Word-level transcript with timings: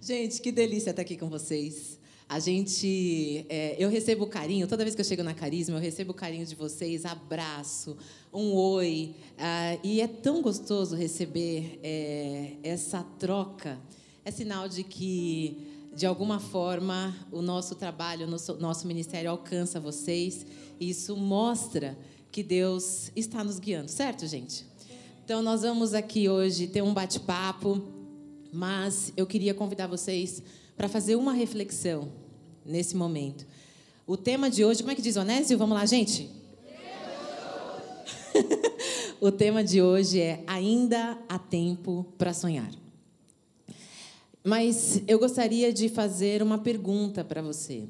Gente, 0.00 0.40
que 0.40 0.52
delícia 0.52 0.90
estar 0.90 1.02
aqui 1.02 1.16
com 1.16 1.28
vocês. 1.28 1.98
A 2.28 2.38
gente, 2.38 3.44
é, 3.48 3.74
eu 3.78 3.90
recebo 3.90 4.28
carinho, 4.28 4.68
toda 4.68 4.84
vez 4.84 4.94
que 4.94 5.00
eu 5.00 5.04
chego 5.04 5.24
na 5.24 5.34
Carisma, 5.34 5.76
eu 5.76 5.80
recebo 5.80 6.14
carinho 6.14 6.46
de 6.46 6.54
vocês, 6.54 7.04
abraço, 7.04 7.96
um 8.32 8.52
oi. 8.54 9.16
Uh, 9.32 9.80
e 9.82 10.00
é 10.00 10.06
tão 10.06 10.40
gostoso 10.40 10.94
receber 10.94 11.80
é, 11.82 12.52
essa 12.62 13.02
troca. 13.18 13.76
É 14.24 14.30
sinal 14.30 14.68
de 14.68 14.84
que, 14.84 15.66
de 15.92 16.06
alguma 16.06 16.38
forma, 16.38 17.16
o 17.32 17.42
nosso 17.42 17.74
trabalho, 17.74 18.26
o 18.26 18.30
nosso, 18.30 18.54
nosso 18.54 18.86
ministério 18.86 19.30
alcança 19.30 19.80
vocês. 19.80 20.46
E 20.78 20.90
isso 20.90 21.16
mostra 21.16 21.98
que 22.30 22.44
Deus 22.44 23.10
está 23.16 23.42
nos 23.42 23.58
guiando, 23.58 23.90
certo, 23.90 24.28
gente? 24.28 24.64
Então, 25.24 25.42
nós 25.42 25.62
vamos 25.62 25.92
aqui 25.92 26.28
hoje 26.28 26.68
ter 26.68 26.82
um 26.82 26.94
bate-papo, 26.94 27.97
mas 28.52 29.12
eu 29.16 29.26
queria 29.26 29.54
convidar 29.54 29.86
vocês 29.86 30.42
para 30.76 30.88
fazer 30.88 31.16
uma 31.16 31.32
reflexão 31.32 32.12
nesse 32.64 32.96
momento. 32.96 33.46
O 34.06 34.16
tema 34.16 34.48
de 34.50 34.64
hoje, 34.64 34.80
como 34.80 34.92
é 34.92 34.94
que 34.94 35.02
diz 35.02 35.16
Onésio? 35.16 35.58
Vamos 35.58 35.76
lá, 35.76 35.84
gente? 35.84 36.30
o 39.20 39.30
tema 39.30 39.62
de 39.62 39.82
hoje 39.82 40.20
é 40.20 40.42
Ainda 40.46 41.18
há 41.28 41.38
tempo 41.38 42.06
para 42.16 42.32
sonhar. 42.32 42.70
Mas 44.42 45.02
eu 45.06 45.18
gostaria 45.18 45.72
de 45.72 45.88
fazer 45.88 46.42
uma 46.42 46.58
pergunta 46.58 47.24
para 47.24 47.42
você. 47.42 47.88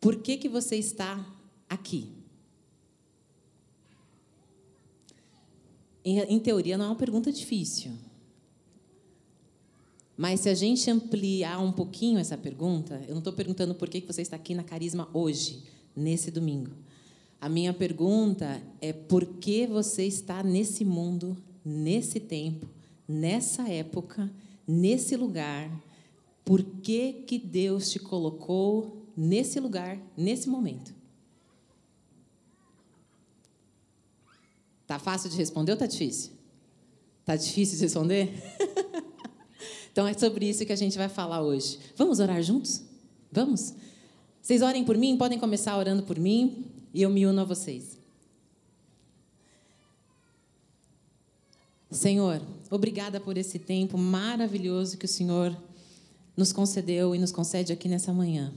Por 0.00 0.16
que, 0.16 0.36
que 0.36 0.48
você 0.48 0.76
está 0.76 1.24
aqui? 1.68 2.10
Em, 6.04 6.18
em 6.18 6.38
teoria, 6.40 6.76
não 6.76 6.86
é 6.86 6.88
uma 6.88 6.96
pergunta 6.96 7.32
difícil. 7.32 7.92
Mas 10.22 10.38
se 10.38 10.48
a 10.48 10.54
gente 10.54 10.88
ampliar 10.88 11.58
um 11.58 11.72
pouquinho 11.72 12.16
essa 12.16 12.38
pergunta, 12.38 13.02
eu 13.08 13.10
não 13.10 13.18
estou 13.18 13.32
perguntando 13.32 13.74
por 13.74 13.88
que 13.88 14.00
você 14.06 14.22
está 14.22 14.36
aqui 14.36 14.54
na 14.54 14.62
Carisma 14.62 15.08
hoje, 15.12 15.64
nesse 15.96 16.30
domingo. 16.30 16.70
A 17.40 17.48
minha 17.48 17.74
pergunta 17.74 18.62
é 18.80 18.92
por 18.92 19.26
que 19.26 19.66
você 19.66 20.06
está 20.06 20.40
nesse 20.44 20.84
mundo, 20.84 21.36
nesse 21.64 22.20
tempo, 22.20 22.68
nessa 23.08 23.68
época, 23.68 24.30
nesse 24.64 25.16
lugar? 25.16 25.68
Por 26.44 26.62
que, 26.62 27.24
que 27.26 27.36
Deus 27.36 27.90
te 27.90 27.98
colocou 27.98 29.04
nesse 29.16 29.58
lugar, 29.58 29.98
nesse 30.16 30.48
momento? 30.48 30.94
Tá 34.86 35.00
fácil 35.00 35.28
de 35.28 35.36
responder 35.36 35.72
ou 35.72 35.78
tá 35.78 35.86
difícil? 35.86 36.30
Tá 37.24 37.34
difícil 37.34 37.76
de 37.76 37.82
responder? 37.82 38.32
então 39.92 40.08
é 40.08 40.14
sobre 40.14 40.48
isso 40.48 40.64
que 40.64 40.72
a 40.72 40.76
gente 40.76 40.96
vai 40.96 41.08
falar 41.08 41.42
hoje. 41.42 41.78
Vamos 41.96 42.18
orar 42.18 42.42
juntos? 42.42 42.82
Vamos? 43.30 43.74
Vocês 44.40 44.62
orem 44.62 44.84
por 44.84 44.96
mim? 44.96 45.18
Podem 45.18 45.38
começar 45.38 45.76
orando 45.76 46.02
por 46.02 46.18
mim 46.18 46.64
e 46.94 47.02
eu 47.02 47.10
me 47.10 47.26
uno 47.26 47.42
a 47.42 47.44
vocês. 47.44 47.98
Senhor, 51.90 52.40
obrigada 52.70 53.20
por 53.20 53.36
esse 53.36 53.58
tempo 53.58 53.98
maravilhoso 53.98 54.96
que 54.96 55.04
o 55.04 55.08
Senhor 55.08 55.54
nos 56.34 56.50
concedeu 56.50 57.14
e 57.14 57.18
nos 57.18 57.30
concede 57.30 57.70
aqui 57.70 57.86
nessa 57.86 58.14
manhã. 58.14 58.50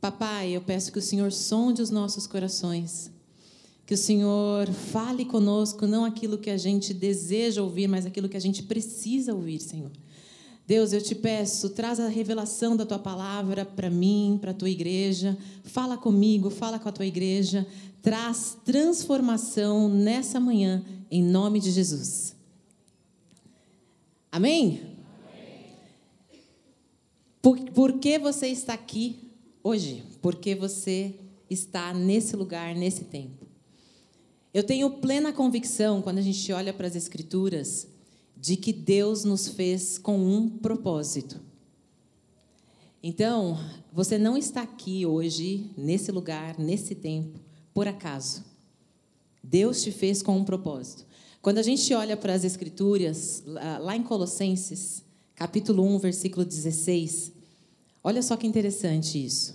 Papai, 0.00 0.50
eu 0.50 0.60
peço 0.60 0.90
que 0.90 0.98
o 0.98 1.02
Senhor 1.02 1.30
sonde 1.30 1.80
os 1.80 1.90
nossos 1.90 2.26
corações, 2.26 3.12
que 3.86 3.94
o 3.94 3.98
Senhor 3.98 4.66
fale 4.66 5.24
conosco 5.24 5.86
não 5.86 6.04
aquilo 6.04 6.36
que 6.36 6.50
a 6.50 6.56
gente 6.56 6.92
deseja 6.92 7.62
ouvir, 7.62 7.86
mas 7.86 8.04
aquilo 8.04 8.28
que 8.28 8.36
a 8.36 8.40
gente 8.40 8.64
precisa 8.64 9.32
ouvir, 9.32 9.60
Senhor. 9.60 9.92
Deus, 10.68 10.92
eu 10.92 11.00
te 11.00 11.14
peço, 11.14 11.70
traz 11.70 11.98
a 11.98 12.08
revelação 12.08 12.76
da 12.76 12.84
tua 12.84 12.98
palavra 12.98 13.64
para 13.64 13.88
mim, 13.88 14.36
para 14.38 14.50
a 14.50 14.54
tua 14.54 14.68
igreja. 14.68 15.34
Fala 15.64 15.96
comigo, 15.96 16.50
fala 16.50 16.78
com 16.78 16.90
a 16.90 16.92
tua 16.92 17.06
igreja. 17.06 17.66
Traz 18.02 18.54
transformação 18.66 19.88
nessa 19.88 20.38
manhã, 20.38 20.84
em 21.10 21.22
nome 21.22 21.58
de 21.58 21.70
Jesus. 21.70 22.36
Amém? 24.30 24.82
Amém. 25.32 25.64
Por, 27.40 27.58
por 27.70 27.94
que 27.94 28.18
você 28.18 28.48
está 28.48 28.74
aqui 28.74 29.16
hoje? 29.64 30.02
Porque 30.20 30.54
você 30.54 31.14
está 31.48 31.94
nesse 31.94 32.36
lugar, 32.36 32.74
nesse 32.74 33.04
tempo. 33.04 33.46
Eu 34.52 34.62
tenho 34.62 34.90
plena 34.90 35.32
convicção, 35.32 36.02
quando 36.02 36.18
a 36.18 36.22
gente 36.22 36.52
olha 36.52 36.74
para 36.74 36.86
as 36.86 36.94
Escrituras, 36.94 37.88
de 38.40 38.56
que 38.56 38.72
Deus 38.72 39.24
nos 39.24 39.48
fez 39.48 39.98
com 39.98 40.18
um 40.18 40.48
propósito. 40.48 41.40
Então, 43.02 43.58
você 43.92 44.16
não 44.16 44.36
está 44.36 44.62
aqui 44.62 45.04
hoje, 45.04 45.70
nesse 45.76 46.12
lugar, 46.12 46.58
nesse 46.58 46.94
tempo, 46.94 47.40
por 47.74 47.88
acaso. 47.88 48.44
Deus 49.42 49.82
te 49.82 49.90
fez 49.90 50.22
com 50.22 50.36
um 50.36 50.44
propósito. 50.44 51.06
Quando 51.40 51.58
a 51.58 51.62
gente 51.62 51.92
olha 51.94 52.16
para 52.16 52.34
as 52.34 52.44
Escrituras, 52.44 53.42
lá 53.80 53.96
em 53.96 54.02
Colossenses, 54.02 55.02
capítulo 55.34 55.84
1, 55.84 55.98
versículo 55.98 56.44
16, 56.44 57.32
olha 58.02 58.22
só 58.22 58.36
que 58.36 58.46
interessante 58.46 59.24
isso. 59.24 59.54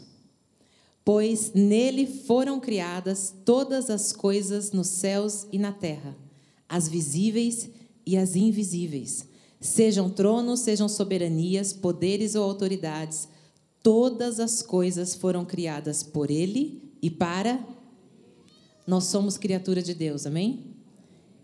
Pois 1.05 1.51
nele 1.53 2.07
foram 2.07 2.59
criadas 2.59 3.33
todas 3.43 3.89
as 3.89 4.13
coisas 4.13 4.71
nos 4.71 4.87
céus 4.87 5.45
e 5.51 5.59
na 5.59 5.73
terra, 5.73 6.17
as 6.67 6.87
visíveis 6.87 7.65
e 7.65 7.82
e 8.05 8.17
as 8.17 8.35
invisíveis, 8.35 9.25
sejam 9.59 10.09
tronos, 10.09 10.59
sejam 10.59 10.89
soberanias, 10.89 11.71
poderes 11.71 12.35
ou 12.35 12.43
autoridades, 12.43 13.27
todas 13.81 14.39
as 14.39 14.61
coisas 14.61 15.15
foram 15.15 15.45
criadas 15.45 16.03
por 16.03 16.29
Ele 16.29 16.81
e 17.01 17.09
para. 17.09 17.65
Nós 18.85 19.05
somos 19.05 19.37
criatura 19.37 19.81
de 19.81 19.93
Deus, 19.93 20.25
amém? 20.25 20.73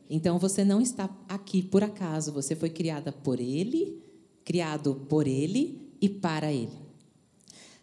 Então 0.09 0.39
você 0.39 0.65
não 0.65 0.81
está 0.81 1.09
aqui 1.27 1.61
por 1.61 1.83
acaso, 1.83 2.31
você 2.31 2.55
foi 2.55 2.69
criada 2.69 3.11
por 3.11 3.39
Ele, 3.39 4.01
criado 4.43 5.05
por 5.07 5.27
Ele 5.27 5.89
e 6.01 6.09
para 6.09 6.51
Ele. 6.51 6.89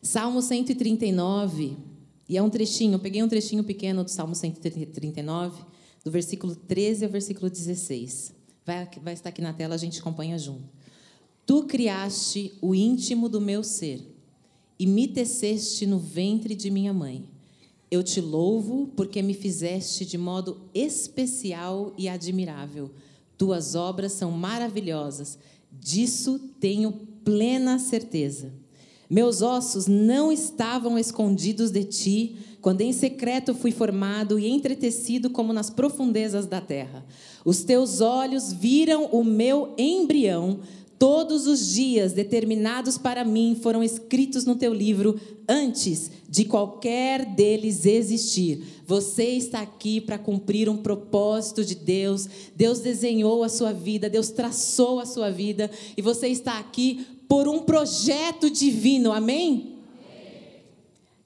Salmo 0.03 0.43
139, 0.43 1.76
e 2.28 2.37
é 2.37 2.43
um 2.43 2.50
trechinho, 2.50 2.94
eu 2.94 2.98
peguei 2.98 3.22
um 3.22 3.28
trechinho 3.28 3.64
pequeno 3.64 4.04
do 4.04 4.10
Salmo 4.10 4.34
139, 4.34 5.62
do 6.04 6.10
versículo 6.10 6.54
13 6.54 7.04
ao 7.04 7.10
versículo 7.10 7.48
16. 7.48 8.36
Vai, 8.66 8.88
vai 9.00 9.15
estar 9.15 9.28
aqui 9.28 9.41
na 9.41 9.53
tela, 9.53 9.77
a 9.77 9.78
gente 9.78 10.00
acompanha 10.00 10.37
junto. 10.37 10.69
Tu 11.47 11.62
criaste 11.62 12.53
o 12.60 12.75
íntimo 12.75 13.28
do 13.28 13.41
meu 13.41 13.62
ser 13.62 14.03
e 14.77 14.87
me 14.87 15.06
teceste 15.06 15.87
no 15.87 16.00
ventre 16.00 16.56
de 16.56 16.69
minha 16.69 16.93
mãe. 16.93 17.25
Eu 17.88 18.03
te 18.03 18.21
louvo 18.21 18.88
porque 18.97 19.22
me 19.22 19.32
fizeste 19.32 20.05
de 20.05 20.19
modo 20.19 20.60
especial 20.75 21.94
e 21.97 22.09
admirável. 22.09 22.91
Tuas 23.38 23.76
obras 23.76 24.12
são 24.12 24.32
maravilhosas, 24.32 25.38
disso 25.71 26.41
tenho 26.59 26.91
plena 27.25 27.78
certeza. 27.78 28.53
Meus 29.09 29.41
ossos 29.41 29.87
não 29.87 30.33
estavam 30.33 30.99
escondidos 30.99 31.71
de 31.71 31.84
ti, 31.84 32.37
quando 32.61 32.81
em 32.81 32.93
secreto 32.93 33.55
fui 33.55 33.71
formado 33.71 34.39
e 34.39 34.49
entretecido 34.49 35.31
como 35.31 35.53
nas 35.53 35.71
profundezas 35.71 36.47
da 36.47 36.61
terra. 36.61 37.06
Os 37.44 37.62
teus 37.62 38.00
olhos 38.00 38.53
viram 38.53 39.05
o 39.06 39.22
meu 39.22 39.72
embrião. 39.78 40.59
Todos 40.99 41.47
os 41.47 41.75
dias 41.75 42.15
determinados 42.15 42.97
para 42.97 43.22
mim 43.22 43.56
foram 43.61 43.84
escritos 43.84 44.47
no 44.47 44.56
teu 44.56 44.72
livro 44.72 45.21
antes 45.47 46.11
de 46.28 46.44
qualquer 46.44 47.25
deles 47.25 47.84
existir. 47.84 48.65
Você 48.87 49.25
está 49.25 49.61
aqui 49.61 50.00
para 50.00 50.19
cumprir 50.19 50.69
um 50.69 50.79
propósito 50.79 51.64
de 51.64 51.75
Deus. 51.75 52.29
Deus 52.56 52.81
desenhou 52.81 53.44
a 53.44 53.49
sua 53.49 53.73
vida, 53.73 54.08
Deus 54.08 54.31
traçou 54.31 54.99
a 54.99 55.06
sua 55.06 55.31
vida 55.31 55.70
e 55.97 56.03
você 56.03 56.29
está 56.29 56.58
aqui 56.58 57.06
por 57.28 57.49
um 57.49 57.61
projeto 57.61 58.50
divino. 58.50 59.12
Amém? 59.12 59.78
Amém. 60.08 60.62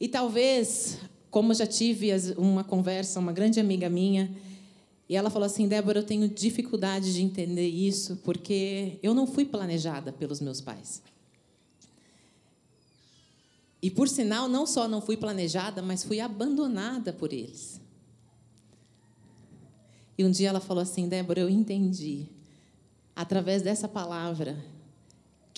E 0.01 0.09
talvez, 0.09 0.99
como 1.31 1.55
já 1.55 1.67
tive 1.67 2.11
uma 2.37 2.65
conversa, 2.65 3.21
uma 3.21 3.33
grande 3.33 3.61
amiga 3.61 3.89
minha, 3.89 4.31
e 5.09 5.17
ela 5.17 5.29
falou 5.29 5.47
assim: 5.47 5.67
Débora, 5.67 5.99
eu 5.99 6.05
tenho 6.05 6.29
dificuldade 6.29 7.13
de 7.13 7.21
entender 7.21 7.69
isso, 7.69 8.17
porque 8.25 8.99
eu 9.03 9.13
não 9.13 9.27
fui 9.27 9.45
planejada 9.45 10.13
pelos 10.13 10.41
meus 10.41 10.61
pais. 10.61 11.03
E, 13.83 13.91
por 13.91 14.09
sinal, 14.09 14.47
não 14.47 14.67
só 14.67 14.87
não 14.87 15.01
fui 15.01 15.17
planejada, 15.17 15.83
mas 15.83 16.05
fui 16.05 16.21
abandonada 16.21 17.13
por 17.13 17.33
eles. 17.33 17.81
E 20.17 20.25
um 20.25 20.31
dia 20.31 20.51
ela 20.51 20.61
falou 20.61 20.83
assim: 20.83 21.09
Débora, 21.09 21.41
eu 21.41 21.49
entendi, 21.49 22.27
através 23.17 23.63
dessa 23.63 23.89
palavra, 23.89 24.63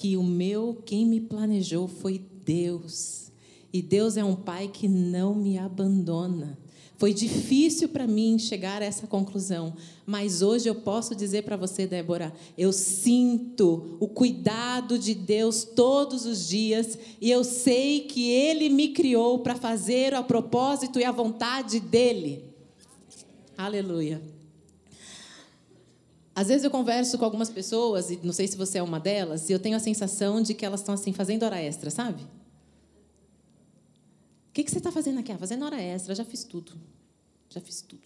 que 0.02 0.16
o 0.16 0.22
meu, 0.24 0.82
quem 0.84 1.06
me 1.06 1.20
planejou 1.20 1.86
foi 1.86 2.20
Deus. 2.44 3.30
E 3.72 3.80
Deus 3.80 4.16
é 4.16 4.24
um 4.24 4.34
pai 4.34 4.66
que 4.66 4.88
não 4.88 5.32
me 5.32 5.56
abandona. 5.56 6.58
Foi 6.96 7.14
difícil 7.14 7.88
para 7.88 8.04
mim 8.04 8.36
chegar 8.36 8.82
a 8.82 8.84
essa 8.84 9.06
conclusão, 9.06 9.76
mas 10.04 10.42
hoje 10.42 10.68
eu 10.68 10.74
posso 10.74 11.14
dizer 11.14 11.44
para 11.44 11.56
você, 11.56 11.86
Débora, 11.86 12.34
eu 12.58 12.72
sinto 12.72 13.96
o 14.00 14.08
cuidado 14.08 14.98
de 14.98 15.14
Deus 15.14 15.62
todos 15.62 16.26
os 16.26 16.48
dias 16.48 16.98
e 17.20 17.30
eu 17.30 17.44
sei 17.44 18.00
que 18.00 18.28
Ele 18.28 18.68
me 18.70 18.88
criou 18.88 19.38
para 19.38 19.54
fazer 19.54 20.14
a 20.14 20.22
propósito 20.22 20.98
e 20.98 21.04
a 21.04 21.12
vontade 21.12 21.78
dEle. 21.78 22.44
Aleluia. 23.56 24.31
Às 26.34 26.48
vezes 26.48 26.64
eu 26.64 26.70
converso 26.70 27.18
com 27.18 27.24
algumas 27.24 27.50
pessoas, 27.50 28.10
e 28.10 28.18
não 28.22 28.32
sei 28.32 28.46
se 28.46 28.56
você 28.56 28.78
é 28.78 28.82
uma 28.82 28.98
delas, 28.98 29.50
e 29.50 29.52
eu 29.52 29.58
tenho 29.58 29.76
a 29.76 29.80
sensação 29.80 30.40
de 30.40 30.54
que 30.54 30.64
elas 30.64 30.80
estão 30.80 30.94
assim 30.94 31.12
fazendo 31.12 31.42
hora 31.42 31.60
extra, 31.60 31.90
sabe? 31.90 32.22
O 32.22 32.28
que, 34.52 34.64
que 34.64 34.70
você 34.70 34.78
está 34.78 34.90
fazendo 34.90 35.18
aqui? 35.18 35.32
Ah, 35.32 35.38
fazendo 35.38 35.64
hora 35.64 35.80
extra, 35.80 36.14
já 36.14 36.24
fiz 36.24 36.44
tudo. 36.44 36.72
Já 37.48 37.60
fiz 37.60 37.82
tudo. 37.82 38.02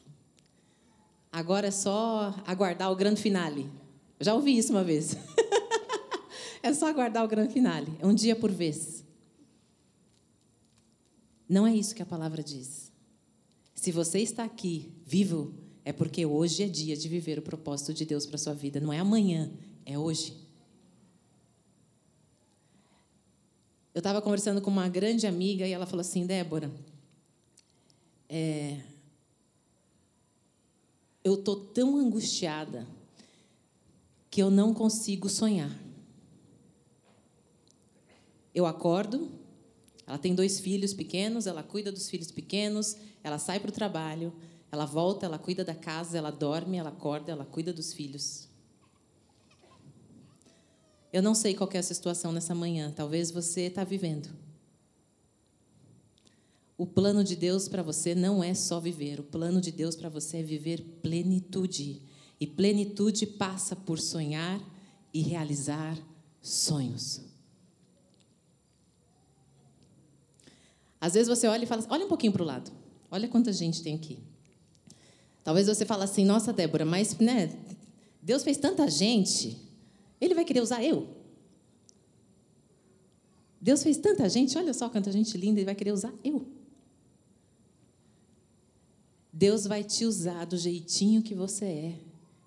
Agora 1.30 1.68
é 1.68 1.70
só 1.70 2.34
aguardar 2.46 2.90
o 2.90 2.96
grande 2.96 3.20
finale. 3.20 3.68
já 4.20 4.34
ouvi 4.34 4.56
isso 4.56 4.72
uma 4.72 4.82
vez. 4.82 5.16
é 6.62 6.72
só 6.72 6.88
aguardar 6.88 7.24
o 7.24 7.28
grande 7.28 7.52
finale. 7.52 7.92
É 8.00 8.06
um 8.06 8.14
dia 8.14 8.34
por 8.34 8.50
vez. 8.50 9.04
Não 11.48 11.66
é 11.66 11.74
isso 11.74 11.94
que 11.94 12.02
a 12.02 12.06
palavra 12.06 12.42
diz. 12.42 12.90
Se 13.74 13.92
você 13.92 14.20
está 14.20 14.44
aqui 14.44 14.92
vivo, 15.04 15.54
é 15.86 15.92
porque 15.92 16.26
hoje 16.26 16.64
é 16.64 16.66
dia 16.66 16.96
de 16.96 17.08
viver 17.08 17.38
o 17.38 17.42
propósito 17.42 17.94
de 17.94 18.04
Deus 18.04 18.26
para 18.26 18.36
sua 18.36 18.52
vida. 18.52 18.80
Não 18.80 18.92
é 18.92 18.98
amanhã, 18.98 19.48
é 19.84 19.96
hoje. 19.96 20.36
Eu 23.94 24.00
estava 24.00 24.20
conversando 24.20 24.60
com 24.60 24.68
uma 24.68 24.88
grande 24.88 25.28
amiga 25.28 25.64
e 25.64 25.70
ela 25.70 25.86
falou 25.86 26.00
assim: 26.00 26.26
Débora, 26.26 26.72
é, 28.28 28.80
eu 31.22 31.34
estou 31.34 31.54
tão 31.54 31.96
angustiada 31.98 32.84
que 34.28 34.42
eu 34.42 34.50
não 34.50 34.74
consigo 34.74 35.28
sonhar. 35.28 35.70
Eu 38.52 38.66
acordo, 38.66 39.30
ela 40.04 40.18
tem 40.18 40.34
dois 40.34 40.58
filhos 40.58 40.92
pequenos, 40.92 41.46
ela 41.46 41.62
cuida 41.62 41.92
dos 41.92 42.10
filhos 42.10 42.32
pequenos, 42.32 42.96
ela 43.22 43.38
sai 43.38 43.60
para 43.60 43.68
o 43.68 43.72
trabalho, 43.72 44.32
ela 44.70 44.84
volta, 44.84 45.26
ela 45.26 45.38
cuida 45.38 45.64
da 45.64 45.74
casa, 45.74 46.18
ela 46.18 46.30
dorme, 46.30 46.76
ela 46.76 46.90
acorda, 46.90 47.32
ela 47.32 47.44
cuida 47.44 47.72
dos 47.72 47.92
filhos. 47.92 48.48
Eu 51.12 51.22
não 51.22 51.34
sei 51.34 51.54
qual 51.54 51.70
é 51.72 51.78
a 51.78 51.82
situação 51.82 52.32
nessa 52.32 52.54
manhã, 52.54 52.92
talvez 52.94 53.30
você 53.30 53.62
está 53.62 53.84
vivendo. 53.84 54.28
O 56.76 56.86
plano 56.86 57.24
de 57.24 57.34
Deus 57.34 57.68
para 57.68 57.82
você 57.82 58.14
não 58.14 58.44
é 58.44 58.52
só 58.52 58.78
viver, 58.78 59.18
o 59.18 59.24
plano 59.24 59.60
de 59.60 59.72
Deus 59.72 59.96
para 59.96 60.10
você 60.10 60.38
é 60.38 60.42
viver 60.42 60.82
plenitude. 61.00 62.02
E 62.38 62.46
plenitude 62.46 63.26
passa 63.26 63.74
por 63.74 63.98
sonhar 63.98 64.60
e 65.12 65.22
realizar 65.22 65.98
sonhos. 66.42 67.22
Às 71.00 71.14
vezes 71.14 71.28
você 71.28 71.46
olha 71.46 71.64
e 71.64 71.66
fala, 71.66 71.86
olha 71.88 72.04
um 72.04 72.08
pouquinho 72.08 72.32
para 72.32 72.42
o 72.42 72.46
lado. 72.46 72.70
Olha 73.10 73.28
quanta 73.28 73.52
gente 73.52 73.82
tem 73.82 73.94
aqui. 73.94 74.18
Talvez 75.46 75.68
você 75.68 75.86
fale 75.86 76.02
assim, 76.02 76.24
nossa, 76.24 76.52
Débora, 76.52 76.84
mas 76.84 77.16
né, 77.18 77.56
Deus 78.20 78.42
fez 78.42 78.56
tanta 78.56 78.90
gente, 78.90 79.56
ele 80.20 80.34
vai 80.34 80.44
querer 80.44 80.60
usar 80.60 80.82
eu? 80.82 81.06
Deus 83.60 83.80
fez 83.80 83.96
tanta 83.96 84.28
gente, 84.28 84.58
olha 84.58 84.74
só 84.74 84.88
quanta 84.88 85.12
gente 85.12 85.38
linda, 85.38 85.60
ele 85.60 85.66
vai 85.66 85.76
querer 85.76 85.92
usar 85.92 86.12
eu. 86.24 86.44
Deus 89.32 89.68
vai 89.68 89.84
te 89.84 90.04
usar 90.04 90.46
do 90.46 90.56
jeitinho 90.56 91.22
que 91.22 91.32
você 91.32 91.64
é. 91.64 91.94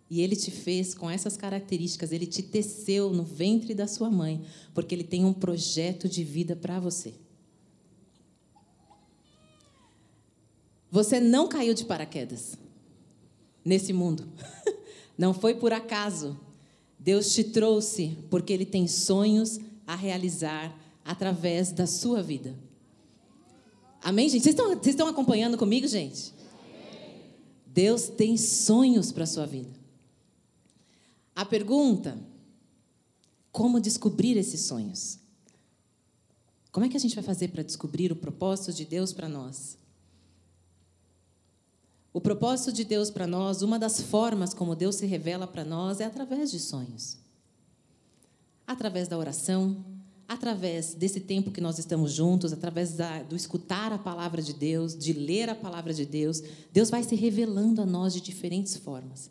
E 0.09 0.19
ele 0.19 0.35
te 0.35 0.51
fez 0.51 0.93
com 0.93 1.09
essas 1.09 1.37
características, 1.37 2.11
ele 2.11 2.27
te 2.27 2.43
teceu 2.43 3.13
no 3.13 3.23
ventre 3.23 3.73
da 3.73 3.87
sua 3.87 4.11
mãe, 4.11 4.43
porque 4.73 4.93
ele 4.93 5.05
tem 5.05 5.23
um 5.23 5.31
projeto 5.31 6.09
de 6.09 6.21
vida 6.25 6.53
para 6.53 6.81
você. 6.81 7.13
Você 10.91 11.21
não 11.21 11.47
caiu 11.47 11.73
de 11.73 11.85
paraquedas 11.85 12.57
nesse 13.63 13.93
mundo. 13.93 14.27
Não 15.17 15.33
foi 15.33 15.55
por 15.55 15.73
acaso. 15.73 16.39
Deus 16.97 17.33
te 17.33 17.43
trouxe 17.43 18.17
porque 18.29 18.53
Ele 18.53 18.65
tem 18.65 18.87
sonhos 18.87 19.59
a 19.85 19.95
realizar 19.95 20.77
através 21.03 21.71
da 21.71 21.87
sua 21.87 22.21
vida. 22.21 22.55
Amém, 24.01 24.29
gente? 24.29 24.43
Vocês 24.43 24.55
estão, 24.55 24.69
vocês 24.69 24.87
estão 24.87 25.07
acompanhando 25.07 25.57
comigo, 25.57 25.87
gente? 25.87 26.33
Deus 27.65 28.07
tem 28.07 28.37
sonhos 28.37 29.11
para 29.11 29.23
a 29.23 29.27
sua 29.27 29.45
vida. 29.45 29.77
A 31.35 31.45
pergunta: 31.45 32.17
como 33.51 33.79
descobrir 33.79 34.37
esses 34.37 34.61
sonhos? 34.61 35.19
Como 36.71 36.85
é 36.85 36.89
que 36.89 36.97
a 36.97 36.99
gente 36.99 37.15
vai 37.15 37.23
fazer 37.23 37.49
para 37.49 37.63
descobrir 37.63 38.11
o 38.11 38.15
propósito 38.15 38.73
de 38.73 38.85
Deus 38.85 39.11
para 39.11 39.27
nós? 39.27 39.77
O 42.11 42.19
propósito 42.19 42.71
de 42.71 42.83
Deus 42.83 43.11
para 43.11 43.27
nós, 43.27 43.61
uma 43.61 43.77
das 43.77 44.01
formas 44.01 44.53
como 44.53 44.75
Deus 44.75 44.95
se 44.95 45.05
revela 45.05 45.45
para 45.45 45.63
nós 45.63 45.99
é 45.99 46.05
através 46.05 46.49
de 46.49 46.59
sonhos. 46.59 47.17
Através 48.65 49.07
da 49.07 49.17
oração, 49.17 49.85
através 50.27 50.95
desse 50.95 51.19
tempo 51.19 51.51
que 51.51 51.61
nós 51.61 51.77
estamos 51.77 52.11
juntos, 52.11 52.51
através 52.51 52.93
da, 52.93 53.21
do 53.21 53.35
escutar 53.35 53.93
a 53.93 53.97
palavra 53.97 54.41
de 54.41 54.53
Deus, 54.53 54.97
de 54.97 55.13
ler 55.13 55.49
a 55.49 55.55
palavra 55.55 55.93
de 55.93 56.05
Deus, 56.05 56.41
Deus 56.73 56.89
vai 56.89 57.03
se 57.03 57.15
revelando 57.15 57.81
a 57.81 57.85
nós 57.85 58.13
de 58.13 58.21
diferentes 58.21 58.75
formas. 58.75 59.29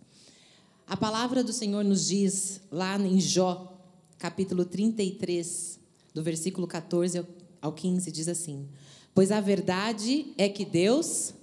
A 0.87 0.97
palavra 0.97 1.43
do 1.43 1.53
Senhor 1.53 1.85
nos 1.85 2.07
diz, 2.07 2.61
lá 2.71 2.97
em 2.99 3.21
Jó, 3.21 3.77
capítulo 4.19 4.65
33, 4.65 5.81
do 6.15 6.23
versículo 6.23 6.67
14 6.67 7.25
ao 7.61 7.73
15, 7.73 8.11
diz 8.11 8.29
assim: 8.29 8.69
Pois 9.15 9.31
a 9.31 9.41
verdade 9.41 10.33
é 10.39 10.49
que 10.49 10.65
Deus 10.65 11.35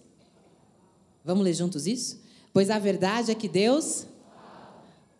Vamos 1.25 1.43
ler 1.43 1.53
juntos 1.53 1.87
isso? 1.87 2.21
Pois 2.53 2.69
a 2.69 2.77
verdade 2.77 3.31
é 3.31 3.35
que 3.35 3.49
Deus 3.49 4.05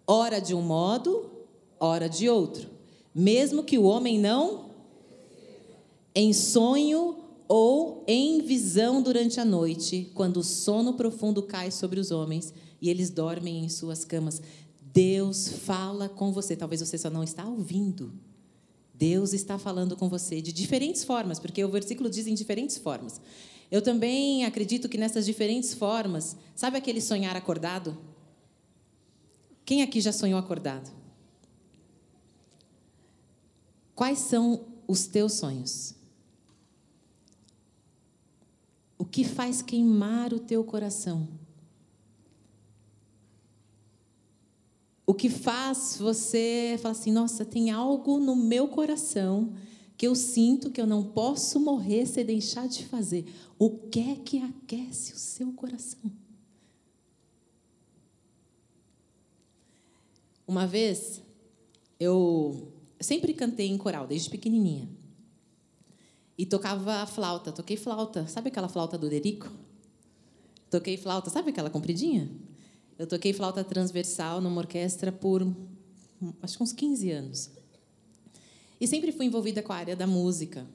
ora 0.06 0.40
de 0.40 0.54
um 0.54 0.62
modo, 0.62 1.32
ora 1.80 2.08
de 2.08 2.30
outro, 2.30 2.70
mesmo 3.14 3.64
que 3.64 3.80
o 3.80 3.84
homem 3.84 4.20
não 4.20 4.66
em 6.14 6.32
sonho 6.32 7.18
ou 7.48 8.04
em 8.08 8.42
visão 8.42 9.02
durante 9.02 9.40
a 9.40 9.46
noite, 9.46 10.12
quando 10.14 10.38
o 10.38 10.44
sono 10.44 10.94
profundo 10.94 11.42
cai 11.42 11.72
sobre 11.72 12.00
os 12.00 12.12
homens 12.12 12.54
e 12.80 12.90
eles 12.90 13.10
dormem 13.10 13.66
em 13.66 13.70
suas 13.70 14.06
camas. 14.06 14.42
Deus 14.94 15.48
fala 15.48 16.08
com 16.08 16.32
você, 16.32 16.56
talvez 16.56 16.82
você 16.82 17.00
só 17.00 17.10
não 17.10 17.24
está 17.24 17.46
ouvindo. 17.46 18.14
Deus 18.94 19.34
está 19.34 19.58
falando 19.58 19.98
com 19.98 20.08
você 20.08 20.42
de 20.42 20.54
diferentes 20.54 21.04
formas, 21.04 21.40
porque 21.40 21.64
o 21.66 21.70
versículo 21.70 22.10
diz 22.10 22.28
em 22.28 22.34
diferentes 22.34 22.78
formas. 22.78 23.20
Eu 23.72 23.82
também 23.82 24.46
acredito 24.46 24.88
que 24.88 24.98
nessas 24.98 25.26
diferentes 25.26 25.74
formas, 25.74 26.36
sabe 26.56 26.78
aquele 26.78 27.02
sonhar 27.02 27.36
acordado? 27.36 27.98
Quem 29.66 29.82
aqui 29.82 30.00
já 30.00 30.12
sonhou 30.12 30.40
acordado? 30.40 30.92
Quais 33.96 34.20
são 34.20 34.66
os 34.88 35.08
teus 35.08 35.34
sonhos? 35.34 35.96
O 38.98 39.06
que 39.06 39.24
faz 39.24 39.62
queimar 39.62 40.34
o 40.34 40.40
teu 40.40 40.64
coração? 40.64 41.28
O 45.08 45.14
que 45.14 45.30
faz 45.30 45.98
você 46.00 46.78
falar 46.82 46.94
assim: 46.94 47.12
nossa, 47.12 47.46
tem 47.46 47.72
algo 47.72 48.20
no 48.20 48.36
meu 48.36 48.68
coração 48.68 49.54
que 49.98 50.08
eu 50.08 50.16
sinto 50.16 50.72
que 50.72 50.82
eu 50.82 50.88
não 50.88 51.04
posso 51.04 51.60
morrer 51.60 52.06
sem 52.06 52.26
deixar 52.26 52.68
de 52.68 52.86
fazer. 52.86 53.26
O 53.58 53.70
que 53.70 54.00
é 54.00 54.16
que 54.16 54.42
aquece 54.42 55.14
o 55.14 55.18
seu 55.18 55.52
coração? 55.54 56.12
Uma 60.48 60.68
vez, 60.68 61.22
eu 62.00 62.72
sempre 63.00 63.34
cantei 63.34 63.68
em 63.68 63.78
coral, 63.78 64.06
desde 64.06 64.30
pequenininha. 64.30 64.90
E 66.38 66.46
tocava 66.46 67.06
flauta, 67.06 67.52
toquei 67.52 67.78
flauta. 67.78 68.28
Sabe 68.28 68.50
aquela 68.50 68.68
flauta 68.68 68.98
do 68.98 69.10
Derico? 69.10 69.50
Toquei 70.70 70.98
flauta, 70.98 71.30
sabe 71.30 71.52
aquela 71.52 71.70
compridinha? 71.70 72.30
Eu 72.98 73.08
toquei 73.08 73.34
flauta 73.34 73.64
transversal 73.64 74.42
numa 74.42 74.60
orquestra 74.60 75.12
por 75.12 75.42
acho 76.42 76.58
que 76.58 76.64
uns 76.64 76.74
15 76.74 77.12
anos. 77.12 77.52
E 78.80 78.88
sempre 78.88 79.12
fui 79.12 79.26
envolvida 79.26 79.62
com 79.64 79.72
a 79.72 79.78
área 79.78 79.96
da 79.96 80.06
música. 80.06 80.66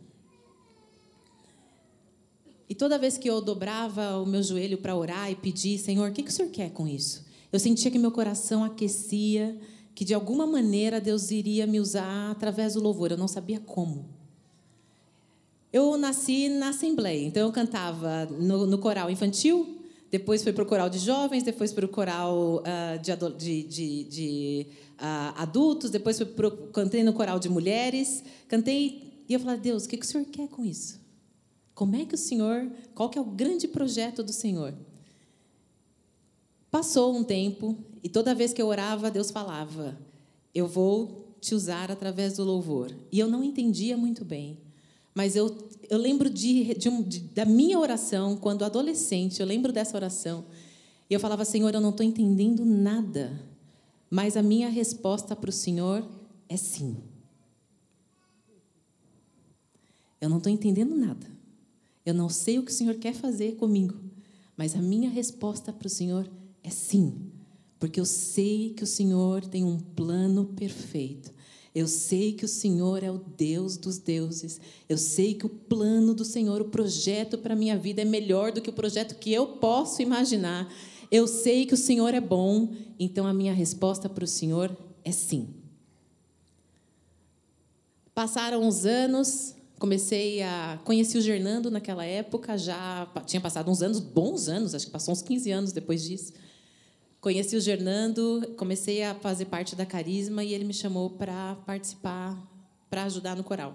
E 2.68 2.74
toda 2.74 2.98
vez 2.98 3.18
que 3.18 3.28
eu 3.28 3.40
dobrava 3.40 4.18
o 4.18 4.26
meu 4.26 4.42
joelho 4.42 4.78
para 4.78 4.94
orar 4.94 5.30
e 5.30 5.34
pedir, 5.34 5.76
Senhor, 5.78 6.08
o 6.08 6.12
que, 6.12 6.22
que 6.22 6.30
o 6.30 6.32
Senhor 6.32 6.50
quer 6.50 6.70
com 6.70 6.86
isso? 6.86 7.26
Eu 7.52 7.58
sentia 7.58 7.90
que 7.90 7.98
meu 7.98 8.12
coração 8.12 8.62
aquecia, 8.62 9.58
que 9.94 10.04
de 10.04 10.14
alguma 10.14 10.46
maneira 10.46 11.00
Deus 11.00 11.32
iria 11.32 11.66
me 11.66 11.80
usar 11.80 12.30
através 12.30 12.74
do 12.74 12.80
louvor. 12.80 13.10
Eu 13.10 13.16
não 13.16 13.26
sabia 13.26 13.58
como. 13.58 14.08
Eu 15.72 15.96
nasci 15.96 16.48
na 16.48 16.68
Assembleia, 16.68 17.26
então 17.26 17.42
eu 17.42 17.52
cantava 17.52 18.26
no, 18.26 18.66
no 18.66 18.78
coral 18.78 19.10
infantil, 19.10 19.79
depois 20.10 20.42
fui 20.42 20.52
para 20.52 20.62
o 20.62 20.66
coral 20.66 20.90
de 20.90 20.98
jovens, 20.98 21.42
depois 21.42 21.72
para 21.72 21.84
o 21.84 21.88
coral 21.88 22.62
uh, 22.62 22.98
de, 23.00 23.14
de, 23.36 23.62
de, 23.62 24.04
de 24.04 24.66
uh, 24.98 25.34
adultos, 25.36 25.90
depois 25.90 26.16
fui 26.16 26.26
pro, 26.26 26.50
cantei 26.72 27.02
no 27.02 27.12
coral 27.12 27.38
de 27.38 27.48
mulheres, 27.48 28.24
cantei 28.48 29.24
e 29.28 29.34
eu 29.34 29.38
falei, 29.38 29.60
Deus, 29.60 29.84
o 29.84 29.88
que, 29.88 29.96
que 29.96 30.04
o 30.04 30.08
Senhor 30.08 30.24
quer 30.26 30.48
com 30.48 30.64
isso? 30.64 31.00
Como 31.72 31.94
é 31.94 32.04
que 32.04 32.16
o 32.16 32.18
Senhor, 32.18 32.68
qual 32.94 33.08
que 33.08 33.16
é 33.16 33.20
o 33.20 33.24
grande 33.24 33.68
projeto 33.68 34.24
do 34.24 34.32
Senhor? 34.32 34.74
Passou 36.68 37.16
um 37.16 37.22
tempo 37.22 37.78
e 38.02 38.08
toda 38.08 38.34
vez 38.34 38.52
que 38.52 38.60
eu 38.60 38.66
orava, 38.66 39.10
Deus 39.10 39.30
falava: 39.30 39.96
Eu 40.54 40.66
vou 40.66 41.36
te 41.40 41.54
usar 41.54 41.90
através 41.90 42.36
do 42.36 42.44
louvor. 42.44 42.92
E 43.10 43.18
eu 43.18 43.28
não 43.28 43.42
entendia 43.42 43.96
muito 43.96 44.24
bem. 44.24 44.58
Mas 45.14 45.36
eu, 45.36 45.68
eu 45.88 45.98
lembro 45.98 46.30
de, 46.30 46.74
de, 46.74 46.88
um, 46.88 47.02
de, 47.02 47.20
da 47.20 47.44
minha 47.44 47.78
oração, 47.78 48.36
quando 48.36 48.64
adolescente, 48.64 49.40
eu 49.40 49.46
lembro 49.46 49.72
dessa 49.72 49.96
oração. 49.96 50.44
E 51.08 51.14
eu 51.14 51.20
falava, 51.20 51.44
Senhor, 51.44 51.74
eu 51.74 51.80
não 51.80 51.90
estou 51.90 52.06
entendendo 52.06 52.64
nada. 52.64 53.40
Mas 54.08 54.36
a 54.36 54.42
minha 54.42 54.68
resposta 54.68 55.34
para 55.34 55.50
o 55.50 55.52
Senhor 55.52 56.08
é 56.48 56.56
sim. 56.56 56.96
Eu 60.20 60.28
não 60.28 60.38
estou 60.38 60.52
entendendo 60.52 60.94
nada. 60.94 61.26
Eu 62.04 62.14
não 62.14 62.28
sei 62.28 62.58
o 62.58 62.62
que 62.62 62.70
o 62.70 62.74
Senhor 62.74 62.94
quer 62.96 63.14
fazer 63.14 63.56
comigo. 63.56 63.94
Mas 64.56 64.74
a 64.74 64.82
minha 64.82 65.08
resposta 65.08 65.72
para 65.72 65.86
o 65.86 65.90
Senhor 65.90 66.30
é 66.62 66.70
sim. 66.70 67.30
Porque 67.78 67.98
eu 67.98 68.04
sei 68.04 68.74
que 68.74 68.84
o 68.84 68.86
Senhor 68.86 69.46
tem 69.46 69.64
um 69.64 69.78
plano 69.78 70.44
perfeito. 70.44 71.32
Eu 71.74 71.86
sei 71.86 72.32
que 72.32 72.44
o 72.44 72.48
Senhor 72.48 73.02
é 73.04 73.10
o 73.10 73.18
Deus 73.18 73.76
dos 73.76 73.98
deuses. 73.98 74.60
Eu 74.88 74.98
sei 74.98 75.34
que 75.34 75.46
o 75.46 75.48
plano 75.48 76.12
do 76.12 76.24
Senhor, 76.24 76.60
o 76.60 76.68
projeto 76.68 77.38
para 77.38 77.54
a 77.54 77.56
minha 77.56 77.78
vida 77.78 78.02
é 78.02 78.04
melhor 78.04 78.50
do 78.50 78.60
que 78.60 78.70
o 78.70 78.72
projeto 78.72 79.14
que 79.14 79.32
eu 79.32 79.46
posso 79.46 80.02
imaginar. 80.02 80.68
Eu 81.10 81.26
sei 81.28 81.66
que 81.66 81.74
o 81.74 81.76
Senhor 81.76 82.12
é 82.12 82.20
bom, 82.20 82.72
então 82.98 83.26
a 83.26 83.32
minha 83.32 83.52
resposta 83.52 84.08
para 84.08 84.24
o 84.24 84.28
Senhor 84.28 84.76
é 85.04 85.12
sim. 85.12 85.48
Passaram 88.12 88.66
os 88.66 88.84
anos, 88.84 89.54
comecei 89.78 90.42
a 90.42 90.80
conheci 90.84 91.18
o 91.18 91.20
Gernando 91.22 91.70
naquela 91.70 92.04
época, 92.04 92.58
já 92.58 93.08
tinha 93.26 93.40
passado 93.40 93.70
uns 93.70 93.80
anos, 93.80 94.00
bons 94.00 94.48
anos, 94.48 94.74
acho 94.74 94.86
que 94.86 94.92
passou 94.92 95.12
uns 95.12 95.22
15 95.22 95.50
anos 95.52 95.72
depois 95.72 96.02
disso. 96.02 96.32
Conheci 97.20 97.54
o 97.54 97.60
Gernando, 97.60 98.54
comecei 98.56 99.02
a 99.02 99.14
fazer 99.14 99.44
parte 99.44 99.76
da 99.76 99.84
Carisma 99.84 100.42
e 100.42 100.54
ele 100.54 100.64
me 100.64 100.72
chamou 100.72 101.10
para 101.10 101.54
participar, 101.66 102.34
para 102.88 103.04
ajudar 103.04 103.36
no 103.36 103.44
coral. 103.44 103.74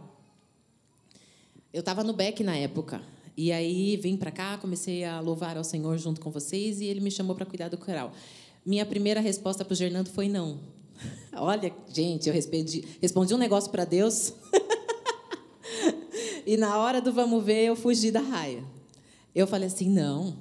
Eu 1.72 1.82
estava 1.82 2.04
no 2.04 2.12
Beck 2.12 2.44
na 2.44 2.58
época. 2.58 3.04
E 3.38 3.52
aí 3.52 3.98
vim 3.98 4.18
para 4.18 4.32
cá, 4.32 4.58
comecei 4.58 5.04
a 5.04 5.20
louvar 5.20 5.58
ao 5.58 5.64
Senhor 5.64 5.96
junto 6.00 6.20
com 6.22 6.32
vocês 6.32 6.82
e 6.82 6.86
ele 6.86 7.00
me 7.00 7.12
chamou 7.12 7.36
para 7.36 7.46
cuidar 7.46 7.70
do 7.70 7.78
coral. 7.78 8.14
Minha 8.66 8.84
primeira 8.84 9.22
resposta 9.22 9.64
para 9.64 9.74
o 9.74 9.75
Gernando 9.75 10.08
foi 10.08 10.28
não. 10.28 10.60
Olha, 11.34 11.72
gente, 11.94 12.28
eu 12.28 12.34
respondi, 12.34 12.84
respondi 13.00 13.32
um 13.36 13.38
negócio 13.38 13.70
para 13.70 13.86
Deus. 13.86 14.34
e 16.48 16.58
na 16.58 16.80
hora 16.80 17.00
do 17.00 17.14
vamos 17.14 17.44
ver, 17.44 17.66
eu 17.66 17.75
fugi 17.75 18.10
da 18.10 18.22
raia. 18.22 18.64
Eu 19.36 19.46
falei 19.46 19.68
assim: 19.68 19.88
não, 19.88 20.36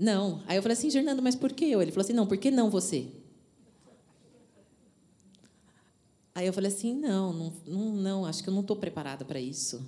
não. 0.00 0.42
Aí 0.46 0.56
eu 0.56 0.62
falei 0.62 0.76
assim, 0.76 0.90
Fernando, 0.90 1.20
mas 1.20 1.36
por 1.36 1.52
que 1.52 1.66
eu? 1.66 1.82
Ele 1.82 1.92
falou 1.92 2.04
assim, 2.04 2.14
não, 2.14 2.26
por 2.26 2.38
que 2.38 2.50
não 2.50 2.70
você? 2.70 3.06
Aí 6.34 6.46
eu 6.46 6.54
falei 6.54 6.70
assim, 6.70 6.94
não, 6.94 7.52
não, 7.66 7.92
não, 7.92 8.24
acho 8.24 8.42
que 8.42 8.48
eu 8.48 8.54
não 8.54 8.62
estou 8.62 8.76
preparada 8.76 9.26
para 9.26 9.38
isso. 9.38 9.86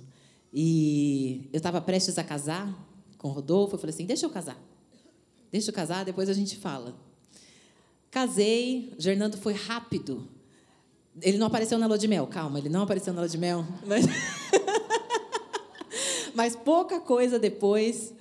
E 0.53 1.49
eu 1.51 1.57
estava 1.57 1.81
prestes 1.81 2.19
a 2.19 2.23
casar 2.23 2.71
com 3.17 3.29
o 3.29 3.31
Rodolfo, 3.31 3.73
eu 3.73 3.79
falei 3.79 3.91
assim, 3.91 4.05
deixa 4.05 4.23
eu 4.23 4.29
casar. 4.29 4.61
Deixa 5.51 5.71
eu 5.71 5.73
casar, 5.73 6.05
depois 6.05 6.29
a 6.29 6.33
gente 6.33 6.57
fala. 6.57 6.95
Casei, 8.11 8.93
Fernando 8.99 9.35
foi 9.35 9.53
rápido. 9.53 10.27
Ele 11.23 11.39
não 11.39 11.47
apareceu 11.47 11.79
na 11.79 11.87
lua 11.87 11.97
de 11.97 12.07
mel, 12.07 12.27
calma, 12.27 12.59
ele 12.59 12.69
não 12.69 12.83
apareceu 12.83 13.13
na 13.13 13.21
lua 13.21 13.29
de 13.29 13.37
mel. 13.39 13.65
Mas, 13.87 14.05
mas 16.35 16.55
pouca 16.55 16.99
coisa 16.99 17.39
depois, 17.39 18.13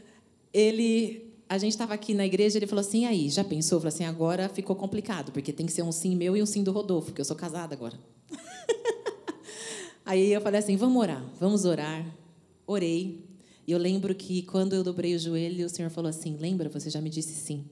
ele 0.52 1.31
a 1.52 1.58
gente 1.58 1.72
estava 1.72 1.92
aqui 1.92 2.14
na 2.14 2.24
igreja, 2.24 2.58
ele 2.58 2.66
falou 2.66 2.80
assim, 2.80 3.04
aí, 3.04 3.28
já 3.28 3.44
pensou? 3.44 3.78
Eu 3.78 3.86
assim, 3.86 4.04
agora 4.04 4.48
ficou 4.48 4.74
complicado, 4.74 5.30
porque 5.32 5.52
tem 5.52 5.66
que 5.66 5.72
ser 5.72 5.82
um 5.82 5.92
sim 5.92 6.16
meu 6.16 6.34
e 6.34 6.42
um 6.42 6.46
sim 6.46 6.64
do 6.64 6.72
Rodolfo, 6.72 7.08
porque 7.08 7.20
eu 7.20 7.26
sou 7.26 7.36
casada 7.36 7.74
agora. 7.74 7.98
aí 10.02 10.32
eu 10.32 10.40
falei 10.40 10.60
assim, 10.60 10.76
vamos 10.76 10.96
orar, 10.96 11.22
vamos 11.38 11.66
orar. 11.66 12.06
Orei. 12.66 13.28
E 13.66 13.72
eu 13.72 13.78
lembro 13.78 14.14
que 14.14 14.40
quando 14.44 14.72
eu 14.72 14.82
dobrei 14.82 15.14
o 15.14 15.18
joelho, 15.18 15.66
o 15.66 15.68
Senhor 15.68 15.90
falou 15.90 16.08
assim, 16.08 16.38
lembra, 16.38 16.70
você 16.70 16.88
já 16.88 17.02
me 17.02 17.10
disse 17.10 17.34
sim. 17.34 17.66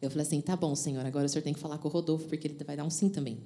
Eu 0.00 0.10
falei 0.10 0.24
assim, 0.24 0.40
tá 0.40 0.54
bom, 0.54 0.76
Senhor, 0.76 1.04
agora 1.04 1.26
o 1.26 1.28
Senhor 1.28 1.42
tem 1.42 1.52
que 1.52 1.58
falar 1.58 1.78
com 1.78 1.88
o 1.88 1.90
Rodolfo, 1.90 2.28
porque 2.28 2.46
ele 2.46 2.56
vai 2.64 2.76
dar 2.76 2.84
um 2.84 2.90
sim 2.90 3.08
também. 3.08 3.36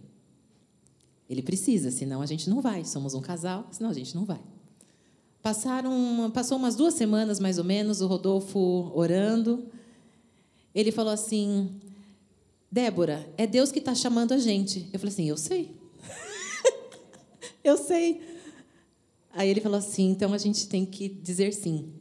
Ele 1.30 1.40
precisa, 1.40 1.90
senão 1.90 2.20
a 2.20 2.26
gente 2.26 2.50
não 2.50 2.60
vai. 2.60 2.84
Somos 2.84 3.14
um 3.14 3.22
casal, 3.22 3.66
senão 3.72 3.88
a 3.88 3.94
gente 3.94 4.14
não 4.14 4.26
vai. 4.26 4.51
Passaram, 5.42 6.30
passou 6.32 6.56
umas 6.56 6.76
duas 6.76 6.94
semanas 6.94 7.40
mais 7.40 7.58
ou 7.58 7.64
menos, 7.64 8.00
o 8.00 8.06
Rodolfo 8.06 8.92
orando. 8.94 9.66
Ele 10.72 10.92
falou 10.92 11.12
assim: 11.12 11.80
Débora, 12.70 13.28
é 13.36 13.44
Deus 13.44 13.72
que 13.72 13.80
está 13.80 13.92
chamando 13.92 14.32
a 14.32 14.38
gente. 14.38 14.88
Eu 14.92 15.00
falei 15.00 15.12
assim: 15.12 15.28
eu 15.28 15.36
sei. 15.36 15.76
eu 17.64 17.76
sei. 17.76 18.22
Aí 19.32 19.48
ele 19.48 19.60
falou 19.60 19.78
assim: 19.78 20.10
então 20.10 20.32
a 20.32 20.38
gente 20.38 20.68
tem 20.68 20.86
que 20.86 21.08
dizer 21.08 21.52
sim. 21.52 21.92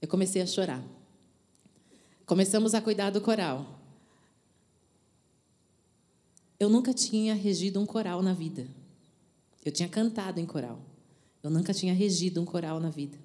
Eu 0.00 0.08
comecei 0.08 0.40
a 0.40 0.46
chorar. 0.46 0.82
Começamos 2.24 2.74
a 2.74 2.80
cuidar 2.80 3.10
do 3.10 3.20
coral. 3.20 3.80
Eu 6.58 6.70
nunca 6.70 6.94
tinha 6.94 7.34
regido 7.34 7.78
um 7.78 7.84
coral 7.84 8.22
na 8.22 8.32
vida. 8.32 8.66
Eu 9.62 9.70
tinha 9.70 9.88
cantado 9.88 10.40
em 10.40 10.46
coral. 10.46 10.80
Eu 11.42 11.50
nunca 11.50 11.74
tinha 11.74 11.92
regido 11.92 12.40
um 12.40 12.44
coral 12.44 12.78
na 12.78 12.90
vida. 12.90 13.18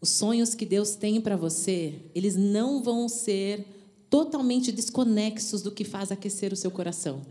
Os 0.00 0.10
sonhos 0.10 0.54
que 0.54 0.66
Deus 0.66 0.94
tem 0.94 1.20
para 1.20 1.36
você, 1.36 2.00
eles 2.14 2.36
não 2.36 2.82
vão 2.82 3.08
ser 3.08 3.66
totalmente 4.08 4.70
desconexos 4.70 5.62
do 5.62 5.72
que 5.72 5.84
faz 5.84 6.12
aquecer 6.12 6.52
o 6.52 6.56
seu 6.56 6.70
coração. 6.70 7.22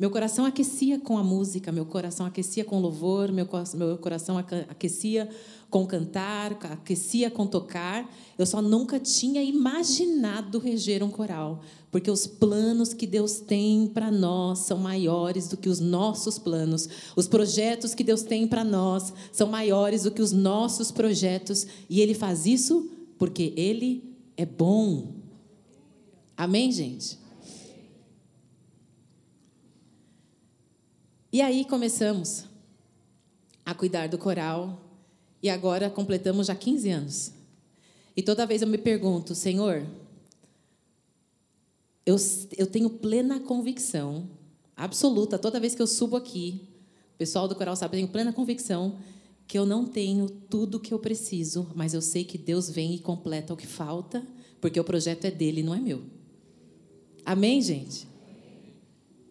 Meu 0.00 0.10
coração 0.10 0.46
aquecia 0.46 0.98
com 0.98 1.18
a 1.18 1.22
música, 1.22 1.70
meu 1.70 1.84
coração 1.84 2.24
aquecia 2.24 2.64
com 2.64 2.80
louvor, 2.80 3.30
meu, 3.30 3.46
meu 3.74 3.98
coração 3.98 4.38
aquecia 4.38 5.28
com 5.68 5.86
cantar, 5.86 6.52
aquecia 6.52 7.30
com 7.30 7.46
tocar. 7.46 8.10
Eu 8.38 8.46
só 8.46 8.62
nunca 8.62 8.98
tinha 8.98 9.42
imaginado 9.42 10.58
reger 10.58 11.02
um 11.02 11.10
coral, 11.10 11.60
porque 11.90 12.10
os 12.10 12.26
planos 12.26 12.94
que 12.94 13.06
Deus 13.06 13.40
tem 13.40 13.88
para 13.88 14.10
nós 14.10 14.60
são 14.60 14.78
maiores 14.78 15.48
do 15.48 15.58
que 15.58 15.68
os 15.68 15.80
nossos 15.80 16.38
planos. 16.38 16.88
Os 17.14 17.28
projetos 17.28 17.94
que 17.94 18.02
Deus 18.02 18.22
tem 18.22 18.48
para 18.48 18.64
nós 18.64 19.12
são 19.30 19.48
maiores 19.48 20.04
do 20.04 20.10
que 20.10 20.22
os 20.22 20.32
nossos 20.32 20.90
projetos, 20.90 21.66
e 21.90 22.00
Ele 22.00 22.14
faz 22.14 22.46
isso 22.46 22.90
porque 23.18 23.52
Ele 23.54 24.16
é 24.34 24.46
bom. 24.46 25.12
Amém, 26.34 26.72
gente? 26.72 27.20
E 31.32 31.40
aí 31.40 31.64
começamos 31.64 32.44
a 33.64 33.74
cuidar 33.74 34.08
do 34.08 34.18
coral, 34.18 34.90
e 35.42 35.48
agora 35.48 35.88
completamos 35.88 36.48
já 36.48 36.54
15 36.54 36.90
anos. 36.90 37.32
E 38.16 38.22
toda 38.22 38.46
vez 38.46 38.62
eu 38.62 38.68
me 38.68 38.78
pergunto, 38.78 39.34
Senhor, 39.34 39.86
eu, 42.04 42.16
eu 42.56 42.66
tenho 42.66 42.90
plena 42.90 43.40
convicção, 43.40 44.28
absoluta, 44.76 45.38
toda 45.38 45.60
vez 45.60 45.74
que 45.74 45.82
eu 45.82 45.86
subo 45.86 46.16
aqui, 46.16 46.68
o 47.14 47.18
pessoal 47.18 47.46
do 47.46 47.54
coral 47.54 47.76
sabe, 47.76 47.96
eu 47.96 48.00
tenho 48.00 48.12
plena 48.12 48.32
convicção 48.32 48.98
que 49.46 49.58
eu 49.58 49.66
não 49.66 49.84
tenho 49.84 50.28
tudo 50.28 50.76
o 50.76 50.80
que 50.80 50.94
eu 50.94 50.98
preciso, 50.98 51.68
mas 51.74 51.92
eu 51.92 52.00
sei 52.00 52.24
que 52.24 52.38
Deus 52.38 52.70
vem 52.70 52.94
e 52.94 52.98
completa 52.98 53.52
o 53.52 53.56
que 53.56 53.66
falta, 53.66 54.24
porque 54.60 54.78
o 54.78 54.84
projeto 54.84 55.24
é 55.24 55.30
dele, 55.30 55.62
não 55.62 55.74
é 55.74 55.80
meu. 55.80 56.02
Amém, 57.24 57.60
gente? 57.60 58.06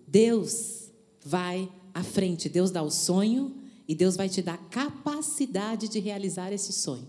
Deus 0.07 0.89
vai 1.23 1.69
à 1.93 2.03
frente. 2.03 2.49
Deus 2.49 2.71
dá 2.71 2.81
o 2.81 2.89
sonho 2.89 3.55
e 3.87 3.95
Deus 3.95 4.15
vai 4.15 4.29
te 4.29 4.41
dar 4.41 4.57
capacidade 4.69 5.87
de 5.87 5.99
realizar 5.99 6.51
esse 6.51 6.71
sonho. 6.71 7.07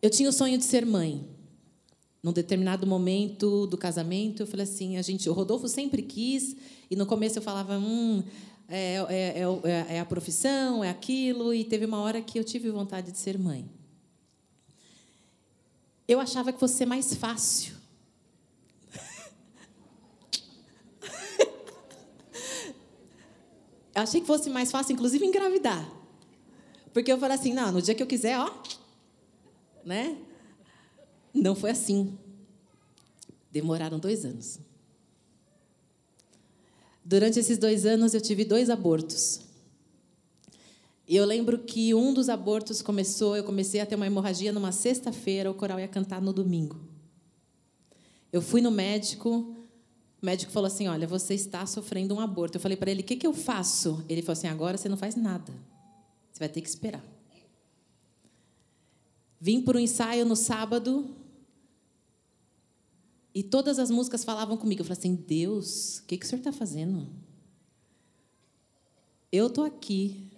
Eu 0.00 0.08
tinha 0.08 0.28
o 0.28 0.32
sonho 0.32 0.56
de 0.56 0.64
ser 0.64 0.86
mãe. 0.86 1.26
Num 2.22 2.32
determinado 2.32 2.86
momento 2.86 3.66
do 3.66 3.78
casamento, 3.78 4.42
eu 4.42 4.46
falei 4.46 4.64
assim: 4.64 4.96
a 4.96 5.02
gente, 5.02 5.28
o 5.28 5.32
Rodolfo 5.32 5.68
sempre 5.68 6.02
quis, 6.02 6.54
e 6.90 6.96
no 6.96 7.06
começo 7.06 7.38
eu 7.38 7.42
falava, 7.42 7.78
hum, 7.78 8.22
é, 8.68 8.96
é, 9.08 9.40
é, 9.40 9.96
é 9.96 10.00
a 10.00 10.04
profissão, 10.04 10.84
é 10.84 10.90
aquilo, 10.90 11.52
e 11.54 11.64
teve 11.64 11.86
uma 11.86 12.00
hora 12.00 12.20
que 12.20 12.38
eu 12.38 12.44
tive 12.44 12.70
vontade 12.70 13.10
de 13.10 13.18
ser 13.18 13.38
mãe. 13.38 13.68
Eu 16.06 16.20
achava 16.20 16.52
que 16.52 16.60
fosse 16.60 16.84
mais 16.84 17.14
fácil 17.14 17.79
Achei 24.02 24.20
que 24.20 24.26
fosse 24.26 24.50
mais 24.50 24.70
fácil, 24.70 24.92
inclusive, 24.92 25.24
engravidar. 25.24 25.88
Porque 26.92 27.12
eu 27.12 27.18
falei 27.18 27.36
assim, 27.36 27.52
não, 27.52 27.70
no 27.70 27.80
dia 27.80 27.94
que 27.94 28.02
eu 28.02 28.06
quiser, 28.06 28.38
ó, 28.38 28.50
né? 29.84 30.16
Não 31.32 31.54
foi 31.54 31.70
assim. 31.70 32.18
Demoraram 33.52 33.98
dois 33.98 34.24
anos. 34.24 34.58
Durante 37.04 37.38
esses 37.38 37.58
dois 37.58 37.86
anos, 37.86 38.14
eu 38.14 38.20
tive 38.20 38.44
dois 38.44 38.70
abortos. 38.70 39.40
E 41.06 41.16
eu 41.16 41.24
lembro 41.24 41.58
que 41.58 41.92
um 41.92 42.14
dos 42.14 42.28
abortos 42.28 42.80
começou, 42.82 43.36
eu 43.36 43.42
comecei 43.42 43.80
a 43.80 43.86
ter 43.86 43.96
uma 43.96 44.06
hemorragia 44.06 44.52
numa 44.52 44.70
sexta-feira, 44.70 45.50
o 45.50 45.54
coral 45.54 45.80
ia 45.80 45.88
cantar 45.88 46.22
no 46.22 46.32
domingo. 46.32 46.80
Eu 48.32 48.40
fui 48.40 48.60
no 48.60 48.70
médico, 48.70 49.56
o 50.22 50.26
médico 50.26 50.52
falou 50.52 50.66
assim: 50.66 50.86
Olha, 50.86 51.06
você 51.06 51.34
está 51.34 51.64
sofrendo 51.66 52.14
um 52.14 52.20
aborto. 52.20 52.56
Eu 52.56 52.60
falei 52.60 52.76
para 52.76 52.90
ele: 52.90 53.00
O 53.00 53.04
que, 53.04 53.16
que 53.16 53.26
eu 53.26 53.32
faço? 53.32 54.04
Ele 54.08 54.20
falou 54.22 54.34
assim: 54.34 54.48
Agora 54.48 54.76
você 54.76 54.88
não 54.88 54.96
faz 54.96 55.16
nada. 55.16 55.52
Você 56.30 56.38
vai 56.38 56.48
ter 56.48 56.60
que 56.60 56.68
esperar. 56.68 57.04
Vim 59.40 59.62
para 59.62 59.78
o 59.78 59.80
ensaio 59.80 60.26
no 60.26 60.36
sábado, 60.36 61.16
e 63.34 63.42
todas 63.42 63.78
as 63.78 63.90
músicas 63.90 64.22
falavam 64.22 64.56
comigo. 64.56 64.82
Eu 64.82 64.84
falei 64.84 64.98
assim: 64.98 65.14
Deus, 65.14 65.98
o 65.98 66.04
que, 66.04 66.18
que 66.18 66.26
o 66.26 66.28
senhor 66.28 66.40
está 66.40 66.52
fazendo? 66.52 67.08
Eu 69.32 69.46
estou 69.46 69.64
aqui, 69.64 70.30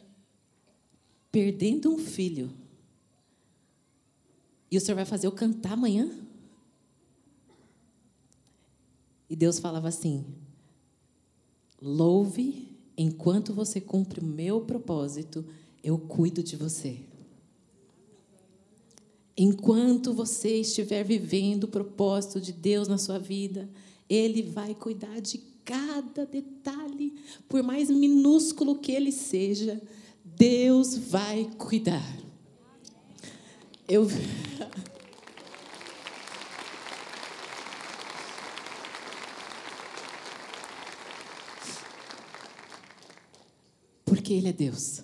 perdendo 1.33 1.93
um 1.93 1.99
filho. 1.99 2.53
E 4.71 4.77
o 4.77 4.81
senhor 4.81 4.97
vai 4.97 5.05
fazer 5.05 5.27
eu 5.27 5.33
cantar 5.33 5.73
amanhã? 5.73 6.11
E 9.33 9.37
Deus 9.37 9.59
falava 9.59 9.89
assim: 9.89 10.27
louve 11.81 12.77
enquanto 12.99 13.55
você 13.55 13.81
cumpre 13.81 14.21
o 14.21 14.25
meu 14.25 14.61
propósito, 14.61 15.43
eu 15.83 15.97
cuido 15.97 16.43
de 16.43 16.55
você. 16.55 16.99
Enquanto 19.35 20.12
você 20.12 20.61
estiver 20.61 21.03
vivendo 21.03 21.65
o 21.65 21.69
propósito 21.69 22.43
de 22.43 22.53
Deus 22.53 22.89
na 22.89 22.99
sua 22.99 23.19
vida, 23.19 23.71
Ele 24.07 24.43
vai 24.43 24.75
cuidar 24.75 25.19
de 25.23 25.39
cada 25.65 26.27
detalhe, 26.27 27.15
por 27.49 27.62
mais 27.62 27.89
minúsculo 27.89 28.81
que 28.81 28.93
ele 28.93 29.12
seja, 29.12 29.81
Deus 30.23 30.95
vai 30.99 31.51
cuidar. 31.57 32.19
Eu. 33.89 34.07
Ele 44.33 44.49
é 44.49 44.53
Deus. 44.53 45.03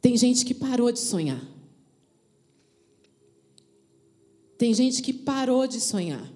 Tem 0.00 0.16
gente 0.16 0.44
que 0.44 0.54
parou 0.54 0.90
de 0.90 0.98
sonhar. 1.00 1.42
Tem 4.56 4.72
gente 4.74 5.02
que 5.02 5.12
parou 5.12 5.66
de 5.66 5.80
sonhar. 5.80 6.30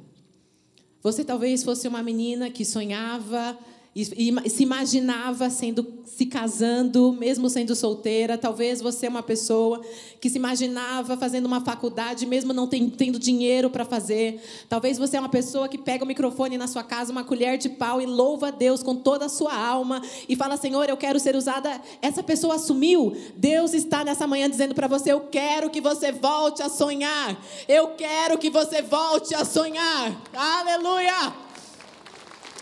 Você 1.03 1.25
talvez 1.25 1.63
fosse 1.63 1.87
uma 1.87 2.03
menina 2.03 2.51
que 2.51 2.65
sonhava 2.65 3.59
e, 3.95 4.05
se 4.05 4.63
imaginava 4.63 5.49
sendo 5.49 6.03
se 6.05 6.27
casando, 6.27 7.13
mesmo 7.13 7.49
sendo 7.49 7.75
solteira. 7.75 8.39
Talvez 8.39 8.81
você 8.81 9.07
é 9.07 9.09
uma 9.09 9.23
pessoa 9.23 9.81
que 10.21 10.31
se 10.31 10.37
imaginava 10.37 11.17
fazendo 11.17 11.47
uma 11.47 11.61
faculdade, 11.61 12.27
mesmo 12.27 12.53
não 12.53 12.69
tendo 12.69 13.19
dinheiro 13.19 13.69
para 13.69 13.85
fazer. 13.85 14.41
Talvez 14.69 14.97
você 14.97 15.17
é 15.17 15.21
uma 15.21 15.29
pessoa 15.29 15.69
que 15.69 15.79
pega 15.79 16.05
o 16.05 16.07
microfone 16.07 16.57
na 16.57 16.69
sua 16.69 16.85
casa, 16.85 17.11
uma 17.11 17.25
colher 17.25 17.59
de 17.59 17.69
pau 17.69 18.01
e 18.01 18.07
louva 18.07 18.49
a 18.49 18.51
Deus 18.51 18.83
com 18.83 18.95
toda 18.95 19.27
a 19.27 19.29
sua 19.29 19.55
alma 19.55 20.03
e 20.29 20.37
fala: 20.37 20.57
Senhor, 20.57 20.89
eu 20.89 20.97
quero 20.97 21.19
ser 21.19 21.35
usada. 21.35 21.81
Essa 22.01 22.23
pessoa 22.23 22.57
assumiu. 22.57 23.17
Deus 23.37 23.75
está 23.75 24.05
nessa 24.05 24.27
manhã 24.27 24.49
dizendo 24.49 24.75
para 24.75 24.87
você: 24.87 25.13
Eu 25.13 25.21
quero 25.21 25.71
que 25.71 25.81
você 25.81 26.13
volte 26.13 26.63
a 26.63 26.69
sonhar. 26.69 27.37
Eu 27.69 27.89
quero 27.89 28.39
que 28.39 28.51
você 28.51 28.83
volte 28.83 29.35
a 29.35 29.45
sonhar. 29.45 30.21
Aleluia! 30.33 31.35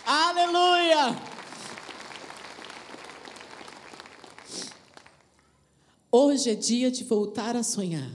Aleluia! 0.06 1.31
Hoje 6.14 6.50
é 6.50 6.54
dia 6.54 6.90
de 6.90 7.04
voltar 7.04 7.56
a 7.56 7.62
sonhar. 7.62 8.12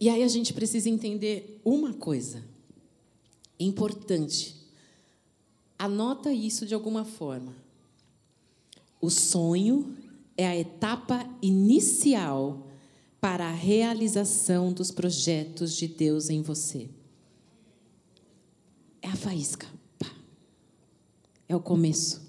E 0.00 0.08
aí 0.08 0.22
a 0.22 0.28
gente 0.28 0.54
precisa 0.54 0.88
entender 0.88 1.60
uma 1.62 1.92
coisa 1.92 2.42
importante. 3.60 4.56
Anota 5.78 6.32
isso 6.32 6.64
de 6.64 6.72
alguma 6.72 7.04
forma. 7.04 7.54
O 9.02 9.10
sonho 9.10 9.94
é 10.34 10.46
a 10.46 10.56
etapa 10.56 11.28
inicial 11.42 12.66
para 13.20 13.46
a 13.46 13.52
realização 13.52 14.72
dos 14.72 14.90
projetos 14.90 15.76
de 15.76 15.86
Deus 15.88 16.30
em 16.30 16.40
você. 16.40 16.88
É 19.02 19.08
a 19.08 19.16
faísca. 19.16 19.66
É 21.46 21.54
o 21.54 21.60
começo. 21.60 22.23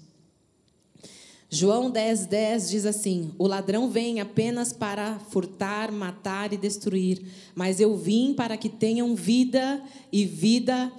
João 1.56 1.90
10, 1.90 2.26
10 2.26 2.68
diz 2.68 2.84
assim: 2.84 3.32
O 3.38 3.46
ladrão 3.46 3.88
vem 3.88 4.20
apenas 4.20 4.74
para 4.74 5.18
furtar, 5.18 5.90
matar 5.90 6.52
e 6.52 6.56
destruir, 6.58 7.22
mas 7.54 7.80
eu 7.80 7.96
vim 7.96 8.34
para 8.34 8.58
que 8.58 8.68
tenham 8.68 9.14
vida 9.14 9.82
e 10.12 10.26
vida 10.26 10.92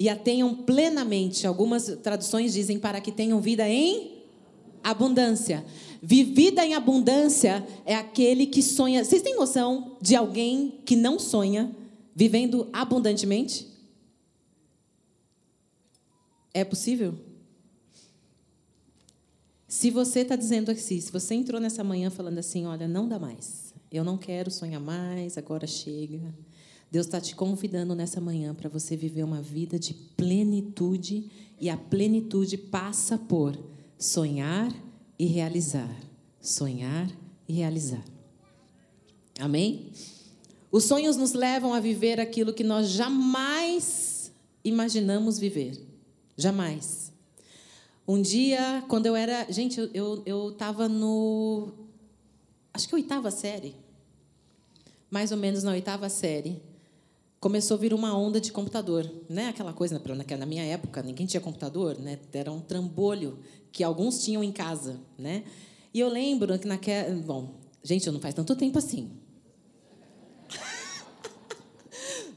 e 0.00 0.08
a 0.08 0.16
tenham 0.16 0.52
plenamente. 0.52 1.46
Algumas 1.46 1.96
traduções 2.02 2.52
dizem 2.52 2.76
para 2.76 3.00
que 3.00 3.12
tenham 3.12 3.40
vida 3.40 3.68
em 3.68 4.18
abundância. 4.82 5.64
Vivida 6.02 6.66
em 6.66 6.74
abundância 6.74 7.64
é 7.86 7.94
aquele 7.94 8.46
que 8.46 8.62
sonha. 8.62 9.04
Vocês 9.04 9.22
têm 9.22 9.36
noção 9.36 9.96
de 10.02 10.16
alguém 10.16 10.80
que 10.84 10.96
não 10.96 11.20
sonha 11.20 11.70
vivendo 12.16 12.68
abundantemente? 12.72 13.68
É 16.52 16.64
possível? 16.64 17.29
Se 19.70 19.88
você 19.88 20.22
está 20.22 20.34
dizendo 20.34 20.72
assim, 20.72 21.00
se 21.00 21.12
você 21.12 21.32
entrou 21.32 21.60
nessa 21.60 21.84
manhã 21.84 22.10
falando 22.10 22.38
assim, 22.38 22.66
olha, 22.66 22.88
não 22.88 23.06
dá 23.06 23.20
mais, 23.20 23.72
eu 23.88 24.02
não 24.02 24.18
quero 24.18 24.50
sonhar 24.50 24.80
mais, 24.80 25.38
agora 25.38 25.64
chega. 25.64 26.34
Deus 26.90 27.06
está 27.06 27.20
te 27.20 27.36
convidando 27.36 27.94
nessa 27.94 28.20
manhã 28.20 28.52
para 28.52 28.68
você 28.68 28.96
viver 28.96 29.22
uma 29.22 29.40
vida 29.40 29.78
de 29.78 29.94
plenitude 29.94 31.30
e 31.60 31.70
a 31.70 31.76
plenitude 31.76 32.58
passa 32.58 33.16
por 33.16 33.56
sonhar 33.96 34.74
e 35.16 35.26
realizar. 35.26 35.96
Sonhar 36.40 37.08
e 37.48 37.52
realizar. 37.52 38.04
Amém? 39.38 39.92
Os 40.72 40.82
sonhos 40.82 41.16
nos 41.16 41.32
levam 41.32 41.72
a 41.74 41.78
viver 41.78 42.18
aquilo 42.18 42.52
que 42.52 42.64
nós 42.64 42.88
jamais 42.88 44.32
imaginamos 44.64 45.38
viver. 45.38 45.80
Jamais. 46.36 47.09
Um 48.06 48.20
dia, 48.20 48.84
quando 48.88 49.06
eu 49.06 49.14
era. 49.14 49.46
Gente, 49.50 49.78
eu 49.94 50.50
estava 50.50 50.84
eu, 50.84 50.88
eu 50.88 50.94
no. 50.94 51.72
Acho 52.72 52.88
que 52.88 52.94
oitava 52.94 53.30
série. 53.30 53.74
Mais 55.10 55.32
ou 55.32 55.36
menos 55.36 55.62
na 55.62 55.72
oitava 55.72 56.08
série 56.08 56.62
começou 57.40 57.76
a 57.76 57.80
vir 57.80 57.94
uma 57.94 58.16
onda 58.16 58.38
de 58.38 58.52
computador, 58.52 59.10
né? 59.28 59.48
Aquela 59.48 59.72
coisa 59.72 60.00
na 60.38 60.46
minha 60.46 60.62
época 60.62 61.02
ninguém 61.02 61.26
tinha 61.26 61.40
computador, 61.40 61.98
né? 61.98 62.18
Era 62.32 62.52
um 62.52 62.60
trambolho 62.60 63.38
que 63.72 63.82
alguns 63.82 64.22
tinham 64.22 64.44
em 64.44 64.52
casa, 64.52 65.00
né? 65.18 65.42
E 65.92 65.98
eu 65.98 66.08
lembro 66.08 66.56
que 66.58 66.68
naquela, 66.68 67.12
bom, 67.16 67.54
gente, 67.82 68.08
não 68.10 68.20
faz 68.20 68.34
tanto 68.34 68.54
tempo 68.54 68.78
assim. 68.78 69.10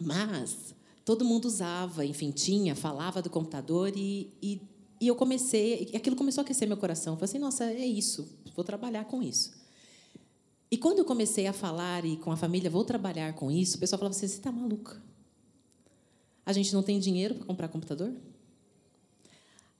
Mas 0.00 0.74
todo 1.04 1.24
mundo 1.24 1.44
usava, 1.44 2.04
enfim, 2.04 2.30
tinha, 2.30 2.74
falava 2.74 3.20
do 3.20 3.28
computador 3.28 3.92
e, 3.94 4.32
e, 4.42 4.60
e 5.04 5.08
eu 5.08 5.14
comecei, 5.14 5.90
aquilo 5.94 6.16
começou 6.16 6.40
a 6.40 6.44
aquecer 6.44 6.66
meu 6.66 6.78
coração. 6.78 7.12
Eu 7.12 7.18
falei 7.18 7.28
assim, 7.28 7.38
nossa, 7.38 7.64
é 7.64 7.84
isso, 7.84 8.38
vou 8.56 8.64
trabalhar 8.64 9.04
com 9.04 9.22
isso. 9.22 9.52
E 10.70 10.78
quando 10.78 11.00
eu 11.00 11.04
comecei 11.04 11.46
a 11.46 11.52
falar 11.52 12.06
e 12.06 12.16
com 12.16 12.32
a 12.32 12.38
família, 12.38 12.70
vou 12.70 12.86
trabalhar 12.86 13.34
com 13.34 13.50
isso, 13.50 13.76
o 13.76 13.80
pessoal 13.80 13.98
falava 13.98 14.16
assim: 14.16 14.26
você 14.26 14.36
está 14.36 14.50
maluca? 14.50 14.98
A 16.46 16.54
gente 16.54 16.72
não 16.72 16.82
tem 16.82 16.98
dinheiro 16.98 17.34
para 17.34 17.44
comprar 17.44 17.68
computador? 17.68 18.14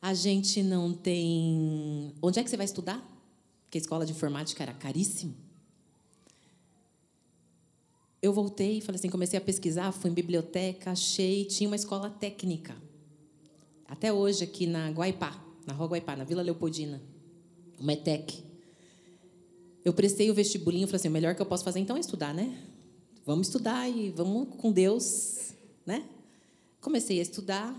A 0.00 0.12
gente 0.12 0.62
não 0.62 0.92
tem. 0.92 2.12
Onde 2.20 2.38
é 2.38 2.44
que 2.44 2.50
você 2.50 2.56
vai 2.58 2.66
estudar? 2.66 3.02
Porque 3.64 3.78
a 3.78 3.80
escola 3.80 4.04
de 4.04 4.12
informática 4.12 4.62
era 4.62 4.74
caríssimo. 4.74 5.34
Eu 8.20 8.34
voltei 8.34 8.76
e 8.76 8.80
falei 8.82 8.98
assim, 8.98 9.08
comecei 9.08 9.38
a 9.38 9.42
pesquisar, 9.42 9.90
fui 9.90 10.10
em 10.10 10.14
biblioteca, 10.14 10.90
achei, 10.90 11.46
tinha 11.46 11.68
uma 11.68 11.76
escola 11.76 12.10
técnica. 12.10 12.83
Até 13.88 14.12
hoje 14.12 14.44
aqui 14.44 14.66
na 14.66 14.90
Guaipá, 14.90 15.38
na 15.66 15.72
Rua 15.72 15.88
Guaipá, 15.88 16.16
na 16.16 16.24
Vila 16.24 16.42
Leopoldina, 16.42 17.02
uma 17.78 17.92
ETEC. 17.92 18.42
Eu 19.84 19.92
prestei 19.92 20.30
o 20.30 20.34
vestibulinho, 20.34 20.86
falei 20.86 20.96
assim, 20.96 21.08
o 21.08 21.12
melhor 21.12 21.34
que 21.34 21.42
eu 21.42 21.46
posso 21.46 21.62
fazer 21.62 21.80
então 21.80 21.96
é 21.96 22.00
estudar, 22.00 22.32
né? 22.32 22.58
Vamos 23.26 23.48
estudar 23.48 23.88
e 23.88 24.10
vamos 24.10 24.48
com 24.56 24.72
Deus, 24.72 25.54
né? 25.84 26.04
Comecei 26.80 27.18
a 27.18 27.22
estudar, 27.22 27.74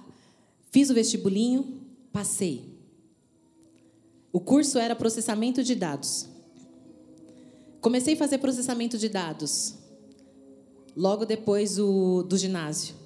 fiz 0.72 0.90
o 0.90 0.94
vestibulinho, 0.94 1.82
passei. 2.12 2.76
O 4.32 4.40
curso 4.40 4.78
era 4.78 4.96
processamento 4.96 5.64
de 5.64 5.76
dados. 5.76 6.28
Comecei 7.82 8.16
a 8.16 8.18
fazer 8.18 8.38
processamento 8.40 8.98
de 8.98 9.10
dados 9.10 9.76
logo 10.96 11.26
depois 11.26 11.76
do 11.78 12.38
ginásio. 12.38 13.05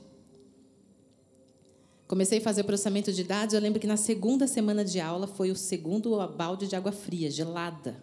Comecei 2.09 2.39
a 2.39 2.41
fazer 2.41 2.63
processamento 2.63 3.13
de 3.13 3.23
dados. 3.23 3.53
Eu 3.53 3.61
lembro 3.61 3.79
que 3.79 3.85
na 3.85 3.95
segunda 3.95 4.47
semana 4.47 4.83
de 4.83 4.99
aula 4.99 5.27
foi 5.27 5.51
o 5.51 5.55
segundo 5.55 6.17
balde 6.29 6.67
de 6.67 6.75
água 6.75 6.91
fria, 6.91 7.29
gelada. 7.29 8.01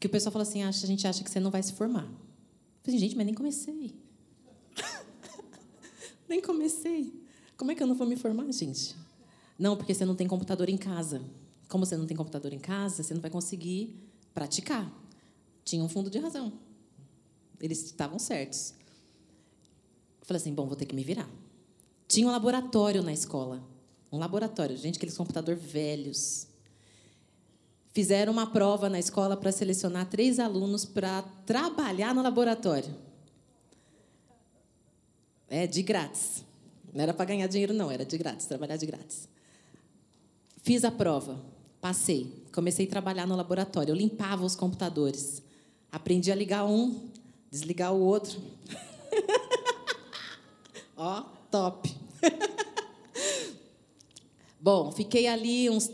Que 0.00 0.08
o 0.08 0.10
pessoal 0.10 0.32
falou 0.32 0.42
assim: 0.42 0.64
acha, 0.64 0.84
a 0.84 0.88
gente 0.88 1.06
acha 1.06 1.22
que 1.22 1.30
você 1.30 1.38
não 1.38 1.52
vai 1.52 1.62
se 1.62 1.72
formar. 1.74 2.02
Eu 2.02 2.82
falei, 2.82 2.98
gente, 2.98 3.16
mas 3.16 3.26
nem 3.26 3.32
comecei. 3.32 3.94
nem 6.28 6.42
comecei. 6.42 7.14
Como 7.56 7.70
é 7.70 7.76
que 7.76 7.82
eu 7.82 7.86
não 7.86 7.94
vou 7.94 8.08
me 8.08 8.16
formar, 8.16 8.50
gente? 8.50 8.96
Não, 9.56 9.76
porque 9.76 9.94
você 9.94 10.04
não 10.04 10.16
tem 10.16 10.26
computador 10.26 10.68
em 10.68 10.76
casa. 10.76 11.22
Como 11.68 11.86
você 11.86 11.96
não 11.96 12.06
tem 12.06 12.16
computador 12.16 12.52
em 12.52 12.58
casa, 12.58 13.04
você 13.04 13.14
não 13.14 13.20
vai 13.20 13.30
conseguir 13.30 13.94
praticar. 14.34 14.92
Tinha 15.64 15.84
um 15.84 15.88
fundo 15.88 16.10
de 16.10 16.18
razão. 16.18 16.52
Eles 17.60 17.84
estavam 17.84 18.18
certos. 18.18 18.74
Eu 20.20 20.26
falei 20.26 20.40
assim: 20.40 20.52
bom, 20.52 20.66
vou 20.66 20.74
ter 20.74 20.86
que 20.86 20.96
me 20.96 21.04
virar. 21.04 21.30
Tinha 22.14 22.28
um 22.28 22.30
laboratório 22.30 23.02
na 23.02 23.12
escola. 23.12 23.60
Um 24.12 24.18
laboratório, 24.18 24.76
gente, 24.76 24.98
aqueles 24.98 25.16
computadores 25.16 25.60
velhos. 25.60 26.46
Fizeram 27.92 28.32
uma 28.32 28.46
prova 28.46 28.88
na 28.88 29.00
escola 29.00 29.36
para 29.36 29.50
selecionar 29.50 30.08
três 30.08 30.38
alunos 30.38 30.84
para 30.84 31.22
trabalhar 31.44 32.14
no 32.14 32.22
laboratório. 32.22 32.94
É, 35.48 35.66
de 35.66 35.82
grátis. 35.82 36.44
Não 36.92 37.02
era 37.02 37.12
para 37.12 37.24
ganhar 37.24 37.48
dinheiro, 37.48 37.74
não, 37.74 37.90
era 37.90 38.04
de 38.04 38.16
grátis, 38.16 38.46
trabalhar 38.46 38.76
de 38.76 38.86
grátis. 38.86 39.28
Fiz 40.62 40.84
a 40.84 40.92
prova, 40.92 41.44
passei, 41.80 42.44
comecei 42.52 42.86
a 42.86 42.90
trabalhar 42.90 43.26
no 43.26 43.34
laboratório. 43.34 43.90
Eu 43.90 43.96
limpava 43.96 44.44
os 44.44 44.54
computadores. 44.54 45.42
Aprendi 45.90 46.30
a 46.30 46.36
ligar 46.36 46.64
um, 46.64 47.08
desligar 47.50 47.92
o 47.92 47.98
outro. 47.98 48.40
Ó, 50.96 51.24
top. 51.50 52.03
Bom, 54.60 54.90
fiquei 54.92 55.26
ali 55.26 55.68
uns 55.68 55.90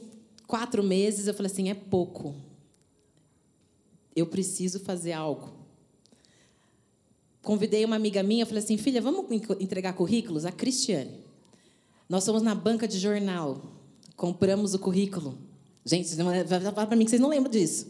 quatro 0.46 0.82
meses. 0.82 1.26
Eu 1.26 1.34
falei 1.34 1.50
assim: 1.50 1.70
é 1.70 1.74
pouco. 1.74 2.34
Eu 4.14 4.26
preciso 4.26 4.80
fazer 4.80 5.12
algo. 5.12 5.50
Convidei 7.42 7.84
uma 7.84 7.96
amiga 7.96 8.22
minha, 8.22 8.46
falei 8.46 8.62
assim: 8.62 8.76
filha, 8.76 9.00
vamos 9.00 9.26
entregar 9.60 9.94
currículos? 9.94 10.44
A 10.44 10.52
Cristiane. 10.52 11.18
Nós 12.08 12.26
fomos 12.26 12.42
na 12.42 12.54
banca 12.54 12.88
de 12.88 12.98
jornal, 12.98 13.62
compramos 14.16 14.74
o 14.74 14.78
currículo. 14.78 15.38
Gente, 15.84 16.14
vai 16.16 16.44
falar 16.44 16.86
para 16.86 16.96
mim 16.96 17.04
que 17.04 17.10
vocês 17.10 17.22
não 17.22 17.28
lembram 17.28 17.50
disso. 17.50 17.86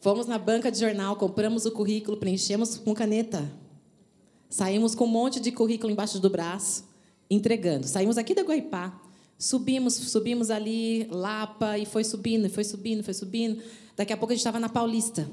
Fomos 0.00 0.26
na 0.26 0.38
banca 0.38 0.70
de 0.70 0.78
jornal, 0.78 1.16
compramos 1.16 1.66
o 1.66 1.72
currículo, 1.72 2.16
preenchemos 2.16 2.78
com 2.78 2.94
caneta. 2.94 3.50
Saímos 4.50 4.96
com 4.96 5.04
um 5.04 5.08
monte 5.08 5.38
de 5.38 5.52
currículo 5.52 5.92
embaixo 5.92 6.18
do 6.18 6.28
braço, 6.28 6.84
entregando. 7.30 7.86
Saímos 7.86 8.18
aqui 8.18 8.34
da 8.34 8.42
Guaipá, 8.42 9.00
subimos, 9.38 9.94
subimos 9.94 10.50
ali, 10.50 11.06
Lapa, 11.08 11.78
e 11.78 11.86
foi 11.86 12.02
subindo, 12.02 12.50
foi 12.50 12.64
subindo, 12.64 13.04
foi 13.04 13.14
subindo. 13.14 13.62
Daqui 13.96 14.12
a 14.12 14.16
pouco 14.16 14.32
a 14.32 14.34
gente 14.34 14.40
estava 14.40 14.58
na 14.58 14.68
Paulista. 14.68 15.30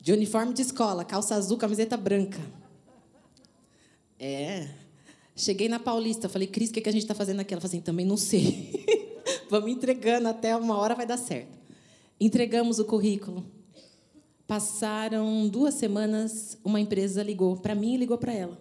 De 0.00 0.12
uniforme 0.12 0.52
de 0.52 0.62
escola, 0.62 1.04
calça 1.04 1.36
azul, 1.36 1.56
camiseta 1.56 1.96
branca. 1.96 2.40
É. 4.18 4.68
Cheguei 5.36 5.68
na 5.68 5.78
Paulista, 5.78 6.28
falei, 6.28 6.48
Cris, 6.48 6.70
o 6.70 6.72
que 6.72 6.88
a 6.88 6.92
gente 6.92 7.02
está 7.02 7.14
fazendo 7.14 7.38
aqui? 7.38 7.54
Ela 7.54 7.60
falou 7.60 7.70
assim, 7.70 7.80
também 7.80 8.04
não 8.04 8.16
sei. 8.16 8.84
Vamos 9.48 9.70
entregando, 9.70 10.26
até 10.26 10.56
uma 10.56 10.76
hora 10.76 10.96
vai 10.96 11.06
dar 11.06 11.16
certo. 11.16 11.56
Entregamos 12.20 12.80
o 12.80 12.84
currículo. 12.84 13.46
Passaram 14.48 15.46
duas 15.46 15.74
semanas, 15.74 16.56
uma 16.64 16.80
empresa 16.80 17.22
ligou 17.22 17.58
para 17.58 17.74
mim 17.74 17.92
e 17.92 17.96
ligou 17.98 18.16
para 18.16 18.32
ela. 18.32 18.58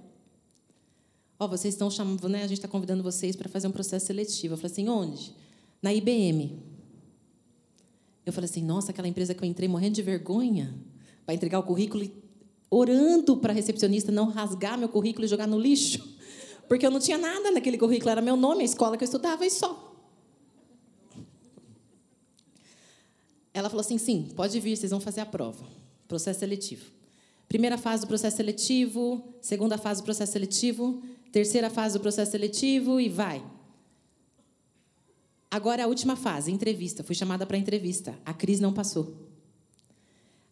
Ó, 1.40 1.46
oh, 1.46 1.48
vocês 1.48 1.74
estão 1.74 1.90
chamando, 1.90 2.28
né? 2.28 2.40
A 2.44 2.48
gente 2.48 2.58
está 2.58 2.68
convidando 2.68 3.02
vocês 3.02 3.38
para 3.38 3.48
fazer 3.48 3.70
um 3.70 3.72
processo 3.72 4.06
seletivo. 4.06 4.56
Eu 4.56 4.58
falei 4.58 4.72
assim, 4.74 4.90
onde? 4.90 5.34
Na 5.82 5.94
IBM. 5.94 6.62
Eu 8.26 8.34
falei 8.34 8.50
assim, 8.50 8.62
nossa, 8.62 8.92
aquela 8.92 9.08
empresa 9.08 9.34
que 9.34 9.42
eu 9.42 9.48
entrei 9.48 9.70
morrendo 9.70 9.96
de 9.96 10.02
vergonha 10.02 10.76
para 11.26 11.34
entregar 11.34 11.58
o 11.58 11.64
currículo 11.64 12.04
e 12.04 12.14
orando 12.70 13.38
para 13.38 13.54
a 13.54 13.56
recepcionista 13.56 14.12
não 14.12 14.28
rasgar 14.28 14.78
meu 14.78 14.90
currículo 14.90 15.24
e 15.24 15.30
jogar 15.30 15.48
no 15.48 15.58
lixo, 15.58 16.18
porque 16.68 16.86
eu 16.86 16.92
não 16.92 17.00
tinha 17.00 17.18
nada 17.18 17.50
naquele 17.50 17.78
currículo, 17.78 18.12
era 18.12 18.22
meu 18.22 18.36
nome, 18.36 18.64
a 18.64 18.66
escola 18.66 18.98
que 18.98 19.06
eu 19.06 19.08
estudava 19.08 19.46
e 19.46 19.50
só. 19.50 19.87
Ela 23.58 23.72
falou 23.72 23.82
assim: 23.82 23.98
sim, 23.98 24.28
pode 24.36 24.60
vir, 24.60 24.78
vocês 24.78 24.92
vão 24.92 25.00
fazer 25.00 25.22
a 25.22 25.26
prova. 25.26 25.66
Processo 26.08 26.42
seletivo. 26.42 26.92
Primeira 27.50 27.76
fase 27.76 28.04
do 28.04 28.08
processo 28.08 28.38
seletivo, 28.38 29.34
segunda 29.42 29.80
fase 29.80 30.02
do 30.02 30.04
processo 30.06 30.34
seletivo, 30.34 31.02
terceira 31.32 31.68
fase 31.68 31.98
do 31.98 32.00
processo 32.00 32.32
seletivo 32.32 33.00
e 33.00 33.10
vai. 33.10 33.44
Agora 35.50 35.82
é 35.82 35.86
a 35.86 35.88
última 35.88 36.16
fase, 36.16 36.52
entrevista. 36.52 37.04
Fui 37.04 37.16
chamada 37.16 37.48
para 37.48 37.58
entrevista. 37.58 38.14
A 38.24 38.32
Cris 38.32 38.60
não 38.60 38.72
passou. 38.72 39.16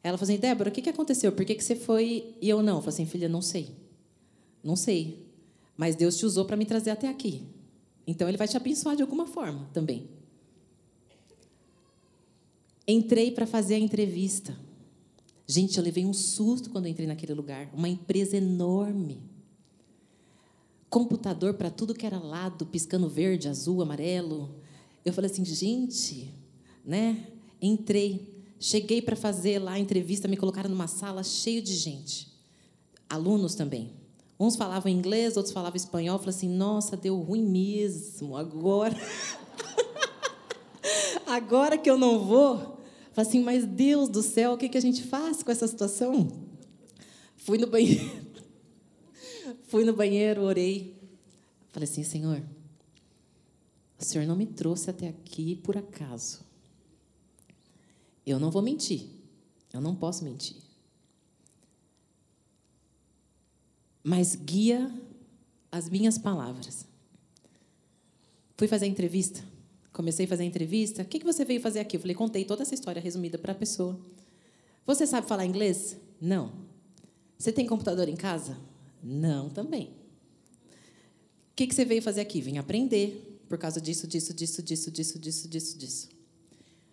Ela 0.01 0.17
falou 0.17 0.31
assim: 0.31 0.41
Débora, 0.41 0.71
o 0.71 0.73
que 0.73 0.89
aconteceu? 0.89 1.31
Por 1.31 1.45
que 1.45 1.61
você 1.61 1.75
foi 1.75 2.35
e 2.41 2.49
eu 2.49 2.63
não? 2.63 2.77
Eu 2.77 2.81
falei 2.81 2.95
assim: 2.95 3.05
filha, 3.05 3.29
não 3.29 3.41
sei. 3.41 3.69
Não 4.63 4.75
sei. 4.75 5.27
Mas 5.77 5.95
Deus 5.95 6.17
te 6.17 6.25
usou 6.25 6.45
para 6.45 6.57
me 6.57 6.65
trazer 6.65 6.89
até 6.89 7.07
aqui. 7.07 7.43
Então, 8.07 8.27
Ele 8.27 8.37
vai 8.37 8.47
te 8.47 8.57
abençoar 8.57 8.95
de 8.95 9.03
alguma 9.03 9.27
forma 9.27 9.69
também. 9.73 10.14
Entrei 12.87 13.31
para 13.31 13.47
fazer 13.47 13.75
a 13.75 13.79
entrevista. 13.79 14.55
Gente, 15.47 15.77
eu 15.77 15.83
levei 15.83 16.05
um 16.05 16.13
susto 16.13 16.69
quando 16.69 16.87
entrei 16.87 17.07
naquele 17.07 17.33
lugar. 17.33 17.69
Uma 17.73 17.89
empresa 17.89 18.37
enorme. 18.37 19.21
Computador 20.89 21.55
para 21.55 21.69
tudo 21.69 21.93
que 21.93 22.05
era 22.05 22.19
lado, 22.19 22.65
piscando 22.65 23.09
verde, 23.09 23.47
azul, 23.47 23.81
amarelo. 23.81 24.55
Eu 25.03 25.13
falei 25.13 25.29
assim, 25.29 25.45
gente, 25.45 26.33
né? 26.83 27.27
Entrei, 27.61 28.43
cheguei 28.59 29.01
para 29.01 29.15
fazer 29.15 29.59
lá 29.59 29.73
a 29.73 29.79
entrevista, 29.79 30.27
me 30.27 30.37
colocaram 30.37 30.69
numa 30.69 30.87
sala 30.87 31.23
cheia 31.23 31.61
de 31.61 31.75
gente. 31.75 32.33
Alunos 33.09 33.55
também. 33.55 33.91
Uns 34.39 34.55
falavam 34.55 34.91
inglês, 34.91 35.37
outros 35.37 35.53
falavam 35.53 35.77
espanhol. 35.77 36.15
Eu 36.15 36.19
falei 36.19 36.35
assim, 36.35 36.49
nossa, 36.49 36.97
deu 36.97 37.17
ruim 37.19 37.43
mesmo. 37.43 38.35
Agora. 38.35 38.95
Agora 41.25 41.77
que 41.77 41.89
eu 41.89 41.97
não 41.97 42.19
vou, 42.19 42.74
Falei 43.15 43.29
assim, 43.29 43.41
mas 43.41 43.65
Deus 43.65 44.09
do 44.09 44.21
céu, 44.21 44.51
o 44.51 44.57
que, 44.57 44.67
que 44.67 44.77
a 44.77 44.81
gente 44.81 45.01
faz 45.01 45.41
com 45.41 45.49
essa 45.49 45.65
situação? 45.65 46.27
Fui 47.37 47.57
no 47.57 47.65
banheiro. 47.65 48.03
Fui 49.69 49.85
no 49.85 49.93
banheiro, 49.93 50.41
orei. 50.41 50.99
Falei 51.69 51.87
assim, 51.87 52.03
Senhor, 52.03 52.43
o 53.97 54.03
Senhor 54.03 54.27
não 54.27 54.35
me 54.35 54.45
trouxe 54.45 54.89
até 54.89 55.07
aqui 55.07 55.55
por 55.55 55.77
acaso. 55.77 56.43
Eu 58.25 58.37
não 58.37 58.51
vou 58.51 58.61
mentir. 58.61 59.07
Eu 59.71 59.79
não 59.79 59.95
posso 59.95 60.25
mentir. 60.25 60.57
Mas 64.03 64.35
guia 64.35 64.93
as 65.71 65.87
minhas 65.89 66.17
palavras. 66.17 66.85
Fui 68.57 68.67
fazer 68.67 68.83
a 68.83 68.89
entrevista. 68.89 69.41
Comecei 69.95 70.25
a 70.25 70.27
fazer 70.27 70.43
a 70.43 70.45
entrevista. 70.45 71.03
O 71.03 71.05
que 71.05 71.23
você 71.23 71.45
veio 71.45 71.61
fazer 71.61 71.79
aqui? 71.79 71.95
Eu 71.95 72.01
falei, 72.01 72.13
contei 72.13 72.43
toda 72.43 72.63
essa 72.63 72.73
história 72.73 73.01
resumida 73.01 73.37
para 73.37 73.53
a 73.53 73.55
pessoa. 73.55 73.97
Você 74.85 75.07
sabe 75.07 75.25
falar 75.25 75.45
inglês? 75.45 75.95
Não. 76.19 76.51
Você 77.37 77.49
tem 77.49 77.65
computador 77.65 78.09
em 78.09 78.15
casa? 78.17 78.57
Não, 79.01 79.49
também. 79.49 79.91
O 81.49 81.55
que 81.55 81.73
você 81.73 81.85
veio 81.85 82.01
fazer 82.01 82.19
aqui? 82.19 82.41
Vim 82.41 82.57
aprender 82.57 83.41
por 83.47 83.57
causa 83.57 83.79
disso, 83.79 84.05
disso, 84.05 84.33
disso, 84.33 84.61
disso, 84.61 84.91
disso, 84.91 85.17
disso, 85.17 85.47
disso, 85.47 85.77
disso. 85.77 86.09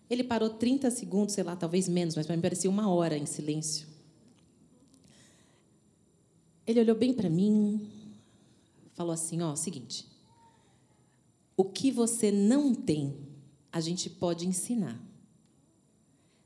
Ele 0.08 0.22
parou 0.22 0.50
30 0.50 0.88
segundos, 0.92 1.34
sei 1.34 1.42
lá, 1.42 1.56
talvez 1.56 1.88
menos, 1.88 2.14
mas 2.14 2.24
para 2.24 2.36
mim 2.36 2.42
parecia 2.42 2.70
uma 2.70 2.88
hora 2.88 3.18
em 3.18 3.26
silêncio. 3.26 3.88
Ele 6.64 6.78
olhou 6.78 6.94
bem 6.94 7.12
para 7.12 7.28
mim, 7.28 7.90
falou 8.94 9.12
assim: 9.12 9.42
ó, 9.42 9.56
seguinte, 9.56 10.06
o 11.56 11.64
que 11.64 11.90
você 11.90 12.30
não 12.30 12.74
tem, 12.74 13.16
a 13.70 13.80
gente 13.80 14.10
pode 14.10 14.46
ensinar. 14.46 15.00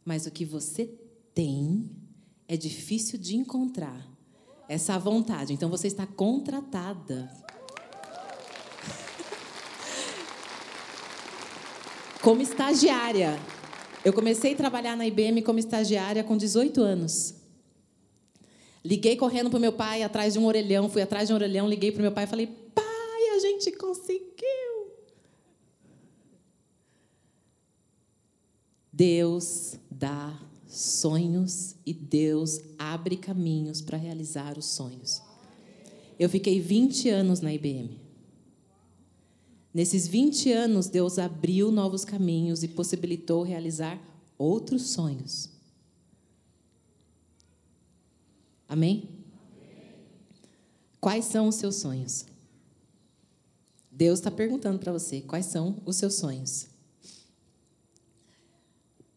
Mas 0.04 0.26
o 0.26 0.30
que 0.30 0.44
você 0.44 0.86
tem 1.34 1.90
é 2.48 2.56
difícil 2.56 3.18
de 3.18 3.36
encontrar. 3.36 4.08
Essa 4.68 4.98
vontade. 4.98 5.52
Então 5.52 5.70
você 5.70 5.86
está 5.86 6.04
contratada. 6.06 7.30
Como 12.20 12.42
estagiária. 12.42 13.38
Eu 14.04 14.12
comecei 14.12 14.54
a 14.54 14.56
trabalhar 14.56 14.96
na 14.96 15.06
IBM 15.06 15.40
como 15.42 15.58
estagiária 15.58 16.22
com 16.22 16.36
18 16.36 16.80
anos. 16.80 17.34
Liguei 18.84 19.16
correndo 19.16 19.50
para 19.50 19.56
o 19.56 19.60
meu 19.60 19.72
pai 19.72 20.04
atrás 20.04 20.34
de 20.34 20.38
um 20.38 20.46
orelhão, 20.46 20.88
fui 20.88 21.02
atrás 21.02 21.26
de 21.26 21.32
um 21.32 21.36
orelhão, 21.36 21.68
liguei 21.68 21.90
para 21.90 21.98
o 21.98 22.02
meu 22.02 22.12
pai 22.12 22.22
e 22.22 22.28
falei: 22.28 22.46
pai, 22.46 23.28
a 23.34 23.38
gente 23.40 23.72
conseguiu. 23.72 24.35
Deus 28.96 29.74
dá 29.90 30.40
sonhos 30.66 31.76
e 31.84 31.92
Deus 31.92 32.60
abre 32.78 33.18
caminhos 33.18 33.82
para 33.82 33.98
realizar 33.98 34.56
os 34.56 34.64
sonhos. 34.64 35.20
Eu 36.18 36.30
fiquei 36.30 36.58
20 36.60 37.10
anos 37.10 37.42
na 37.42 37.52
IBM. 37.52 38.00
Nesses 39.74 40.08
20 40.08 40.50
anos, 40.50 40.88
Deus 40.88 41.18
abriu 41.18 41.70
novos 41.70 42.06
caminhos 42.06 42.62
e 42.62 42.68
possibilitou 42.68 43.42
realizar 43.42 44.00
outros 44.38 44.84
sonhos. 44.84 45.50
Amém? 48.66 49.10
Quais 50.98 51.26
são 51.26 51.48
os 51.48 51.56
seus 51.56 51.76
sonhos? 51.76 52.24
Deus 53.92 54.20
está 54.20 54.30
perguntando 54.30 54.78
para 54.78 54.92
você: 54.92 55.20
quais 55.20 55.44
são 55.44 55.82
os 55.84 55.96
seus 55.96 56.14
sonhos? 56.14 56.75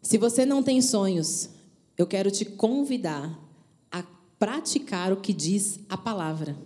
Se 0.10 0.18
você 0.18 0.44
não 0.44 0.64
tem 0.64 0.82
sonhos, 0.82 1.50
eu 1.96 2.08
quero 2.08 2.32
te 2.32 2.44
convidar 2.44 3.40
a 3.92 4.04
praticar 4.40 5.14
o 5.14 5.18
que 5.18 5.32
diz 5.32 5.80
a 5.88 5.96
palavra. 5.96 6.58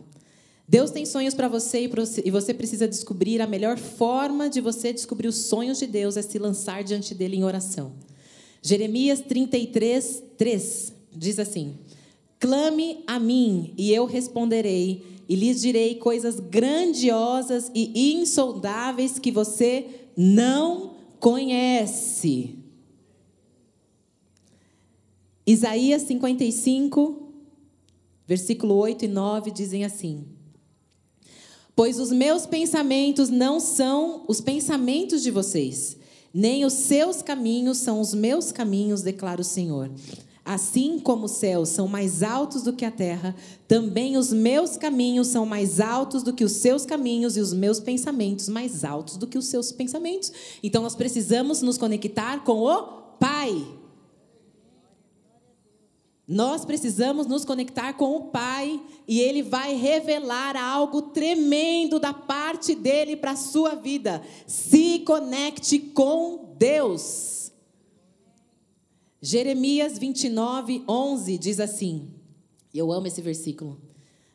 Deus 0.66 0.92
tem 0.92 1.06
sonhos 1.06 1.34
para 1.34 1.50
você 1.50 1.92
e 2.24 2.32
você 2.32 2.54
precisa 2.54 2.88
descobrir 2.88 3.42
a 3.42 3.46
melhor 3.46 3.78
forma 3.78 4.50
de 4.50 4.62
você 4.62 4.94
descobrir 4.94 5.28
os 5.28 5.36
sonhos 5.36 5.78
de 5.78 5.88
Deus 5.88 6.16
é 6.16 6.22
se 6.22 6.40
lançar 6.40 6.86
diante 6.86 7.14
dele 7.14 7.36
em 7.36 7.44
oração. 7.44 7.92
Jeremias 8.62 9.20
33, 9.20 10.24
3 10.38 10.94
diz 11.12 11.38
assim: 11.38 11.78
Clame 12.40 13.04
a 13.06 13.20
mim 13.20 13.74
e 13.78 13.94
eu 13.94 14.06
responderei, 14.06 15.04
e 15.28 15.36
lhes 15.36 15.60
direi 15.60 15.96
coisas 15.96 16.40
grandiosas 16.40 17.70
e 17.76 18.14
insondáveis 18.14 19.20
que 19.20 19.32
você 19.34 19.86
não 20.16 20.94
conhece. 21.20 22.63
Isaías 25.46 26.04
55, 26.04 27.34
versículo 28.26 28.76
8 28.76 29.06
e 29.06 29.08
9 29.10 29.52
dizem 29.52 29.84
assim: 29.84 30.26
Pois 31.76 32.00
os 32.00 32.12
meus 32.12 32.46
pensamentos 32.46 33.30
não 33.30 33.60
são 33.60 34.24
os 34.28 34.40
pensamentos 34.40 35.22
de 35.22 35.30
vocês, 35.32 35.98
nem 36.34 36.64
os 36.64 36.74
seus 36.74 37.22
caminhos 37.22 37.80
são 37.80 38.00
os 38.00 38.14
meus 38.14 38.54
caminhos, 38.54 39.02
declara 39.02 39.42
o 39.42 39.44
Senhor. 39.44 39.92
Assim 40.46 41.00
como 41.00 41.26
os 41.26 41.32
céus 41.32 41.70
são 41.70 41.88
mais 41.88 42.22
altos 42.22 42.64
do 42.64 42.74
que 42.74 42.84
a 42.84 42.92
terra, 42.92 43.34
também 43.66 44.18
os 44.18 44.34
meus 44.34 44.76
caminhos 44.76 45.28
são 45.28 45.46
mais 45.46 45.80
altos 45.80 46.22
do 46.22 46.34
que 46.34 46.44
os 46.44 46.54
seus 46.54 46.86
caminhos 46.86 47.38
e 47.38 47.40
os 47.40 47.54
meus 47.54 47.80
pensamentos 47.80 48.50
mais 48.50 48.84
altos 48.84 49.16
do 49.16 49.26
que 49.26 49.38
os 49.38 49.46
seus 49.46 49.72
pensamentos. 49.72 50.32
Então 50.62 50.84
nós 50.84 50.96
precisamos 50.96 51.62
nos 51.62 51.78
conectar 51.78 52.44
com 52.44 52.60
o 52.60 53.04
Pai. 53.18 53.83
Nós 56.28 56.64
precisamos 56.64 57.28
nos 57.28 57.44
conectar 57.44 57.94
com 57.94 58.16
o 58.16 58.24
Pai 58.28 58.82
e 59.06 59.20
Ele 59.20 59.44
vai 59.44 59.76
revelar 59.76 60.56
algo 60.56 61.02
tremendo 61.02 62.00
da 62.00 62.14
parte 62.14 62.74
dele 62.74 63.18
para 63.18 63.32
a 63.32 63.36
sua 63.36 63.76
vida. 63.76 64.22
Se 64.48 65.00
conecte 65.00 65.80
com 65.80 66.56
Deus. 66.58 67.52
Jeremias 69.22 69.98
29, 69.98 70.84
11 70.88 71.38
diz 71.38 71.60
assim. 71.60 72.10
Eu 72.74 72.92
amo 72.92 73.08
esse 73.08 73.22
versículo. 73.22 73.80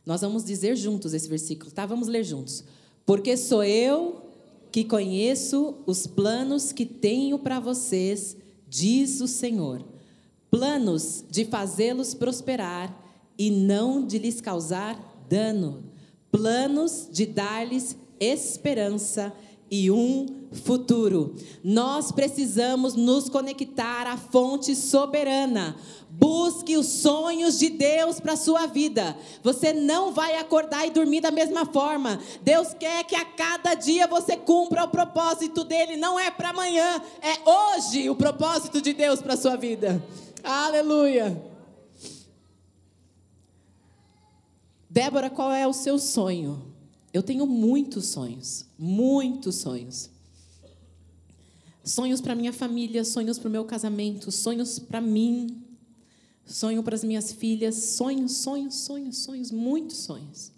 Nós 0.05 0.20
vamos 0.20 0.44
dizer 0.44 0.77
juntos 0.77 1.14
esse 1.14 1.29
versículo, 1.29 1.70
tá? 1.70 1.87
Vamos 1.87 2.07
ler 2.07 2.22
juntos. 2.22 2.64
Porque 3.05 3.37
sou 3.37 3.64
eu 3.64 4.22
que 4.70 4.85
conheço 4.85 5.77
os 5.87 6.07
planos 6.07 6.70
que 6.70 6.85
tenho 6.85 7.38
para 7.38 7.59
vocês, 7.59 8.37
diz 8.68 9.22
o 9.22 9.27
Senhor 9.27 9.98
planos 10.51 11.25
de 11.31 11.45
fazê-los 11.45 12.15
prosperar 12.15 12.95
e 13.39 13.51
não 13.51 14.05
de 14.05 14.19
lhes 14.19 14.41
causar 14.41 14.99
dano, 15.29 15.85
planos 16.31 17.09
de 17.11 17.27
dar-lhes 17.27 17.97
esperança 18.21 19.33
e 19.71 19.91
um 19.91 20.27
futuro. 20.53 21.35
Nós 21.63 22.11
precisamos 22.11 22.95
nos 22.95 23.29
conectar 23.29 24.07
à 24.07 24.17
fonte 24.17 24.75
soberana. 24.75 25.77
Busque 26.11 26.77
os 26.77 26.87
sonhos 26.87 27.59
de 27.59 27.69
Deus 27.69 28.19
para 28.19 28.33
a 28.33 28.37
sua 28.37 28.67
vida. 28.67 29.17
Você 29.43 29.73
não 29.73 30.13
vai 30.13 30.37
acordar 30.37 30.87
e 30.87 30.91
dormir 30.91 31.21
da 31.21 31.31
mesma 31.31 31.67
forma. 31.67 32.19
Deus 32.43 32.75
quer 32.75 33.05
que 33.05 33.15
a 33.15 33.25
cada 33.25 33.75
dia 33.75 34.07
você 34.07 34.37
cumpra 34.37 34.85
o 34.85 34.89
propósito 34.89 35.63
dele. 35.65 35.97
Não 35.97 36.19
é 36.19 36.31
para 36.31 36.49
amanhã, 36.49 37.01
é 37.21 37.49
hoje 37.49 38.09
o 38.09 38.17
propósito 38.17 38.81
de 38.81 38.93
Deus 38.95 39.21
para 39.21 39.35
a 39.35 39.37
sua 39.37 39.57
vida. 39.57 40.03
Aleluia. 40.42 41.40
Débora, 44.88 45.29
qual 45.29 45.53
é 45.53 45.66
o 45.66 45.72
seu 45.72 45.98
sonho? 45.98 46.74
Eu 47.12 47.22
tenho 47.22 47.46
muitos 47.46 48.07
sonhos, 48.07 48.66
muitos 48.79 49.57
sonhos. 49.57 50.11
Sonhos 51.85 52.20
para 52.20 52.35
minha 52.35 52.53
família, 52.53 53.05
sonhos 53.05 53.38
para 53.38 53.48
o 53.48 53.53
meu 53.53 53.64
casamento, 53.64 54.31
sonhos 54.31 54.79
para 54.79 55.01
mim, 55.01 55.62
sonho 56.44 56.83
para 56.83 56.94
as 56.94 57.05
minhas 57.05 57.33
filhas, 57.33 57.74
sonhos, 57.74 58.38
sonhos, 58.38 58.74
sonhos, 58.74 59.18
sonhos, 59.18 59.51
muitos 59.51 59.98
sonhos. 59.98 60.53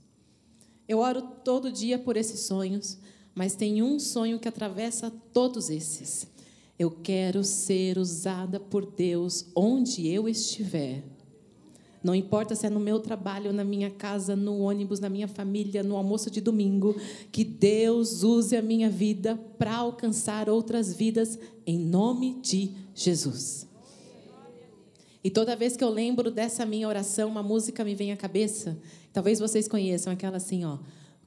Eu 0.88 0.98
oro 0.98 1.22
todo 1.44 1.70
dia 1.70 1.98
por 1.98 2.16
esses 2.16 2.40
sonhos, 2.40 2.98
mas 3.34 3.54
tem 3.54 3.82
um 3.82 3.98
sonho 4.00 4.40
que 4.40 4.48
atravessa 4.48 5.10
todos 5.32 5.70
esses. 5.70 6.26
Eu 6.80 6.90
quero 6.90 7.44
ser 7.44 7.98
usada 7.98 8.58
por 8.58 8.86
Deus 8.86 9.44
onde 9.54 10.08
eu 10.08 10.26
estiver. 10.26 11.04
Não 12.02 12.14
importa 12.14 12.54
se 12.54 12.66
é 12.66 12.70
no 12.70 12.80
meu 12.80 12.98
trabalho, 13.00 13.52
na 13.52 13.62
minha 13.62 13.90
casa, 13.90 14.34
no 14.34 14.60
ônibus, 14.60 14.98
na 14.98 15.10
minha 15.10 15.28
família, 15.28 15.82
no 15.82 15.94
almoço 15.94 16.30
de 16.30 16.40
domingo, 16.40 16.98
que 17.30 17.44
Deus 17.44 18.22
use 18.22 18.56
a 18.56 18.62
minha 18.62 18.88
vida 18.88 19.38
para 19.58 19.76
alcançar 19.76 20.48
outras 20.48 20.94
vidas 20.94 21.38
em 21.66 21.78
nome 21.78 22.40
de 22.40 22.70
Jesus. 22.94 23.68
E 25.22 25.28
toda 25.28 25.54
vez 25.54 25.76
que 25.76 25.84
eu 25.84 25.90
lembro 25.90 26.30
dessa 26.30 26.64
minha 26.64 26.88
oração, 26.88 27.28
uma 27.28 27.42
música 27.42 27.84
me 27.84 27.94
vem 27.94 28.10
à 28.10 28.16
cabeça. 28.16 28.80
Talvez 29.12 29.38
vocês 29.38 29.68
conheçam 29.68 30.10
aquela 30.10 30.38
assim, 30.38 30.64
ó. 30.64 30.78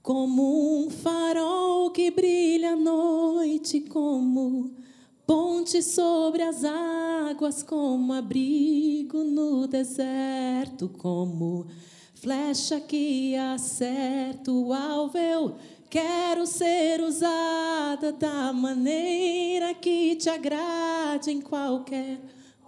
Como 0.01 0.83
um 0.83 0.89
farol 0.89 1.91
que 1.91 2.09
brilha 2.09 2.71
à 2.71 2.75
noite, 2.75 3.81
como 3.81 4.81
Ponte 5.25 5.81
sobre 5.81 6.43
as 6.43 6.65
águas, 6.65 7.63
como 7.63 8.11
abrigo 8.11 9.23
no 9.23 9.67
deserto, 9.67 10.89
como 10.89 11.67
flecha 12.13 12.81
que 12.81 13.35
acerta 13.35 14.51
o 14.51 14.73
alvo. 14.73 15.17
Eu 15.17 15.55
quero 15.89 16.45
ser 16.45 17.01
usada 17.01 18.11
da 18.11 18.51
maneira 18.51 19.73
que 19.73 20.15
te 20.15 20.29
agrade 20.29 21.31
em 21.31 21.39
qualquer 21.39 22.19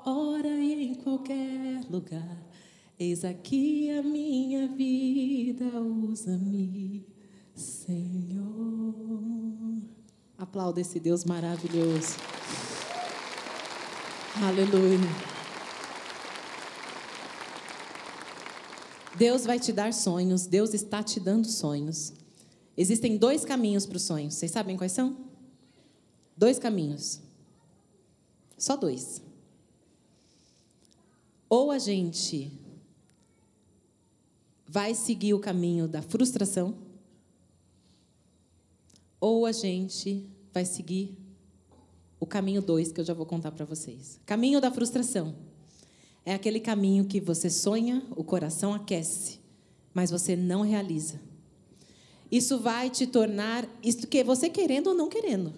hora 0.05 0.47
e 0.47 0.91
em 0.91 0.93
qualquer 0.93 1.81
lugar. 1.89 2.45
Eis 2.97 3.25
aqui 3.25 3.89
a 3.89 4.01
minha 4.01 4.67
vida, 4.67 5.65
usa-me, 5.81 7.05
Senhor. 7.53 8.95
Aplauda 10.37 10.81
esse 10.81 10.99
Deus 10.99 11.23
maravilhoso. 11.23 12.17
Aleluia. 14.43 14.99
Deus 19.17 19.45
vai 19.45 19.59
te 19.59 19.71
dar 19.71 19.93
sonhos, 19.93 20.45
Deus 20.45 20.73
está 20.73 21.01
te 21.01 21.21
dando 21.21 21.47
sonhos. 21.47 22.11
Existem 22.75 23.17
dois 23.17 23.45
caminhos 23.45 23.85
para 23.85 23.95
os 23.95 24.03
sonhos. 24.03 24.33
Vocês 24.33 24.51
sabem 24.51 24.75
quais 24.75 24.91
são? 24.91 25.15
Dois 26.35 26.59
caminhos. 26.59 27.21
Só 28.57 28.75
dois. 28.75 29.21
Ou 31.47 31.71
a 31.71 31.79
gente 31.79 32.51
vai 34.67 34.93
seguir 34.93 35.33
o 35.33 35.39
caminho 35.39 35.87
da 35.87 36.01
frustração, 36.01 36.75
ou 39.19 39.45
a 39.45 39.51
gente 39.51 40.25
vai 40.53 40.65
seguir 40.65 41.17
o 42.19 42.25
caminho 42.25 42.61
2 42.61 42.91
que 42.91 43.01
eu 43.01 43.05
já 43.05 43.13
vou 43.13 43.25
contar 43.25 43.51
para 43.51 43.65
vocês. 43.65 44.19
Caminho 44.25 44.61
da 44.61 44.71
frustração. 44.71 45.35
É 46.25 46.33
aquele 46.33 46.59
caminho 46.59 47.05
que 47.05 47.19
você 47.19 47.49
sonha, 47.49 48.03
o 48.15 48.23
coração 48.23 48.73
aquece, 48.73 49.39
mas 49.93 50.09
você 50.09 50.35
não 50.35 50.61
realiza. 50.61 51.19
Isso 52.31 52.59
vai 52.59 52.89
te 52.89 53.05
tornar, 53.05 53.67
isso 53.83 54.07
que 54.07 54.23
você 54.23 54.49
querendo 54.49 54.87
ou 54.87 54.93
não 54.95 55.07
querendo. 55.07 55.53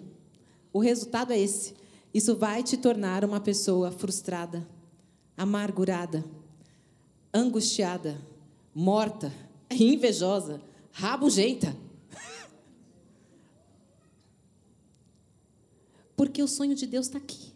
O 0.72 0.78
resultado 0.78 1.32
é 1.32 1.38
esse. 1.38 1.74
Isso 2.12 2.36
vai 2.36 2.62
te 2.62 2.76
tornar 2.76 3.24
uma 3.24 3.40
pessoa 3.40 3.90
frustrada, 3.90 4.66
amargurada, 5.36 6.24
angustiada, 7.32 8.20
morta, 8.74 9.32
invejosa, 9.70 10.60
rabugenta. 10.92 11.74
Porque 16.18 16.42
o 16.42 16.48
sonho 16.48 16.74
de 16.74 16.84
Deus 16.84 17.06
está 17.06 17.16
aqui. 17.18 17.52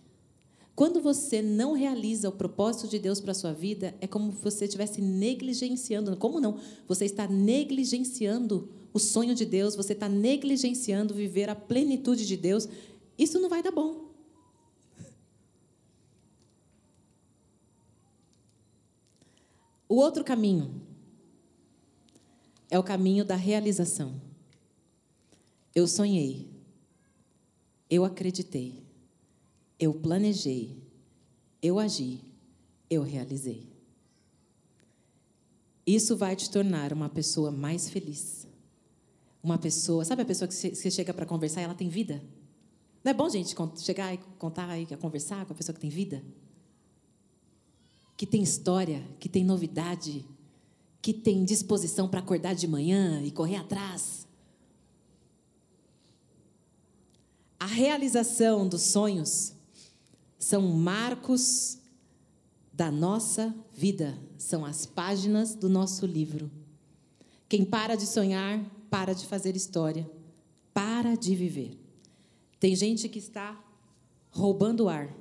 Quando 0.76 1.02
você 1.02 1.42
não 1.42 1.72
realiza 1.72 2.28
o 2.28 2.32
propósito 2.32 2.86
de 2.86 2.96
Deus 2.96 3.20
para 3.20 3.32
a 3.32 3.34
sua 3.34 3.52
vida, 3.52 3.92
é 4.00 4.06
como 4.06 4.30
se 4.30 4.40
você 4.40 4.66
estivesse 4.66 5.02
negligenciando. 5.02 6.16
Como 6.16 6.40
não? 6.40 6.60
Você 6.86 7.04
está 7.04 7.26
negligenciando 7.26 8.70
o 8.92 9.00
sonho 9.00 9.34
de 9.34 9.44
Deus, 9.44 9.74
você 9.74 9.94
está 9.94 10.08
negligenciando 10.08 11.12
viver 11.12 11.50
a 11.50 11.56
plenitude 11.56 12.24
de 12.24 12.36
Deus. 12.36 12.68
Isso 13.18 13.40
não 13.40 13.48
vai 13.48 13.64
dar 13.64 13.72
bom. 13.72 14.12
O 19.88 19.96
outro 19.96 20.22
caminho 20.22 20.80
é 22.70 22.78
o 22.78 22.84
caminho 22.84 23.24
da 23.24 23.34
realização. 23.34 24.22
Eu 25.74 25.88
sonhei, 25.88 26.51
eu 27.92 28.06
acreditei, 28.06 28.82
eu 29.78 29.92
planejei, 29.92 30.82
eu 31.60 31.78
agi, 31.78 32.22
eu 32.88 33.02
realizei. 33.02 33.68
Isso 35.86 36.16
vai 36.16 36.34
te 36.34 36.50
tornar 36.50 36.90
uma 36.94 37.10
pessoa 37.10 37.50
mais 37.50 37.90
feliz. 37.90 38.48
Uma 39.42 39.58
pessoa, 39.58 40.06
sabe 40.06 40.22
a 40.22 40.24
pessoa 40.24 40.48
que 40.48 40.54
você 40.54 40.90
chega 40.90 41.12
para 41.12 41.26
conversar 41.26 41.60
e 41.60 41.64
ela 41.64 41.74
tem 41.74 41.90
vida? 41.90 42.22
Não 43.04 43.10
é 43.10 43.14
bom, 43.14 43.28
gente, 43.28 43.54
chegar 43.76 44.14
e 44.14 44.16
contar 44.38 44.74
e 44.78 44.86
conversar 44.96 45.44
com 45.44 45.52
a 45.52 45.56
pessoa 45.56 45.74
que 45.74 45.80
tem 45.82 45.90
vida? 45.90 46.24
Que 48.16 48.24
tem 48.24 48.42
história, 48.42 49.06
que 49.20 49.28
tem 49.28 49.44
novidade, 49.44 50.24
que 51.02 51.12
tem 51.12 51.44
disposição 51.44 52.08
para 52.08 52.20
acordar 52.20 52.54
de 52.54 52.66
manhã 52.66 53.20
e 53.22 53.30
correr 53.30 53.56
atrás. 53.56 54.21
A 57.62 57.64
realização 57.64 58.66
dos 58.66 58.82
sonhos 58.82 59.54
são 60.36 60.62
marcos 60.62 61.78
da 62.72 62.90
nossa 62.90 63.54
vida, 63.72 64.18
são 64.36 64.64
as 64.64 64.84
páginas 64.84 65.54
do 65.54 65.68
nosso 65.68 66.04
livro. 66.04 66.50
Quem 67.48 67.64
para 67.64 67.94
de 67.94 68.04
sonhar, 68.04 68.68
para 68.90 69.12
de 69.12 69.26
fazer 69.26 69.54
história, 69.54 70.10
para 70.74 71.14
de 71.14 71.36
viver. 71.36 71.78
Tem 72.58 72.74
gente 72.74 73.08
que 73.08 73.20
está 73.20 73.64
roubando 74.32 74.86
o 74.86 74.88
ar. 74.88 75.16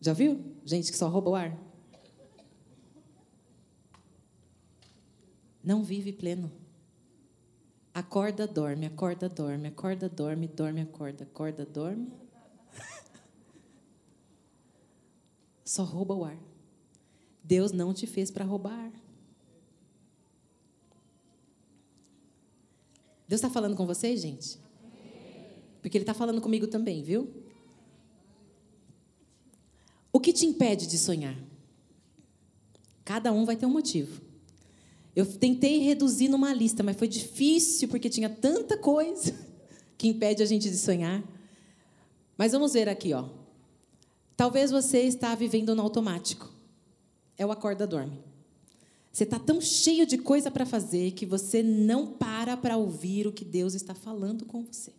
Já 0.00 0.12
viu? 0.12 0.40
Gente 0.64 0.92
que 0.92 0.96
só 0.96 1.08
rouba 1.08 1.30
o 1.30 1.34
ar. 1.34 1.58
Não 5.60 5.82
vive 5.82 6.12
pleno. 6.12 6.52
Acorda, 7.98 8.46
dorme, 8.46 8.86
acorda, 8.86 9.28
dorme, 9.28 9.66
acorda, 9.66 10.08
dorme, 10.08 10.46
dorme, 10.46 10.82
acorda, 10.82 11.24
acorda, 11.24 11.66
dorme. 11.66 12.12
Só 15.64 15.82
rouba 15.82 16.14
o 16.14 16.24
ar. 16.24 16.38
Deus 17.42 17.72
não 17.72 17.92
te 17.92 18.06
fez 18.06 18.30
para 18.30 18.44
roubar. 18.44 18.92
Deus 23.26 23.40
está 23.40 23.50
falando 23.50 23.74
com 23.74 23.84
vocês, 23.84 24.20
gente? 24.20 24.60
Porque 25.82 25.98
Ele 25.98 26.04
está 26.04 26.14
falando 26.14 26.40
comigo 26.40 26.68
também, 26.68 27.02
viu? 27.02 27.28
O 30.12 30.20
que 30.20 30.32
te 30.32 30.46
impede 30.46 30.86
de 30.86 30.96
sonhar? 30.96 31.36
Cada 33.04 33.32
um 33.32 33.44
vai 33.44 33.56
ter 33.56 33.66
um 33.66 33.72
motivo. 33.72 34.27
Eu 35.18 35.26
tentei 35.26 35.78
reduzir 35.78 36.28
numa 36.28 36.54
lista, 36.54 36.80
mas 36.84 36.96
foi 36.96 37.08
difícil 37.08 37.88
porque 37.88 38.08
tinha 38.08 38.30
tanta 38.30 38.78
coisa 38.78 39.34
que 39.98 40.06
impede 40.06 40.44
a 40.44 40.46
gente 40.46 40.70
de 40.70 40.76
sonhar. 40.76 41.24
Mas 42.36 42.52
vamos 42.52 42.74
ver 42.74 42.88
aqui, 42.88 43.12
ó. 43.12 43.28
Talvez 44.36 44.70
você 44.70 45.00
está 45.00 45.34
vivendo 45.34 45.74
no 45.74 45.82
automático. 45.82 46.48
É 47.36 47.44
o 47.44 47.50
acorda 47.50 47.84
dorme. 47.84 48.16
Você 49.10 49.24
está 49.24 49.40
tão 49.40 49.60
cheio 49.60 50.06
de 50.06 50.18
coisa 50.18 50.52
para 50.52 50.64
fazer 50.64 51.10
que 51.10 51.26
você 51.26 51.64
não 51.64 52.06
para 52.06 52.56
para 52.56 52.76
ouvir 52.76 53.26
o 53.26 53.32
que 53.32 53.44
Deus 53.44 53.74
está 53.74 53.96
falando 53.96 54.44
com 54.44 54.62
você. 54.62 54.92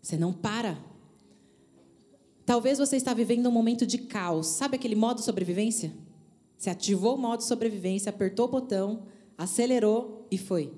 Você 0.00 0.16
não 0.16 0.32
para. 0.32 0.82
Talvez 2.46 2.78
você 2.78 2.96
está 2.96 3.12
vivendo 3.12 3.50
um 3.50 3.52
momento 3.52 3.86
de 3.86 3.98
caos. 3.98 4.46
Sabe 4.46 4.76
aquele 4.76 4.96
modo 4.96 5.20
sobrevivência? 5.20 5.92
Você 6.60 6.68
ativou 6.68 7.14
o 7.14 7.18
modo 7.18 7.42
sobrevivência, 7.42 8.10
apertou 8.10 8.44
o 8.44 8.50
botão, 8.50 9.06
acelerou 9.38 10.26
e 10.30 10.36
foi. 10.36 10.70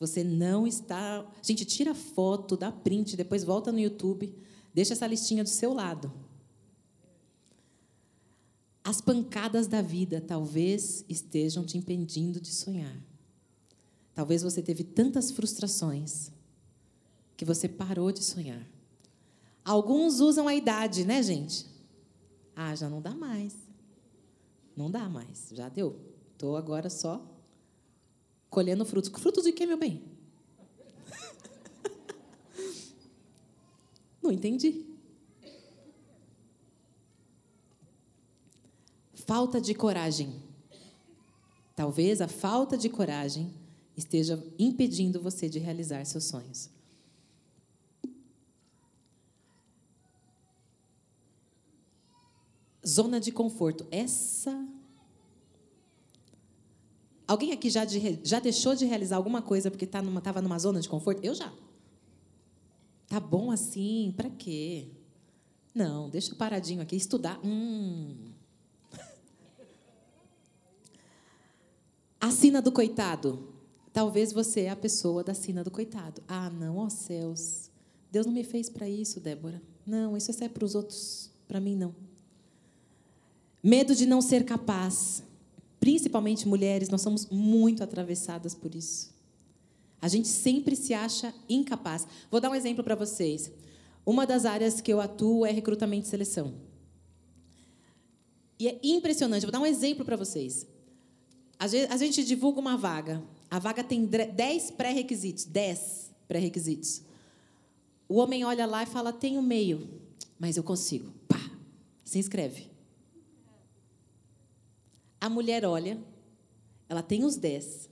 Você 0.00 0.24
não 0.24 0.66
está. 0.66 1.24
Gente, 1.40 1.64
tira 1.64 1.94
foto, 1.94 2.56
dá 2.56 2.72
print, 2.72 3.16
depois 3.16 3.44
volta 3.44 3.70
no 3.70 3.78
YouTube, 3.78 4.34
deixa 4.74 4.94
essa 4.94 5.06
listinha 5.06 5.44
do 5.44 5.48
seu 5.48 5.72
lado. 5.72 6.12
As 8.82 9.00
pancadas 9.00 9.68
da 9.68 9.80
vida 9.80 10.20
talvez 10.20 11.04
estejam 11.08 11.64
te 11.64 11.78
impedindo 11.78 12.40
de 12.40 12.50
sonhar. 12.50 13.00
Talvez 14.16 14.42
você 14.42 14.60
teve 14.60 14.82
tantas 14.82 15.30
frustrações 15.30 16.32
que 17.36 17.44
você 17.44 17.68
parou 17.68 18.10
de 18.10 18.24
sonhar. 18.24 18.68
Alguns 19.64 20.18
usam 20.18 20.48
a 20.48 20.56
idade, 20.56 21.04
né, 21.04 21.22
gente? 21.22 21.66
Ah, 22.56 22.74
já 22.74 22.88
não 22.88 23.00
dá 23.00 23.14
mais. 23.14 23.67
Não 24.78 24.88
dá 24.88 25.08
mais, 25.08 25.48
já 25.50 25.68
deu. 25.68 25.98
Estou 26.32 26.56
agora 26.56 26.88
só 26.88 27.20
colhendo 28.48 28.84
frutos. 28.84 29.10
Frutos 29.20 29.42
de 29.42 29.50
quê, 29.50 29.66
meu 29.66 29.76
bem? 29.76 30.04
Não 34.22 34.30
entendi. 34.30 34.86
Falta 39.14 39.60
de 39.60 39.74
coragem. 39.74 40.40
Talvez 41.74 42.20
a 42.20 42.28
falta 42.28 42.78
de 42.78 42.88
coragem 42.88 43.52
esteja 43.96 44.40
impedindo 44.60 45.20
você 45.20 45.48
de 45.48 45.58
realizar 45.58 46.06
seus 46.06 46.22
sonhos. 46.22 46.70
Zona 52.88 53.20
de 53.20 53.30
conforto. 53.30 53.86
Essa. 53.90 54.66
Alguém 57.26 57.52
aqui 57.52 57.68
já, 57.68 57.84
de, 57.84 58.18
já 58.24 58.40
deixou 58.40 58.74
de 58.74 58.86
realizar 58.86 59.16
alguma 59.16 59.42
coisa 59.42 59.70
porque 59.70 59.84
estava 59.84 60.04
tá 60.04 60.10
numa, 60.10 60.20
tava 60.22 60.40
numa 60.40 60.58
zona 60.58 60.80
de 60.80 60.88
conforto? 60.88 61.22
Eu 61.22 61.34
já. 61.34 61.52
Tá 63.06 63.20
bom 63.20 63.50
assim? 63.50 64.14
Para 64.16 64.30
quê? 64.30 64.88
Não, 65.74 66.08
deixa 66.08 66.34
paradinho 66.34 66.80
aqui. 66.80 66.96
Estudar. 66.96 67.38
Hum. 67.44 68.32
A 72.18 72.30
sina 72.30 72.62
do 72.62 72.72
coitado. 72.72 73.52
Talvez 73.92 74.32
você 74.32 74.62
é 74.62 74.70
a 74.70 74.76
pessoa 74.76 75.22
da 75.22 75.34
sina 75.34 75.62
do 75.62 75.70
coitado. 75.70 76.22
Ah, 76.26 76.48
não, 76.48 76.78
ó 76.78 76.88
céus. 76.88 77.70
Deus 78.10 78.24
não 78.26 78.32
me 78.32 78.44
fez 78.44 78.70
para 78.70 78.88
isso, 78.88 79.20
Débora. 79.20 79.62
Não, 79.86 80.16
isso 80.16 80.32
é 80.42 80.48
para 80.48 80.64
os 80.64 80.74
outros. 80.74 81.30
Para 81.46 81.60
mim, 81.60 81.76
não. 81.76 81.94
Medo 83.62 83.94
de 83.94 84.06
não 84.06 84.20
ser 84.20 84.44
capaz. 84.44 85.22
Principalmente 85.80 86.48
mulheres, 86.48 86.88
nós 86.88 87.02
somos 87.02 87.26
muito 87.30 87.82
atravessadas 87.82 88.54
por 88.54 88.74
isso. 88.74 89.16
A 90.00 90.08
gente 90.08 90.28
sempre 90.28 90.76
se 90.76 90.94
acha 90.94 91.34
incapaz. 91.48 92.06
Vou 92.30 92.40
dar 92.40 92.50
um 92.50 92.54
exemplo 92.54 92.84
para 92.84 92.94
vocês. 92.94 93.50
Uma 94.06 94.26
das 94.26 94.44
áreas 94.44 94.80
que 94.80 94.92
eu 94.92 95.00
atuo 95.00 95.44
é 95.44 95.50
recrutamento 95.50 96.06
e 96.06 96.10
seleção. 96.10 96.54
E 98.58 98.68
é 98.68 98.78
impressionante. 98.82 99.42
Vou 99.42 99.52
dar 99.52 99.60
um 99.60 99.66
exemplo 99.66 100.04
para 100.04 100.16
vocês. 100.16 100.66
A 101.58 101.96
gente 101.96 102.24
divulga 102.24 102.60
uma 102.60 102.76
vaga. 102.76 103.22
A 103.50 103.58
vaga 103.58 103.82
tem 103.82 104.04
10 104.06 104.70
pré-requisitos. 104.72 105.44
10 105.44 106.12
pré-requisitos. 106.26 107.02
O 108.08 108.16
homem 108.16 108.44
olha 108.44 108.66
lá 108.66 108.82
e 108.82 108.86
fala: 108.86 109.12
tenho 109.12 109.42
meio, 109.42 109.88
mas 110.38 110.56
eu 110.56 110.62
consigo. 110.62 111.12
Pá, 111.26 111.50
se 112.04 112.18
inscreve. 112.18 112.68
A 115.20 115.28
mulher 115.28 115.64
olha, 115.64 115.98
ela 116.88 117.02
tem 117.02 117.24
os 117.24 117.36
10. 117.36 117.88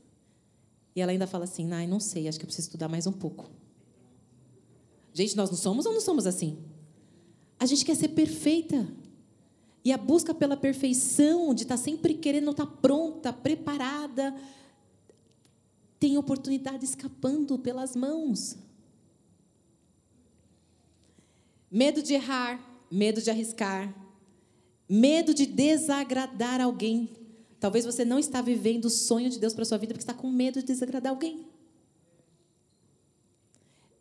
E 0.94 1.00
ela 1.00 1.12
ainda 1.12 1.26
fala 1.26 1.44
assim: 1.44 1.66
não 1.66 2.00
sei, 2.00 2.28
acho 2.28 2.38
que 2.38 2.44
eu 2.44 2.48
preciso 2.48 2.68
estudar 2.68 2.88
mais 2.88 3.06
um 3.06 3.12
pouco. 3.12 3.50
Gente, 5.12 5.36
nós 5.36 5.50
não 5.50 5.56
somos 5.56 5.86
ou 5.86 5.92
não 5.92 6.00
somos 6.00 6.26
assim? 6.26 6.58
A 7.58 7.66
gente 7.66 7.84
quer 7.84 7.96
ser 7.96 8.08
perfeita. 8.08 8.86
E 9.84 9.92
a 9.92 9.96
busca 9.96 10.34
pela 10.34 10.56
perfeição, 10.56 11.54
de 11.54 11.62
estar 11.62 11.76
sempre 11.76 12.14
querendo 12.14 12.50
estar 12.50 12.66
pronta, 12.66 13.32
preparada, 13.32 14.34
tem 16.00 16.18
oportunidade 16.18 16.84
escapando 16.84 17.56
pelas 17.58 17.94
mãos. 17.94 18.56
Medo 21.70 22.02
de 22.02 22.14
errar, 22.14 22.60
medo 22.90 23.22
de 23.22 23.30
arriscar, 23.30 23.94
Medo 24.88 25.34
de 25.34 25.46
desagradar 25.46 26.60
alguém. 26.60 27.10
Talvez 27.58 27.84
você 27.84 28.04
não 28.04 28.18
está 28.18 28.40
vivendo 28.40 28.84
o 28.84 28.90
sonho 28.90 29.28
de 29.30 29.38
Deus 29.38 29.52
para 29.52 29.62
a 29.62 29.66
sua 29.66 29.78
vida 29.78 29.92
porque 29.92 30.02
está 30.02 30.14
com 30.14 30.30
medo 30.30 30.60
de 30.60 30.66
desagradar 30.66 31.10
alguém. 31.10 31.46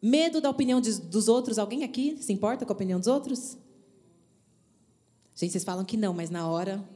Medo 0.01 0.39
da 0.39 0.49
opinião 0.49 0.79
de, 0.79 1.01
dos 1.01 1.27
outros. 1.27 1.57
Alguém 1.57 1.83
aqui 1.83 2.17
se 2.21 2.31
importa 2.31 2.65
com 2.65 2.71
a 2.71 2.75
opinião 2.75 2.99
dos 2.99 3.07
outros? 3.07 3.57
Gente, 5.33 5.51
vocês 5.51 5.63
falam 5.63 5.83
que 5.83 5.97
não, 5.97 6.13
mas 6.13 6.29
na 6.29 6.47
hora. 6.47 6.87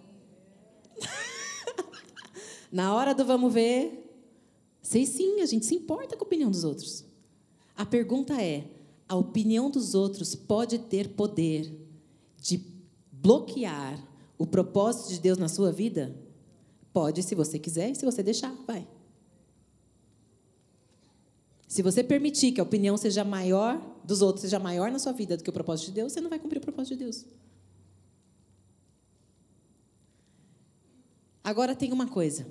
na 2.71 2.93
hora 2.93 3.15
do 3.15 3.25
vamos 3.25 3.51
ver. 3.51 4.05
Sei 4.81 5.05
sim, 5.05 5.41
a 5.41 5.45
gente 5.45 5.65
se 5.65 5.75
importa 5.75 6.15
com 6.15 6.23
a 6.23 6.27
opinião 6.27 6.51
dos 6.51 6.63
outros. 6.63 7.03
A 7.75 7.85
pergunta 7.85 8.39
é: 8.41 8.69
a 9.07 9.15
opinião 9.15 9.71
dos 9.71 9.95
outros 9.95 10.35
pode 10.35 10.77
ter 10.77 11.09
poder 11.09 11.75
de 12.37 12.59
bloquear 13.21 14.01
o 14.37 14.45
propósito 14.45 15.09
de 15.09 15.19
Deus 15.19 15.37
na 15.37 15.47
sua 15.47 15.71
vida? 15.71 16.15
Pode, 16.93 17.21
se 17.23 17.35
você 17.35 17.59
quiser 17.59 17.91
e 17.91 17.95
se 17.95 18.05
você 18.05 18.23
deixar, 18.23 18.53
vai. 18.65 18.87
Se 21.67 21.83
você 21.83 22.03
permitir 22.03 22.51
que 22.51 22.59
a 22.59 22.63
opinião 22.63 22.97
seja 22.97 23.23
maior 23.23 23.79
dos 24.03 24.23
outros, 24.23 24.41
seja 24.41 24.57
maior 24.57 24.91
na 24.91 24.97
sua 24.97 25.11
vida 25.11 25.37
do 25.37 25.43
que 25.43 25.49
o 25.49 25.53
propósito 25.53 25.87
de 25.87 25.91
Deus, 25.93 26.11
você 26.11 26.19
não 26.19 26.29
vai 26.29 26.39
cumprir 26.39 26.57
o 26.57 26.61
propósito 26.61 26.97
de 26.97 27.03
Deus. 27.03 27.25
Agora 31.43 31.75
tem 31.75 31.93
uma 31.93 32.07
coisa. 32.07 32.47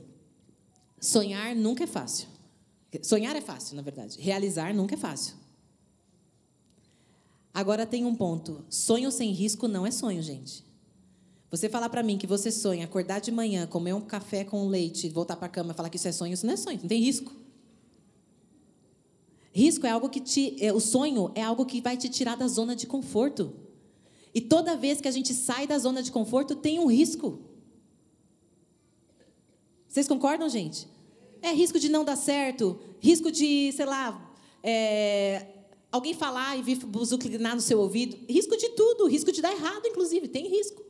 Sonhar 1.01 1.55
nunca 1.57 1.85
é 1.85 1.87
fácil. 1.87 2.29
Sonhar 3.03 3.35
é 3.35 3.41
fácil, 3.41 3.77
na 3.77 3.83
verdade. 3.83 4.21
Realizar 4.21 4.73
nunca 4.73 4.95
é 4.95 4.99
fácil. 4.99 5.35
Agora 7.59 7.85
tem 7.85 8.05
um 8.05 8.15
ponto. 8.15 8.65
Sonho 8.71 9.11
sem 9.11 9.33
risco 9.33 9.67
não 9.67 9.85
é 9.85 9.91
sonho, 9.91 10.23
gente. 10.23 10.65
Você 11.51 11.69
falar 11.69 11.89
para 11.89 12.05
mim 12.05 12.17
que 12.17 12.25
você 12.25 12.53
sonha 12.53 12.85
acordar 12.85 13.21
de 13.21 13.33
manhã, 13.33 13.67
comer 13.67 13.95
um 13.95 14.01
café 14.01 14.45
com 14.45 14.69
leite, 14.69 15.09
voltar 15.09 15.35
para 15.35 15.47
a 15.47 15.49
cama 15.49 15.73
e 15.73 15.75
falar 15.75 15.91
que 15.91 15.97
isso 15.97 16.07
é 16.07 16.13
sonho, 16.13 16.33
isso 16.33 16.47
não 16.47 16.55
é 16.55 16.57
sonho, 16.57 16.79
não 16.81 16.87
tem 16.89 17.01
risco. 17.01 17.33
Risco 19.53 19.85
é 19.85 19.91
algo 19.91 20.09
que 20.09 20.21
te. 20.21 20.57
É, 20.65 20.73
o 20.73 20.79
sonho 20.79 21.33
é 21.35 21.43
algo 21.43 21.67
que 21.67 21.81
vai 21.81 21.97
te 21.97 22.09
tirar 22.09 22.37
da 22.37 22.47
zona 22.47 22.77
de 22.77 22.87
conforto. 22.87 23.53
E 24.33 24.41
toda 24.41 24.77
vez 24.77 25.01
que 25.01 25.09
a 25.09 25.11
gente 25.11 25.35
sai 25.35 25.67
da 25.67 25.81
zona 25.81 26.01
de 26.01 26.13
conforto, 26.13 26.55
tem 26.55 26.79
um 26.79 26.87
risco. 26.87 27.41
Vocês 29.89 30.07
concordam, 30.07 30.49
gente? 30.49 30.87
É 31.43 31.51
risco 31.51 31.81
de 31.81 31.89
não 31.89 32.05
dar 32.05 32.15
certo, 32.15 32.79
risco 33.01 33.33
de, 33.33 33.73
sei 33.73 33.85
lá, 33.85 34.33
é, 34.63 35.58
alguém 35.91 36.15
falar 36.15 36.57
e 36.57 36.63
vir 36.63 36.77
buzuclinar 36.85 37.55
no 37.55 37.61
seu 37.61 37.81
ouvido. 37.81 38.17
Risco 38.29 38.57
de 38.57 38.71
tudo, 38.71 39.07
risco 39.07 39.33
de 39.33 39.41
dar 39.41 39.53
errado, 39.53 39.87
inclusive, 39.87 40.29
tem 40.29 40.49
risco. 40.49 40.83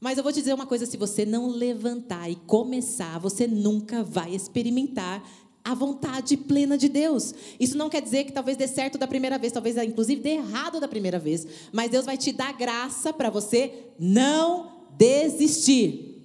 Mas 0.00 0.16
eu 0.16 0.24
vou 0.24 0.32
te 0.32 0.40
dizer 0.40 0.54
uma 0.54 0.66
coisa: 0.66 0.86
se 0.86 0.96
você 0.96 1.26
não 1.26 1.48
levantar 1.48 2.30
e 2.30 2.36
começar, 2.36 3.18
você 3.18 3.46
nunca 3.46 4.02
vai 4.02 4.34
experimentar 4.34 5.22
a 5.62 5.74
vontade 5.74 6.36
plena 6.36 6.76
de 6.78 6.88
Deus. 6.88 7.34
Isso 7.58 7.76
não 7.76 7.90
quer 7.90 8.00
dizer 8.00 8.24
que 8.24 8.32
talvez 8.32 8.56
dê 8.56 8.66
certo 8.66 8.96
da 8.96 9.06
primeira 9.06 9.38
vez, 9.38 9.52
talvez 9.52 9.76
inclusive 9.76 10.22
dê 10.22 10.30
errado 10.30 10.80
da 10.80 10.88
primeira 10.88 11.18
vez, 11.18 11.46
mas 11.70 11.90
Deus 11.90 12.06
vai 12.06 12.16
te 12.16 12.32
dar 12.32 12.52
graça 12.52 13.12
para 13.12 13.28
você 13.28 13.90
não 13.98 14.86
desistir. 14.96 16.24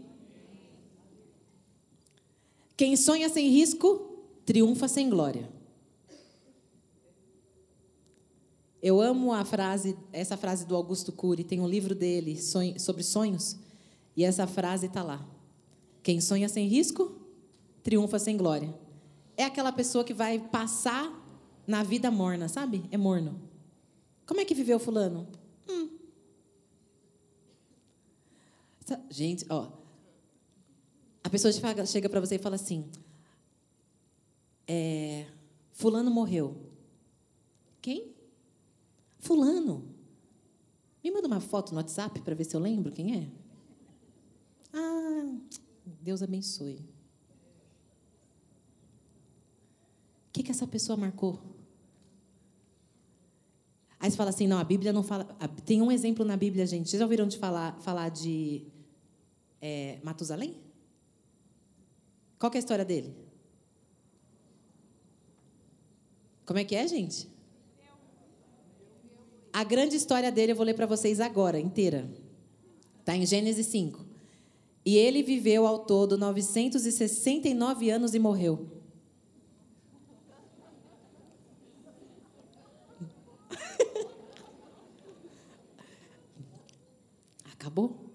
Quem 2.78 2.96
sonha 2.96 3.30
sem 3.30 3.50
risco, 3.50 4.24
triunfa 4.46 4.88
sem 4.88 5.10
glória. 5.10 5.55
Eu 8.86 9.02
amo 9.02 9.34
a 9.34 9.44
frase, 9.44 9.98
essa 10.14 10.38
frase 10.38 10.64
do 10.64 10.76
Augusto 10.76 11.12
Cury, 11.12 11.44
tem 11.44 11.60
um 11.60 11.68
livro 11.68 11.96
dele 11.96 12.40
sobre 12.40 13.02
sonhos, 13.02 13.58
e 14.16 14.24
essa 14.24 14.46
frase 14.46 14.86
está 14.86 15.02
lá. 15.02 15.28
Quem 16.04 16.22
sonha 16.22 16.48
sem 16.48 16.68
risco, 16.68 17.20
triunfa 17.82 18.20
sem 18.20 18.38
glória. 18.38 18.72
É 19.36 19.44
aquela 19.44 19.72
pessoa 19.72 20.04
que 20.04 20.14
vai 20.14 20.38
passar 20.38 21.12
na 21.66 21.82
vida 21.82 22.12
morna, 22.12 22.48
sabe? 22.48 22.86
É 22.92 22.96
morno. 22.96 23.42
Como 24.24 24.40
é 24.40 24.46
que 24.46 24.54
viveu 24.54 24.78
fulano? 24.78 25.28
Hum. 25.68 25.90
Gente, 29.10 29.48
ó. 29.50 29.72
A 31.24 31.30
pessoa 31.32 31.52
chega 31.88 32.08
para 32.08 32.20
você 32.20 32.36
e 32.36 32.40
fala 32.40 32.54
assim: 32.54 32.86
é, 34.68 35.26
Fulano 35.72 36.12
morreu. 36.12 36.56
Quem? 37.82 38.14
Fulano. 39.26 39.84
Me 41.03 41.09
manda 41.11 41.28
uma 41.28 41.39
foto 41.39 41.71
no 41.71 41.78
WhatsApp 41.78 42.21
para 42.21 42.36
ver 42.36 42.43
se 42.43 42.55
eu 42.55 42.59
lembro 42.59 42.91
quem 42.91 43.15
é. 43.15 43.32
Ah, 44.71 45.36
Deus 46.01 46.21
abençoe. 46.21 46.78
O 50.28 50.32
que, 50.32 50.43
que 50.43 50.51
essa 50.51 50.67
pessoa 50.67 50.95
marcou? 50.95 51.39
Aí 53.99 54.11
você 54.11 54.17
fala 54.17 54.30
assim, 54.30 54.45
não, 54.45 54.59
a 54.59 54.63
Bíblia 54.63 54.93
não 54.93 55.01
fala. 55.01 55.23
Tem 55.65 55.82
um 55.82 55.91
exemplo 55.91 56.23
na 56.23 56.38
Bíblia, 56.38 56.67
gente. 56.67 56.89
Vocês 56.89 56.99
já 56.99 57.05
ouviram 57.05 57.28
de 57.28 57.39
falar, 57.39 57.80
falar 57.82 58.09
de 58.09 58.67
é, 59.59 59.99
Matusalém? 60.03 60.55
Qual 62.38 62.51
é 62.53 62.57
a 62.57 62.59
história 62.59 62.86
dele? 62.86 63.15
Como 66.45 66.59
é 66.59 66.63
que 66.63 66.76
é, 66.76 66.88
gente? 66.88 67.35
A 69.56 69.64
grande 69.64 69.95
história 69.95 70.30
dele 70.34 70.51
eu 70.51 70.56
vou 70.58 70.66
ler 70.66 70.74
para 70.74 70.86
vocês 70.86 71.22
agora, 71.22 71.58
inteira. 71.58 72.12
Está 72.99 73.16
em 73.16 73.26
Gênesis 73.26 73.68
5. 73.68 74.06
E 74.86 74.97
ele 74.97 75.24
viveu 75.24 75.66
ao 75.66 75.80
todo 75.86 76.18
969 76.18 77.89
anos 77.89 78.14
e 78.14 78.20
morreu. 78.20 78.70
Acabou? 87.53 88.12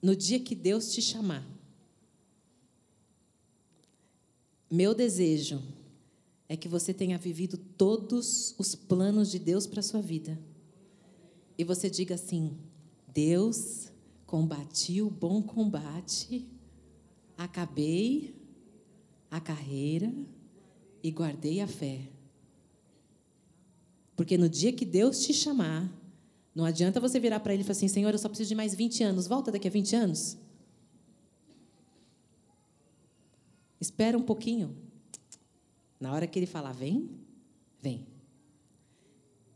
No 0.00 0.16
dia 0.16 0.40
que 0.40 0.54
Deus 0.54 0.90
te 0.90 1.02
chamar, 1.02 1.46
meu 4.70 4.94
desejo 4.94 5.76
é 6.48 6.56
que 6.56 6.68
você 6.68 6.94
tenha 6.94 7.18
vivido 7.18 7.56
todos 7.56 8.54
os 8.58 8.74
planos 8.74 9.30
de 9.30 9.38
Deus 9.38 9.66
para 9.66 9.80
a 9.80 9.82
sua 9.82 10.00
vida 10.00 10.38
e 11.58 11.64
você 11.64 11.90
diga 11.90 12.14
assim: 12.14 12.56
Deus, 13.12 13.90
combati 14.24 15.02
o 15.02 15.10
bom 15.10 15.42
combate, 15.42 16.48
acabei 17.36 18.34
a 19.28 19.40
carreira 19.40 20.14
e 21.02 21.10
guardei 21.10 21.60
a 21.60 21.66
fé. 21.66 22.08
Porque 24.14 24.38
no 24.38 24.48
dia 24.48 24.72
que 24.72 24.84
Deus 24.84 25.24
te 25.24 25.34
chamar, 25.34 25.92
não 26.54 26.64
adianta 26.64 27.00
você 27.00 27.18
virar 27.18 27.40
para 27.40 27.52
ele 27.52 27.62
e 27.62 27.64
falar 27.64 27.76
assim: 27.76 27.88
Senhor, 27.88 28.12
eu 28.12 28.18
só 28.18 28.28
preciso 28.28 28.48
de 28.48 28.54
mais 28.54 28.72
20 28.74 29.02
anos, 29.02 29.26
volta 29.26 29.50
daqui 29.50 29.66
a 29.66 29.70
20 29.70 29.96
anos. 29.96 30.38
Espera 33.80 34.16
um 34.16 34.22
pouquinho. 34.22 34.76
Na 36.00 36.12
hora 36.12 36.26
que 36.26 36.38
ele 36.38 36.46
falar, 36.46 36.72
vem, 36.72 37.10
vem. 37.80 38.06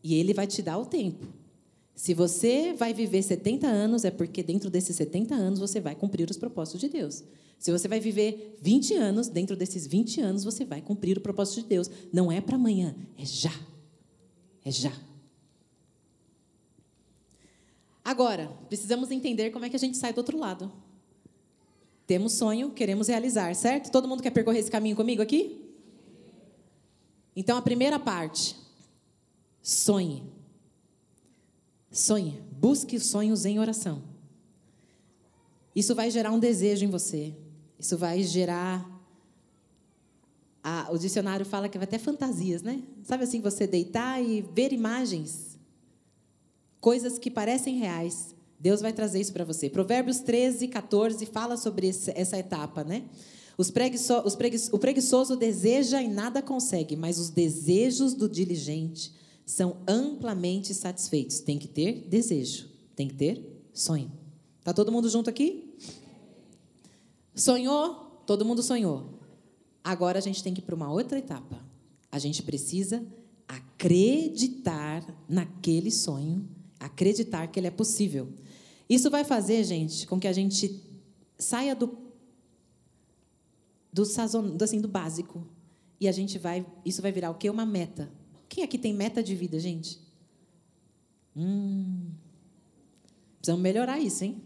E 0.03 0.15
ele 0.15 0.35
vai 0.35 0.47
te 0.47 0.61
dar 0.63 0.79
o 0.79 0.87
tempo. 0.87 1.27
Se 1.95 2.15
você 2.15 2.73
vai 2.73 2.93
viver 2.93 3.23
70 3.23 3.67
anos, 3.67 4.05
é 4.05 4.11
porque 4.11 4.43
dentro 4.43 4.69
desses 4.69 4.97
70 4.97 5.35
anos 5.35 5.61
você 5.61 5.81
vai 5.81 5.95
cumprir 5.95 6.29
os 6.29 6.37
propósitos 6.37 6.81
de 6.81 6.89
Deus. 6.89 7.23
Se 7.59 7.71
você 7.71 7.87
vai 7.87 8.01
viver 8.01 8.59
20 8.61 8.95
anos, 8.95 9.29
dentro 9.29 9.55
desses 9.55 9.87
20 9.87 10.21
anos 10.21 10.43
você 10.43 10.65
vai 10.65 10.81
cumprir 10.81 11.17
o 11.17 11.21
propósito 11.21 11.63
de 11.63 11.69
Deus. 11.69 11.89
Não 12.13 12.33
é 12.33 12.41
para 12.41 12.57
amanhã, 12.57 12.97
é 13.17 13.25
já. 13.25 13.55
É 14.65 14.71
já. 14.71 14.93
Agora, 18.05 18.51
precisamos 18.69 19.13
entender 19.13 19.51
como 19.51 19.65
é 19.65 19.71
que 19.71 19.77
a 19.77 19.79
gente 19.79 19.97
sai 19.97 20.13
do 20.13 20.19
outro 20.19 20.37
lado. 20.37 20.73
Temos 22.05 22.33
sonho, 22.33 22.71
queremos 22.71 23.07
realizar, 23.07 23.55
certo? 23.55 23.93
Todo 23.93 24.09
mundo 24.09 24.23
quer 24.23 24.31
percorrer 24.31 24.59
esse 24.59 24.71
caminho 24.71 24.97
comigo 24.97 25.23
aqui? 25.23 25.62
Então, 27.35 27.57
a 27.57 27.63
primeira 27.63 27.99
parte, 27.99 28.57
sonhe. 29.63 30.23
Sonhe, 31.91 32.41
busque 32.53 32.97
os 32.97 33.07
sonhos 33.07 33.45
em 33.45 33.59
oração. 33.59 34.03
Isso 35.75 35.95
vai 35.95 36.11
gerar 36.11 36.31
um 36.33 36.39
desejo 36.39 36.85
em 36.85 36.91
você. 36.91 37.35
Isso 37.79 37.97
vai 37.97 38.23
gerar. 38.23 38.87
o 40.91 40.99
dicionário 40.99 41.45
fala 41.45 41.69
que 41.69 41.79
vai 41.79 41.85
até 41.85 41.99
fantasias, 41.99 42.63
né? 42.63 42.83
Sabe 43.03 43.25
assim, 43.25 43.41
você 43.41 43.67
deitar 43.67 44.23
e 44.23 44.43
ver 44.43 44.73
imagens, 44.73 45.59
coisas 46.81 47.19
que 47.19 47.31
parecem 47.31 47.79
reais. 47.79 48.35
Deus 48.59 48.81
vai 48.81 48.93
trazer 48.93 49.21
isso 49.21 49.33
para 49.33 49.45
você. 49.45 49.69
Provérbios 49.69 50.21
13, 50.21 50.69
14 50.69 51.27
fala 51.27 51.57
sobre 51.57 51.89
essa 51.89 52.39
etapa, 52.39 52.85
né? 52.85 53.03
Preguiço, 53.73 54.37
preguiço, 54.37 54.75
o 54.75 54.79
preguiçoso 54.79 55.37
deseja 55.37 56.03
e 56.03 56.09
nada 56.09 56.43
consegue, 56.43 56.97
mas 56.97 57.19
os 57.19 57.31
desejos 57.31 58.15
do 58.15 58.29
diligente 58.29 59.13
são 59.45 59.79
amplamente 59.87 60.73
satisfeitos. 60.75 61.41
Tem 61.41 61.59
que 61.59 61.69
ter 61.69 62.07
desejo, 62.09 62.69
tem 62.97 63.09
que 63.09 63.15
ter 63.15 63.69
sonho. 63.73 64.11
Tá 64.65 64.73
todo 64.73 64.93
mundo 64.93 65.09
junto 65.09 65.29
aqui? 65.29 65.75
Sonhou? 67.35 68.23
Todo 68.27 68.45
mundo 68.45 68.63
sonhou. 68.63 69.19
Agora 69.83 70.19
a 70.19 70.23
gente 70.23 70.43
tem 70.43 70.55
que 70.55 70.61
ir 70.61 70.65
para 70.65 70.75
uma 70.75 70.91
outra 70.91 71.19
etapa. 71.19 71.59
A 72.11 72.19
gente 72.19 72.43
precisa 72.43 73.05
acreditar 73.49 75.05
naquele 75.29 75.91
sonho, 75.91 76.49
acreditar 76.79 77.49
que 77.49 77.59
ele 77.59 77.67
é 77.67 77.71
possível. 77.71 78.29
Isso 78.89 79.11
vai 79.11 79.25
fazer, 79.25 79.65
gente, 79.65 80.07
com 80.07 80.21
que 80.21 80.29
a 80.29 80.33
gente 80.33 80.81
saia 81.39 81.75
do 81.75 81.89
do 83.93 84.05
sazon, 84.05 84.57
assim, 84.61 84.81
do 84.81 84.89
básico 84.89 85.47
e 86.01 86.09
a 86.09 86.13
gente 86.13 86.37
vai, 86.37 86.67
isso 86.85 87.01
vai 87.01 87.13
virar 87.13 87.31
o 87.31 87.35
quê? 87.37 87.49
Uma 87.49 87.65
meta. 87.65 88.11
Quem 88.49 88.65
aqui 88.65 88.77
tem 88.77 88.93
meta 88.93 89.23
de 89.23 89.37
vida, 89.37 89.59
gente? 89.61 90.01
Hum, 91.37 92.11
precisamos 93.39 93.63
melhorar 93.63 94.01
isso, 94.01 94.25
hein? 94.25 94.43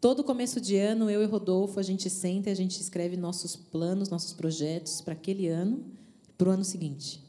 Todo 0.00 0.22
começo 0.22 0.60
de 0.60 0.76
ano, 0.76 1.10
eu 1.10 1.20
e 1.20 1.26
Rodolfo, 1.26 1.80
a 1.80 1.82
gente 1.82 2.08
senta 2.08 2.48
e 2.48 2.52
a 2.52 2.56
gente 2.56 2.80
escreve 2.80 3.16
nossos 3.16 3.56
planos, 3.56 4.08
nossos 4.08 4.32
projetos 4.32 5.00
para 5.00 5.14
aquele 5.14 5.48
ano, 5.48 5.84
para 6.38 6.48
o 6.48 6.52
ano 6.52 6.64
seguinte. 6.64 7.20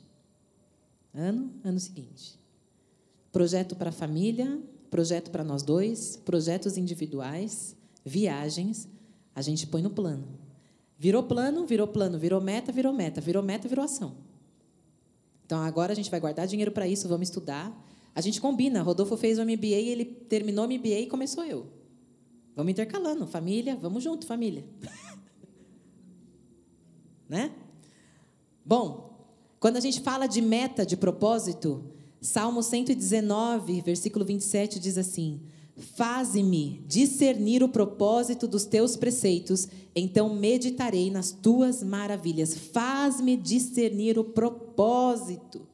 Ano, 1.13 1.53
ano 1.63 1.79
seguinte. 1.79 2.39
Projeto 3.31 3.75
para 3.75 3.89
a 3.89 3.91
família, 3.91 4.61
projeto 4.91 5.31
para 5.31 5.43
nós 5.43 5.63
dois, 5.63 6.17
projetos 6.17 6.77
individuais, 6.77 7.75
viagens, 8.05 8.87
a 9.35 9.41
gente 9.41 9.67
põe 9.67 9.81
no 9.81 9.89
plano. 9.89 10.27
Virou 10.97 11.23
plano, 11.23 11.65
virou 11.65 11.87
plano, 11.87 12.17
virou 12.17 12.39
meta, 12.39 12.71
virou 12.71 12.93
meta, 12.93 13.19
virou 13.19 13.43
meta, 13.43 13.67
virou 13.67 13.83
ação. 13.83 14.15
Então 15.45 15.61
agora 15.61 15.91
a 15.91 15.95
gente 15.95 16.09
vai 16.09 16.19
guardar 16.19 16.47
dinheiro 16.47 16.71
para 16.71 16.87
isso, 16.87 17.07
vamos 17.07 17.27
estudar. 17.27 17.75
A 18.15 18.21
gente 18.21 18.39
combina. 18.39 18.81
Rodolfo 18.81 19.17
fez 19.17 19.39
o 19.39 19.43
MBA, 19.43 19.75
ele 19.75 20.05
terminou 20.05 20.65
o 20.65 20.67
MBA 20.67 20.99
e 20.99 21.07
começou 21.07 21.43
eu. 21.43 21.67
Vamos 22.55 22.71
intercalando, 22.71 23.27
família, 23.27 23.75
vamos 23.75 24.03
junto, 24.03 24.27
família. 24.27 24.63
né? 27.27 27.51
Bom, 28.63 29.27
quando 29.59 29.77
a 29.77 29.79
gente 29.79 30.01
fala 30.01 30.27
de 30.27 30.41
meta, 30.41 30.85
de 30.85 30.95
propósito, 30.95 31.83
Salmo 32.21 32.61
119, 32.61 33.81
versículo 33.81 34.23
27 34.23 34.79
diz 34.79 34.97
assim: 34.97 35.41
Faze-me 35.75 36.83
discernir 36.87 37.63
o 37.63 37.69
propósito 37.69 38.47
dos 38.47 38.63
teus 38.63 38.95
preceitos, 38.95 39.67
então 39.95 40.33
meditarei 40.33 41.09
nas 41.09 41.31
tuas 41.31 41.83
maravilhas. 41.83 42.53
Faz-me 42.55 43.35
discernir 43.35 44.19
o 44.19 44.23
propósito. 44.23 45.67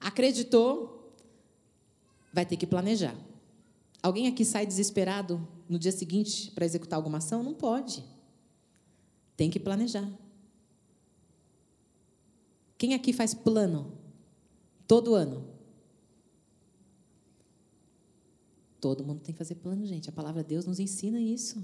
Acreditou? 0.00 1.14
Vai 2.32 2.44
ter 2.44 2.56
que 2.56 2.66
planejar. 2.66 3.14
Alguém 4.02 4.26
aqui 4.26 4.44
sai 4.44 4.66
desesperado 4.66 5.46
no 5.68 5.78
dia 5.78 5.92
seguinte 5.92 6.50
para 6.50 6.64
executar 6.64 6.96
alguma 6.96 7.18
ação? 7.18 7.42
Não 7.42 7.54
pode. 7.54 8.04
Tem 9.36 9.48
que 9.48 9.60
planejar. 9.60 10.10
Quem 12.76 12.94
aqui 12.94 13.12
faz 13.12 13.34
plano 13.34 13.92
todo 14.88 15.14
ano? 15.14 15.59
Todo 18.80 19.04
mundo 19.04 19.20
tem 19.20 19.32
que 19.32 19.38
fazer 19.38 19.56
plano, 19.56 19.84
gente. 19.84 20.08
A 20.08 20.12
palavra 20.12 20.42
de 20.42 20.48
Deus 20.48 20.64
nos 20.64 20.80
ensina 20.80 21.20
isso. 21.20 21.62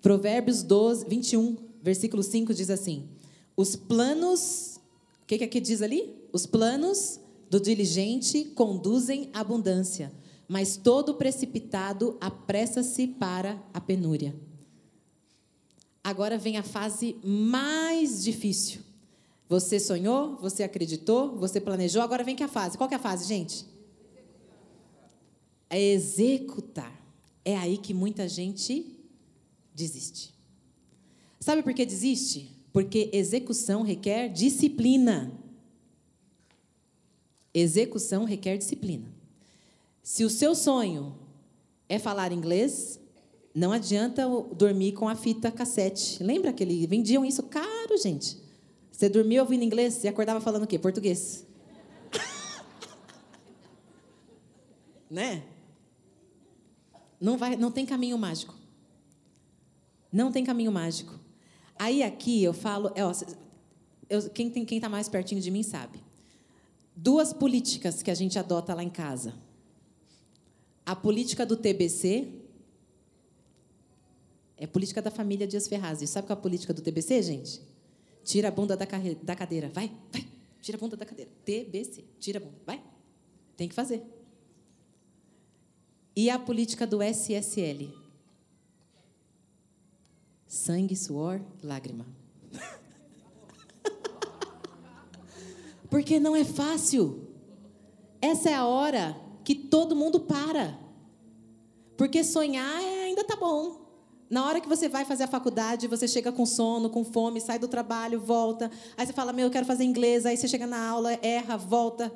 Provérbios 0.00 0.62
12, 0.62 1.06
21, 1.06 1.56
versículo 1.82 2.22
5 2.22 2.54
diz 2.54 2.70
assim: 2.70 3.08
Os 3.56 3.74
planos, 3.74 4.80
o 5.22 5.26
que, 5.26 5.38
que 5.38 5.44
aqui 5.44 5.60
diz 5.60 5.82
ali? 5.82 6.14
Os 6.32 6.46
planos 6.46 7.20
do 7.50 7.60
diligente 7.60 8.44
conduzem 8.54 9.28
à 9.32 9.40
abundância, 9.40 10.12
mas 10.46 10.76
todo 10.76 11.14
precipitado 11.14 12.16
apressa-se 12.20 13.08
para 13.08 13.60
a 13.74 13.80
penúria. 13.80 14.34
Agora 16.02 16.38
vem 16.38 16.56
a 16.56 16.62
fase 16.62 17.16
mais 17.22 18.22
difícil. 18.22 18.80
Você 19.48 19.80
sonhou, 19.80 20.36
você 20.36 20.62
acreditou, 20.62 21.36
você 21.36 21.60
planejou, 21.60 22.00
agora 22.00 22.22
vem 22.22 22.36
que 22.36 22.42
a 22.44 22.48
fase. 22.48 22.78
Qual 22.78 22.88
que 22.88 22.94
é 22.94 22.96
a 22.96 23.00
fase, 23.00 23.26
gente? 23.26 23.66
É 25.70 25.80
executar. 25.80 26.92
É 27.44 27.56
aí 27.56 27.78
que 27.78 27.94
muita 27.94 28.28
gente 28.28 28.98
desiste. 29.74 30.34
Sabe 31.38 31.62
por 31.62 31.72
que 31.72 31.86
desiste? 31.86 32.54
Porque 32.72 33.08
execução 33.12 33.82
requer 33.82 34.28
disciplina. 34.28 35.32
Execução 37.54 38.24
requer 38.24 38.58
disciplina. 38.58 39.06
Se 40.02 40.24
o 40.24 40.30
seu 40.30 40.54
sonho 40.54 41.16
é 41.88 41.98
falar 41.98 42.32
inglês, 42.32 43.00
não 43.54 43.72
adianta 43.72 44.28
dormir 44.54 44.92
com 44.92 45.08
a 45.08 45.16
fita 45.16 45.50
cassete. 45.50 46.22
Lembra 46.22 46.52
que 46.52 46.62
eles 46.62 46.86
vendiam 46.86 47.24
isso 47.24 47.42
caro, 47.44 47.96
gente? 48.00 48.38
Você 48.92 49.08
dormia 49.08 49.42
ouvindo 49.42 49.64
inglês 49.64 50.04
e 50.04 50.08
acordava 50.08 50.40
falando 50.40 50.64
o 50.64 50.66
quê? 50.66 50.78
Português. 50.78 51.46
né? 55.10 55.42
Não 57.20 57.36
vai, 57.36 57.56
não 57.56 57.70
tem 57.70 57.84
caminho 57.84 58.16
mágico. 58.16 58.54
Não 60.12 60.32
tem 60.32 60.44
caminho 60.44 60.72
mágico. 60.72 61.18
Aí 61.78 62.02
aqui 62.02 62.42
eu 62.42 62.52
falo, 62.52 62.90
é, 62.94 63.04
ó, 63.04 63.12
eu, 64.08 64.28
quem 64.30 64.48
está 64.48 64.88
mais 64.88 65.08
pertinho 65.08 65.40
de 65.40 65.50
mim 65.50 65.62
sabe. 65.62 66.02
Duas 66.96 67.32
políticas 67.32 68.02
que 68.02 68.10
a 68.10 68.14
gente 68.14 68.38
adota 68.38 68.74
lá 68.74 68.82
em 68.82 68.90
casa 68.90 69.34
a 70.90 70.96
política 70.96 71.46
do 71.46 71.56
TBC 71.56 72.26
é 74.56 74.66
política 74.66 75.00
da 75.00 75.10
família 75.10 75.46
Dias 75.46 75.68
Ferraz. 75.68 76.02
E 76.02 76.06
sabe 76.08 76.26
qual 76.26 76.36
é 76.36 76.40
a 76.40 76.42
política 76.42 76.74
do 76.74 76.82
TBC, 76.82 77.22
gente? 77.22 77.62
Tira 78.24 78.48
a 78.48 78.50
bunda 78.50 78.76
da, 78.76 78.84
da 79.22 79.36
cadeira. 79.36 79.68
Vai, 79.68 79.90
vai. 80.12 80.26
Tira 80.60 80.76
a 80.76 80.80
bunda 80.80 80.96
da 80.96 81.06
cadeira. 81.06 81.30
TBC. 81.44 82.04
Tira 82.18 82.38
a 82.38 82.42
bunda. 82.42 82.56
Vai. 82.66 82.82
Tem 83.56 83.68
que 83.68 83.74
fazer. 83.74 84.02
E 86.20 86.28
a 86.28 86.38
política 86.38 86.86
do 86.86 87.02
SSL? 87.02 87.94
Sangue, 90.46 90.94
suor, 90.94 91.40
lágrima. 91.62 92.04
Porque 95.88 96.20
não 96.20 96.36
é 96.36 96.44
fácil. 96.44 97.26
Essa 98.20 98.50
é 98.50 98.54
a 98.54 98.66
hora 98.66 99.18
que 99.42 99.54
todo 99.54 99.96
mundo 99.96 100.20
para. 100.20 100.78
Porque 101.96 102.22
sonhar 102.22 102.82
é, 102.82 103.04
ainda 103.04 103.24
tá 103.24 103.36
bom. 103.36 103.80
Na 104.28 104.44
hora 104.44 104.60
que 104.60 104.68
você 104.68 104.90
vai 104.90 105.06
fazer 105.06 105.24
a 105.24 105.26
faculdade, 105.26 105.86
você 105.86 106.06
chega 106.06 106.30
com 106.30 106.44
sono, 106.44 106.90
com 106.90 107.02
fome, 107.02 107.40
sai 107.40 107.58
do 107.58 107.66
trabalho, 107.66 108.20
volta. 108.20 108.70
Aí 108.94 109.06
você 109.06 109.14
fala, 109.14 109.32
meu, 109.32 109.46
eu 109.46 109.50
quero 109.50 109.64
fazer 109.64 109.84
inglês. 109.84 110.26
Aí 110.26 110.36
você 110.36 110.46
chega 110.46 110.66
na 110.66 110.86
aula, 110.86 111.18
erra, 111.22 111.56
volta. 111.56 112.12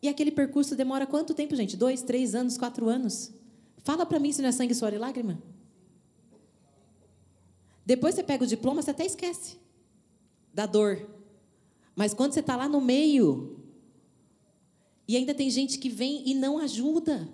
E 0.00 0.08
aquele 0.08 0.30
percurso 0.30 0.74
demora 0.74 1.06
quanto 1.06 1.34
tempo, 1.34 1.54
gente? 1.54 1.76
Dois, 1.76 2.00
três 2.00 2.34
anos, 2.34 2.56
quatro 2.56 2.88
anos? 2.88 3.41
Fala 3.82 4.06
para 4.06 4.18
mim 4.18 4.32
se 4.32 4.40
não 4.40 4.48
é 4.48 4.52
sangue, 4.52 4.74
suor 4.74 4.92
e 4.92 4.98
lágrima. 4.98 5.42
Depois 7.84 8.14
você 8.14 8.22
pega 8.22 8.44
o 8.44 8.46
diploma, 8.46 8.80
você 8.80 8.90
até 8.90 9.04
esquece 9.04 9.58
da 10.54 10.66
dor. 10.66 11.08
Mas 11.94 12.14
quando 12.14 12.32
você 12.32 12.40
está 12.40 12.56
lá 12.56 12.68
no 12.68 12.80
meio, 12.80 13.60
e 15.06 15.16
ainda 15.16 15.34
tem 15.34 15.50
gente 15.50 15.78
que 15.78 15.88
vem 15.88 16.28
e 16.28 16.34
não 16.34 16.58
ajuda. 16.58 17.28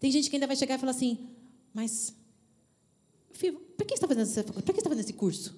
Tem 0.00 0.10
gente 0.10 0.28
que 0.28 0.36
ainda 0.36 0.46
vai 0.46 0.56
chegar 0.56 0.74
e 0.74 0.78
falar 0.78 0.90
assim: 0.90 1.28
Mas, 1.72 2.14
filho, 3.32 3.58
para 3.76 3.86
que 3.86 3.96
você 3.96 4.04
está 4.04 4.08
fazendo, 4.08 4.58
está 4.58 4.72
fazendo 4.72 5.00
esse 5.00 5.12
curso? 5.12 5.56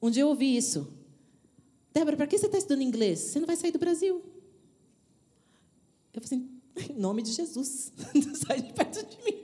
Um 0.00 0.10
dia 0.10 0.22
eu 0.22 0.28
ouvi 0.28 0.56
isso. 0.56 0.92
Débora, 1.92 2.16
para 2.16 2.26
que 2.26 2.38
você 2.38 2.46
está 2.46 2.58
estudando 2.58 2.82
inglês? 2.82 3.18
Você 3.18 3.40
não 3.40 3.46
vai 3.46 3.56
sair 3.56 3.72
do 3.72 3.78
Brasil. 3.78 4.22
Eu 6.12 6.22
falei 6.22 6.44
assim: 6.76 6.92
Em 6.92 6.98
nome 6.98 7.22
de 7.22 7.32
Jesus, 7.32 7.92
sai 8.46 8.62
de 8.62 8.72
perto 8.72 9.04
de 9.04 9.16
mim. 9.24 9.38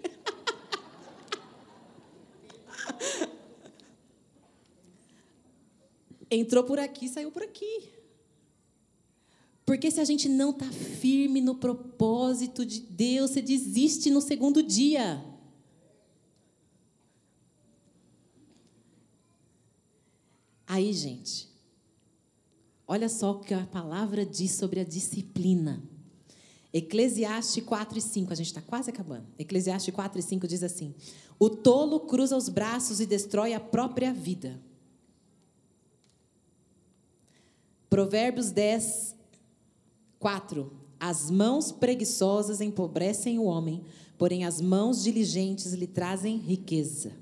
Entrou 6.31 6.65
por 6.65 6.79
aqui, 6.79 7.09
saiu 7.09 7.31
por 7.31 7.43
aqui. 7.43 7.93
Porque 9.65 9.91
se 9.91 10.01
a 10.01 10.05
gente 10.05 10.29
não 10.29 10.51
está 10.51 10.67
firme 10.71 11.41
no 11.41 11.55
propósito 11.55 12.67
de 12.67 12.81
Deus, 12.81 13.31
você 13.31 13.41
desiste 13.41 14.11
no 14.11 14.21
segundo 14.21 14.63
dia. 14.63 15.25
Aí, 20.67 20.93
gente, 20.93 21.49
olha 22.87 23.09
só 23.09 23.31
o 23.31 23.41
que 23.41 23.55
a 23.55 23.67
palavra 23.67 24.27
diz 24.27 24.53
sobre 24.53 24.81
a 24.81 24.85
disciplina. 24.85 25.83
Eclesiastes 26.77 27.63
4 27.63 27.99
e 27.99 28.01
5, 28.01 28.33
a 28.33 28.35
gente 28.35 28.49
está 28.49 28.61
quase 28.61 28.91
acabando. 28.91 29.29
Eclesiastes 29.39 29.95
4 29.95 30.19
e 30.19 30.23
5 30.23 30.49
diz 30.49 30.61
assim: 30.65 30.93
O 31.39 31.49
tolo 31.49 32.01
cruza 32.01 32.37
os 32.37 32.49
braços 32.49 32.99
e 32.99 33.07
destrói 33.07 33.55
a 33.55 33.61
própria 33.61 34.13
vida. 34.13 34.61
Provérbios 37.89 38.51
10, 38.51 39.15
4. 40.19 40.73
As 40.99 41.31
mãos 41.31 41.71
preguiçosas 41.71 42.61
empobrecem 42.61 43.39
o 43.39 43.45
homem, 43.45 43.85
porém 44.19 44.45
as 44.45 44.61
mãos 44.61 45.05
diligentes 45.05 45.75
lhe 45.75 45.87
trazem 45.87 46.39
riqueza. 46.39 47.13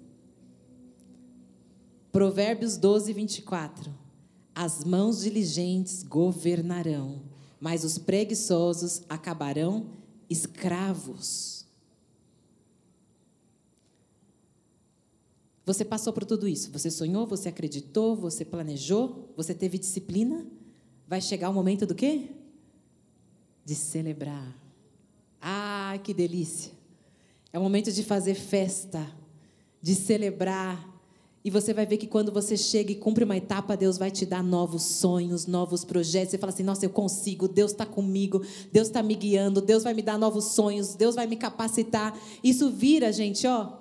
Provérbios 2.11 2.79
12, 2.79 3.13
24. 3.13 3.93
As 4.55 4.83
mãos 4.83 5.21
diligentes 5.21 6.03
governarão, 6.03 7.32
mas 7.63 7.85
os 7.85 7.97
preguiçosos 7.97 9.03
acabarão 9.09 9.87
escravos. 10.29 11.65
Você 15.65 15.85
passou 15.85 16.13
por 16.13 16.25
tudo 16.25 16.49
isso. 16.49 16.73
Você 16.73 16.91
sonhou, 16.91 17.25
você 17.25 17.49
acreditou, 17.49 18.17
você 18.17 18.45
planejou, 18.45 19.33
você 19.37 19.55
teve 19.55 19.79
disciplina. 19.79 20.45
Vai 21.07 21.21
chegar 21.21 21.51
o 21.51 21.55
momento 21.55 21.87
do 21.87 21.95
quê? 21.95 22.31
De 23.65 23.77
celebrar. 23.77 24.59
Ah, 25.41 25.97
que 26.03 26.13
delícia! 26.13 26.73
É 27.53 27.61
o 27.61 27.63
momento 27.63 27.93
de 27.93 28.03
fazer 28.03 28.35
festa, 28.35 29.09
de 29.81 29.95
celebrar. 29.95 30.92
E 31.45 31.51
você 31.51 31.75
vai 31.75 31.85
ver 31.85 31.97
que 31.97 32.07
quando 32.07 32.31
você 32.31 32.57
chega 32.57 32.93
e 32.93 32.95
cumpre 32.95 33.25
uma 33.25 33.37
etapa, 33.37 33.77
Deus 33.77 33.99
vai 33.99 34.11
te 34.11 34.25
dar 34.25 34.45
novos 34.45 34.83
sonhos, 34.83 35.47
novos 35.47 35.85
projetos. 35.85 36.31
Você 36.31 36.39
fala 36.39 36.53
assim: 36.53 36.63
nossa, 36.63 36.87
eu 36.87 36.91
consigo, 36.91 37.49
Deus 37.49 37.73
está 37.73 37.85
comigo, 37.85 38.43
Deus 38.71 38.87
está 38.89 39.03
me 39.03 39.15
guiando, 39.15 39.61
Deus 39.61 39.83
vai 39.83 39.93
me 39.93 40.03
dar 40.03 40.17
novos 40.17 40.53
sonhos, 40.53 40.95
Deus 40.95 41.17
vai 41.17 41.27
me 41.27 41.37
capacitar. 41.37 42.17
Isso 42.45 42.71
vira, 42.71 43.13
gente, 43.13 43.47
ó, 43.47 43.73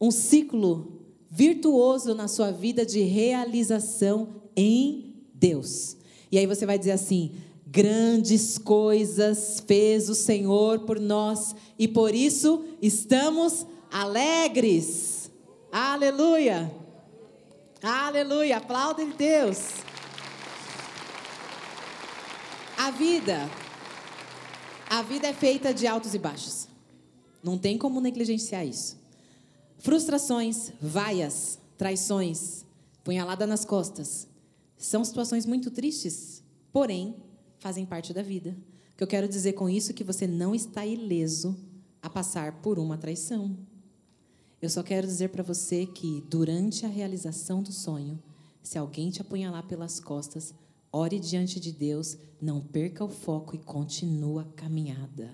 um 0.00 0.10
ciclo 0.10 0.98
virtuoso 1.30 2.14
na 2.14 2.26
sua 2.26 2.50
vida 2.50 2.84
de 2.84 3.02
realização 3.02 4.28
em 4.56 5.14
Deus. 5.32 5.96
E 6.32 6.38
aí 6.38 6.46
você 6.46 6.66
vai 6.66 6.76
dizer 6.76 6.92
assim: 6.92 7.32
grandes 7.64 8.58
coisas 8.58 9.62
fez 9.64 10.08
o 10.08 10.14
Senhor 10.14 10.80
por 10.80 10.98
nós 10.98 11.54
e 11.78 11.86
por 11.86 12.14
isso 12.14 12.64
estamos 12.82 13.64
alegres. 13.92 15.17
Aleluia! 15.70 16.74
Aleluia! 17.82 18.56
Aplaudem 18.56 19.10
Deus. 19.10 19.58
A 22.76 22.90
vida, 22.90 23.50
a 24.88 25.02
vida 25.02 25.26
é 25.26 25.32
feita 25.34 25.74
de 25.74 25.86
altos 25.86 26.14
e 26.14 26.18
baixos. 26.18 26.68
Não 27.42 27.58
tem 27.58 27.76
como 27.76 28.00
negligenciar 28.00 28.66
isso. 28.66 28.96
Frustrações, 29.78 30.72
vaias, 30.80 31.58
traições, 31.76 32.64
punhalada 33.04 33.46
nas 33.46 33.64
costas, 33.64 34.26
são 34.76 35.04
situações 35.04 35.44
muito 35.44 35.70
tristes, 35.70 36.42
porém 36.72 37.14
fazem 37.58 37.84
parte 37.84 38.14
da 38.14 38.22
vida. 38.22 38.56
O 38.92 38.96
que 38.96 39.04
eu 39.04 39.08
quero 39.08 39.28
dizer 39.28 39.52
com 39.52 39.68
isso 39.68 39.90
é 39.90 39.94
que 39.94 40.02
você 40.02 40.26
não 40.26 40.54
está 40.54 40.86
ileso 40.86 41.56
a 42.00 42.08
passar 42.08 42.60
por 42.62 42.78
uma 42.78 42.96
traição. 42.96 43.56
Eu 44.60 44.68
só 44.68 44.82
quero 44.82 45.06
dizer 45.06 45.28
para 45.28 45.42
você 45.42 45.86
que 45.86 46.24
durante 46.28 46.84
a 46.84 46.88
realização 46.88 47.62
do 47.62 47.70
sonho, 47.70 48.20
se 48.62 48.76
alguém 48.76 49.08
te 49.10 49.20
apunhalar 49.20 49.66
pelas 49.66 50.00
costas, 50.00 50.52
ore 50.92 51.20
diante 51.20 51.60
de 51.60 51.70
Deus, 51.70 52.18
não 52.40 52.60
perca 52.60 53.04
o 53.04 53.08
foco 53.08 53.54
e 53.54 53.58
continue 53.58 54.40
a 54.40 54.44
caminhada. 54.44 55.30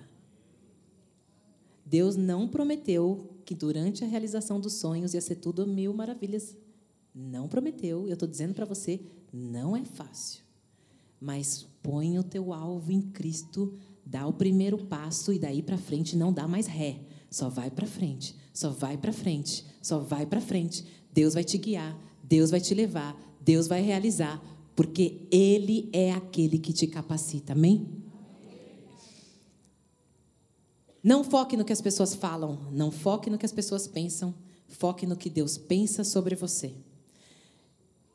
Deus 1.86 2.16
não 2.16 2.48
prometeu 2.48 3.30
que 3.44 3.54
durante 3.54 4.04
a 4.04 4.06
realização 4.06 4.60
dos 4.60 4.74
sonhos 4.74 5.14
ia 5.14 5.20
ser 5.20 5.36
tudo 5.36 5.66
mil 5.66 5.92
maravilhas. 5.94 6.56
Não 7.14 7.48
prometeu. 7.48 8.06
Eu 8.06 8.14
estou 8.14 8.28
dizendo 8.28 8.54
para 8.54 8.64
você, 8.64 9.00
não 9.32 9.76
é 9.76 9.84
fácil. 9.84 10.42
Mas 11.20 11.66
põe 11.82 12.18
o 12.18 12.22
teu 12.22 12.52
alvo 12.52 12.92
em 12.92 13.00
Cristo, 13.00 13.78
dá 14.04 14.26
o 14.26 14.32
primeiro 14.32 14.78
passo 14.86 15.32
e 15.32 15.38
daí 15.38 15.62
para 15.62 15.78
frente 15.78 16.16
não 16.16 16.32
dá 16.32 16.46
mais 16.46 16.66
ré. 16.66 17.00
Só 17.30 17.48
vai 17.48 17.70
para 17.70 17.86
frente, 17.86 18.36
só 18.54 18.70
vai 18.70 18.96
para 18.96 19.12
frente, 19.12 19.66
só 19.82 19.98
vai 19.98 20.24
para 20.24 20.40
frente. 20.40 20.84
Deus 21.12 21.34
vai 21.34 21.42
te 21.42 21.58
guiar, 21.58 21.98
Deus 22.22 22.52
vai 22.52 22.60
te 22.60 22.72
levar, 22.72 23.20
Deus 23.40 23.66
vai 23.66 23.82
realizar, 23.82 24.40
porque 24.76 25.22
Ele 25.30 25.90
é 25.92 26.12
aquele 26.12 26.58
que 26.58 26.72
te 26.72 26.86
capacita. 26.86 27.52
Amém? 27.52 27.86
Não 31.02 31.24
foque 31.24 31.56
no 31.56 31.64
que 31.64 31.72
as 31.72 31.80
pessoas 31.80 32.14
falam, 32.14 32.70
não 32.70 32.90
foque 32.90 33.28
no 33.28 33.36
que 33.36 33.44
as 33.44 33.52
pessoas 33.52 33.88
pensam, 33.88 34.32
foque 34.68 35.04
no 35.04 35.16
que 35.16 35.28
Deus 35.28 35.58
pensa 35.58 36.04
sobre 36.04 36.36
você. 36.36 36.72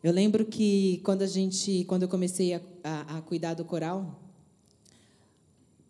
Eu 0.02 0.14
lembro 0.14 0.46
que 0.46 1.02
quando 1.04 1.22
a 1.22 1.28
gente, 1.28 1.84
quando 1.84 2.04
eu 2.04 2.10
comecei 2.10 2.54
a, 2.54 2.62
a, 2.84 3.18
a 3.18 3.22
cuidar 3.22 3.54
do 3.54 3.66
coral, 3.66 4.20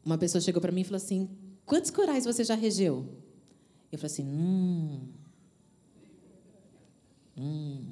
uma 0.04 0.18
pessoa 0.18 0.41
chegou 0.41 0.60
para 0.60 0.72
mim 0.72 0.82
e 0.82 0.84
falou 0.84 0.97
assim: 0.97 1.30
"Quantos 1.66 1.91
corais 1.91 2.26
você 2.26 2.43
já 2.43 2.56
regeu?" 2.56 3.08
Eu 3.92 3.98
falei 3.98 4.14
assim: 4.14 4.26
"Hum, 4.26 5.08
hum. 7.38 7.86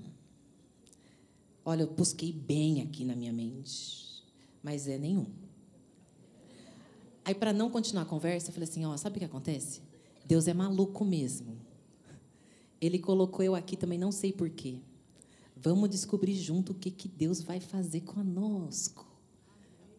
Olha, 1.66 1.84
eu 1.84 1.88
busquei 1.88 2.32
bem 2.32 2.82
aqui 2.82 3.04
na 3.04 3.16
minha 3.16 3.34
mente, 3.34 4.24
mas 4.64 4.88
é 4.88 4.98
nenhum. 4.98 5.26
Aí, 7.26 7.36
para 7.36 7.52
não 7.52 7.70
continuar 7.70 8.04
a 8.04 8.06
conversa, 8.06 8.50
eu 8.50 8.54
falei 8.54 8.70
assim: 8.70 8.86
ó, 8.86 8.96
sabe 8.96 9.18
o 9.18 9.20
que 9.20 9.26
acontece? 9.26 9.82
Deus 10.26 10.48
é 10.48 10.54
maluco 10.54 11.04
mesmo. 11.04 11.58
Ele 12.80 13.00
colocou 13.00 13.44
eu 13.44 13.56
aqui 13.56 13.76
também, 13.76 13.98
não 13.98 14.12
sei 14.12 14.32
porquê. 14.32 14.80
Vamos 15.56 15.90
descobrir 15.90 16.36
junto 16.36 16.74
o 16.74 16.76
que, 16.76 16.92
que 16.92 17.08
Deus 17.08 17.42
vai 17.42 17.60
fazer 17.60 18.02
conosco. 18.02 19.07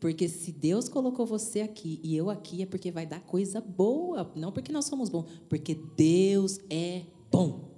Porque 0.00 0.28
se 0.28 0.52
Deus 0.52 0.88
colocou 0.88 1.26
você 1.26 1.60
aqui 1.60 2.00
e 2.02 2.16
eu 2.16 2.30
aqui, 2.30 2.62
é 2.62 2.66
porque 2.66 2.90
vai 2.90 3.04
dar 3.04 3.20
coisa 3.20 3.60
boa. 3.60 4.30
Não 4.36 4.52
porque 4.52 4.72
nós 4.72 4.84
somos 4.84 5.08
bons, 5.08 5.26
porque 5.48 5.74
Deus 5.96 6.58
é 6.70 7.02
bom. 7.30 7.68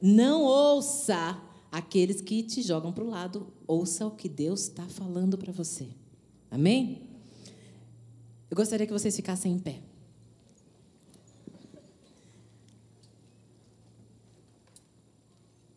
Não 0.00 0.42
ouça 0.42 1.38
aqueles 1.70 2.20
que 2.20 2.42
te 2.42 2.62
jogam 2.62 2.92
para 2.92 3.04
o 3.04 3.10
lado, 3.10 3.52
ouça 3.66 4.06
o 4.06 4.10
que 4.10 4.28
Deus 4.28 4.62
está 4.62 4.88
falando 4.88 5.36
para 5.36 5.52
você. 5.52 5.88
Amém? 6.50 7.06
Eu 8.50 8.56
gostaria 8.56 8.86
que 8.86 8.92
vocês 8.92 9.14
ficassem 9.14 9.52
em 9.52 9.58
pé. 9.58 9.82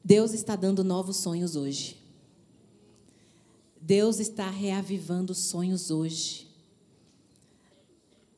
Deus 0.03 0.34
está 0.34 0.55
dando 0.55 0.84
novos 0.84 1.18
sonhos 1.18 1.55
hoje. 1.55 2.03
Deus 3.86 4.17
está 4.21 4.49
reavivando 4.49 5.36
sonhos 5.36 5.91
hoje. 5.91 6.49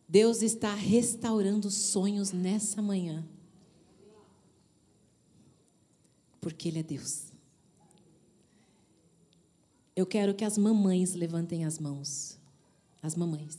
Deus 0.10 0.42
está 0.42 0.74
restaurando 0.74 1.70
sonhos 1.70 2.32
nessa 2.32 2.82
manhã. 2.82 3.24
Porque 6.42 6.68
Ele 6.68 6.80
é 6.80 6.84
Deus. 6.84 7.26
Eu 9.96 10.08
quero 10.08 10.34
que 10.34 10.44
as 10.44 10.58
mamães 10.58 11.14
levantem 11.14 11.64
as 11.64 11.78
mãos. 11.78 12.40
As 13.00 13.16
mamães. 13.16 13.56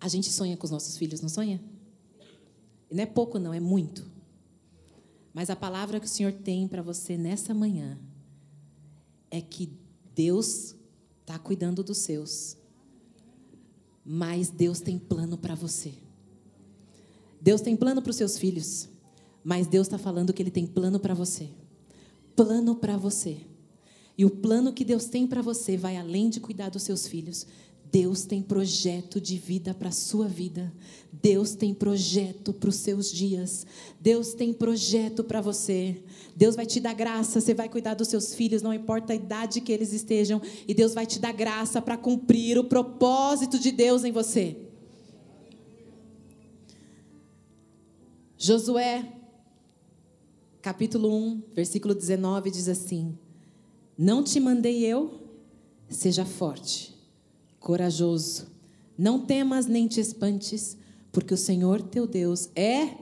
A 0.00 0.08
gente 0.08 0.30
sonha 0.30 0.56
com 0.56 0.64
os 0.64 0.70
nossos 0.70 0.96
filhos, 0.96 1.20
não 1.20 1.28
sonha? 1.28 1.62
E 2.90 2.94
não 2.94 3.02
é 3.02 3.06
pouco, 3.06 3.38
não, 3.38 3.52
é 3.52 3.60
muito. 3.60 4.10
Mas 5.34 5.50
a 5.50 5.56
palavra 5.56 6.00
que 6.00 6.06
o 6.06 6.08
Senhor 6.08 6.32
tem 6.32 6.66
para 6.66 6.80
você 6.80 7.18
nessa 7.18 7.52
manhã 7.52 7.98
é 9.32 9.40
que 9.40 9.72
Deus 10.14 10.76
está 11.22 11.38
cuidando 11.38 11.82
dos 11.82 11.98
seus, 11.98 12.54
mas 14.04 14.50
Deus 14.50 14.80
tem 14.80 14.98
plano 14.98 15.38
para 15.38 15.54
você. 15.54 15.94
Deus 17.40 17.62
tem 17.62 17.74
plano 17.74 18.02
para 18.02 18.10
os 18.10 18.16
seus 18.16 18.36
filhos, 18.36 18.90
mas 19.42 19.66
Deus 19.66 19.86
está 19.86 19.96
falando 19.96 20.34
que 20.34 20.42
Ele 20.42 20.50
tem 20.50 20.66
plano 20.66 21.00
para 21.00 21.14
você. 21.14 21.48
Plano 22.36 22.76
para 22.76 22.96
você. 22.98 23.38
E 24.18 24.24
o 24.26 24.30
plano 24.30 24.72
que 24.72 24.84
Deus 24.84 25.06
tem 25.06 25.26
para 25.26 25.40
você 25.40 25.78
vai 25.78 25.96
além 25.96 26.28
de 26.28 26.38
cuidar 26.38 26.68
dos 26.68 26.82
seus 26.82 27.06
filhos, 27.06 27.46
Deus 27.92 28.24
tem 28.24 28.40
projeto 28.40 29.20
de 29.20 29.36
vida 29.36 29.74
para 29.74 29.90
a 29.90 29.92
sua 29.92 30.26
vida. 30.26 30.72
Deus 31.12 31.54
tem 31.54 31.74
projeto 31.74 32.50
para 32.50 32.70
os 32.70 32.76
seus 32.76 33.12
dias. 33.12 33.66
Deus 34.00 34.32
tem 34.32 34.50
projeto 34.50 35.22
para 35.22 35.42
você. 35.42 36.02
Deus 36.34 36.56
vai 36.56 36.64
te 36.64 36.80
dar 36.80 36.94
graça, 36.94 37.38
você 37.38 37.52
vai 37.52 37.68
cuidar 37.68 37.92
dos 37.92 38.08
seus 38.08 38.34
filhos, 38.34 38.62
não 38.62 38.72
importa 38.72 39.12
a 39.12 39.16
idade 39.16 39.60
que 39.60 39.70
eles 39.70 39.92
estejam. 39.92 40.40
E 40.66 40.72
Deus 40.72 40.94
vai 40.94 41.04
te 41.04 41.18
dar 41.18 41.32
graça 41.32 41.82
para 41.82 41.98
cumprir 41.98 42.58
o 42.58 42.64
propósito 42.64 43.58
de 43.58 43.70
Deus 43.70 44.04
em 44.04 44.10
você. 44.10 44.56
Josué, 48.38 49.06
capítulo 50.62 51.14
1, 51.14 51.42
versículo 51.54 51.94
19, 51.94 52.50
diz 52.50 52.68
assim: 52.68 53.18
Não 53.98 54.24
te 54.24 54.40
mandei 54.40 54.82
eu, 54.82 55.20
seja 55.90 56.24
forte 56.24 56.91
corajoso. 57.62 58.48
Não 58.98 59.24
temas 59.24 59.66
nem 59.66 59.86
te 59.86 60.00
espantes, 60.00 60.76
porque 61.10 61.32
o 61.32 61.38
Senhor 61.38 61.80
teu 61.80 62.06
Deus 62.06 62.50
é 62.54 62.96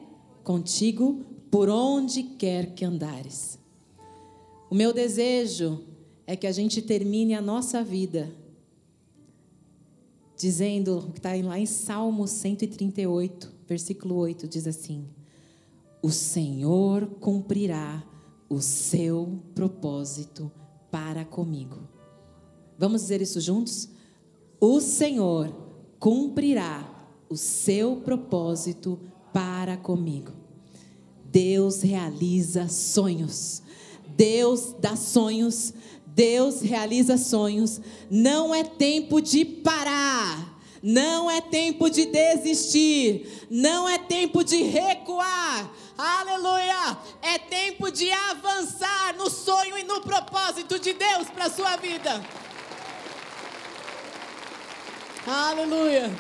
contigo 0.45 1.25
por 1.51 1.69
onde 1.69 2.23
quer 2.23 2.75
que 2.75 2.85
andares. 2.85 3.59
O 4.71 4.75
meu 4.75 4.93
desejo 4.93 5.83
é 6.27 6.37
que 6.37 6.47
a 6.47 6.53
gente 6.53 6.81
termine 6.81 7.35
a 7.35 7.41
nossa 7.41 7.83
vida 7.83 8.33
dizendo, 10.37 11.11
que 11.13 11.19
está 11.19 11.31
lá 11.43 11.59
em 11.59 11.67
Salmo 11.67 12.27
138, 12.27 13.53
versículo 13.69 14.15
8, 14.17 14.47
diz 14.47 14.67
assim: 14.67 15.07
O 16.01 16.11
Senhor 16.11 17.07
cumprirá 17.21 18.05
o 18.49 18.61
seu 18.61 19.41
propósito 19.55 20.51
para 20.91 21.25
comigo. 21.25 21.79
Vamos 22.79 23.03
dizer 23.03 23.21
isso 23.21 23.41
juntos? 23.41 23.91
O 24.61 24.79
Senhor 24.79 25.51
cumprirá 25.99 26.87
o 27.31 27.37
seu 27.37 27.97
propósito 27.97 29.01
para 29.33 29.77
comigo. 29.77 30.33
Deus 31.25 31.81
realiza 31.81 32.69
sonhos. 32.69 33.63
Deus 34.09 34.75
dá 34.79 34.97
sonhos. 34.97 35.73
Deus 36.07 36.61
realiza 36.61 37.17
sonhos. 37.17 37.81
Não 38.11 38.55
é 38.55 38.63
tempo 38.63 39.21
de 39.21 39.45
parar. 39.45 40.61
Não 40.83 41.31
é 41.31 41.41
tempo 41.41 41.89
de 41.89 42.07
desistir. 42.07 43.47
Não 43.51 43.89
é 43.89 43.97
tempo 43.97 44.45
de 44.45 44.63
recuar. 44.63 45.73
Aleluia! 45.97 46.99
É 47.21 47.39
tempo 47.39 47.91
de 47.91 48.11
avançar 48.11 49.15
no 49.17 49.29
sonho 49.29 49.77
e 49.79 49.85
no 49.85 50.01
propósito 50.01 50.79
de 50.79 50.95
Deus 50.95 51.29
para 51.29 51.45
a 51.45 51.51
sua 51.51 51.77
vida. 51.77 52.23
Aleluia! 55.33 56.11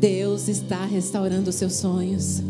Deus 0.00 0.48
está 0.48 0.86
restaurando 0.86 1.50
os 1.50 1.56
seus 1.56 1.74
sonhos. 1.74 2.40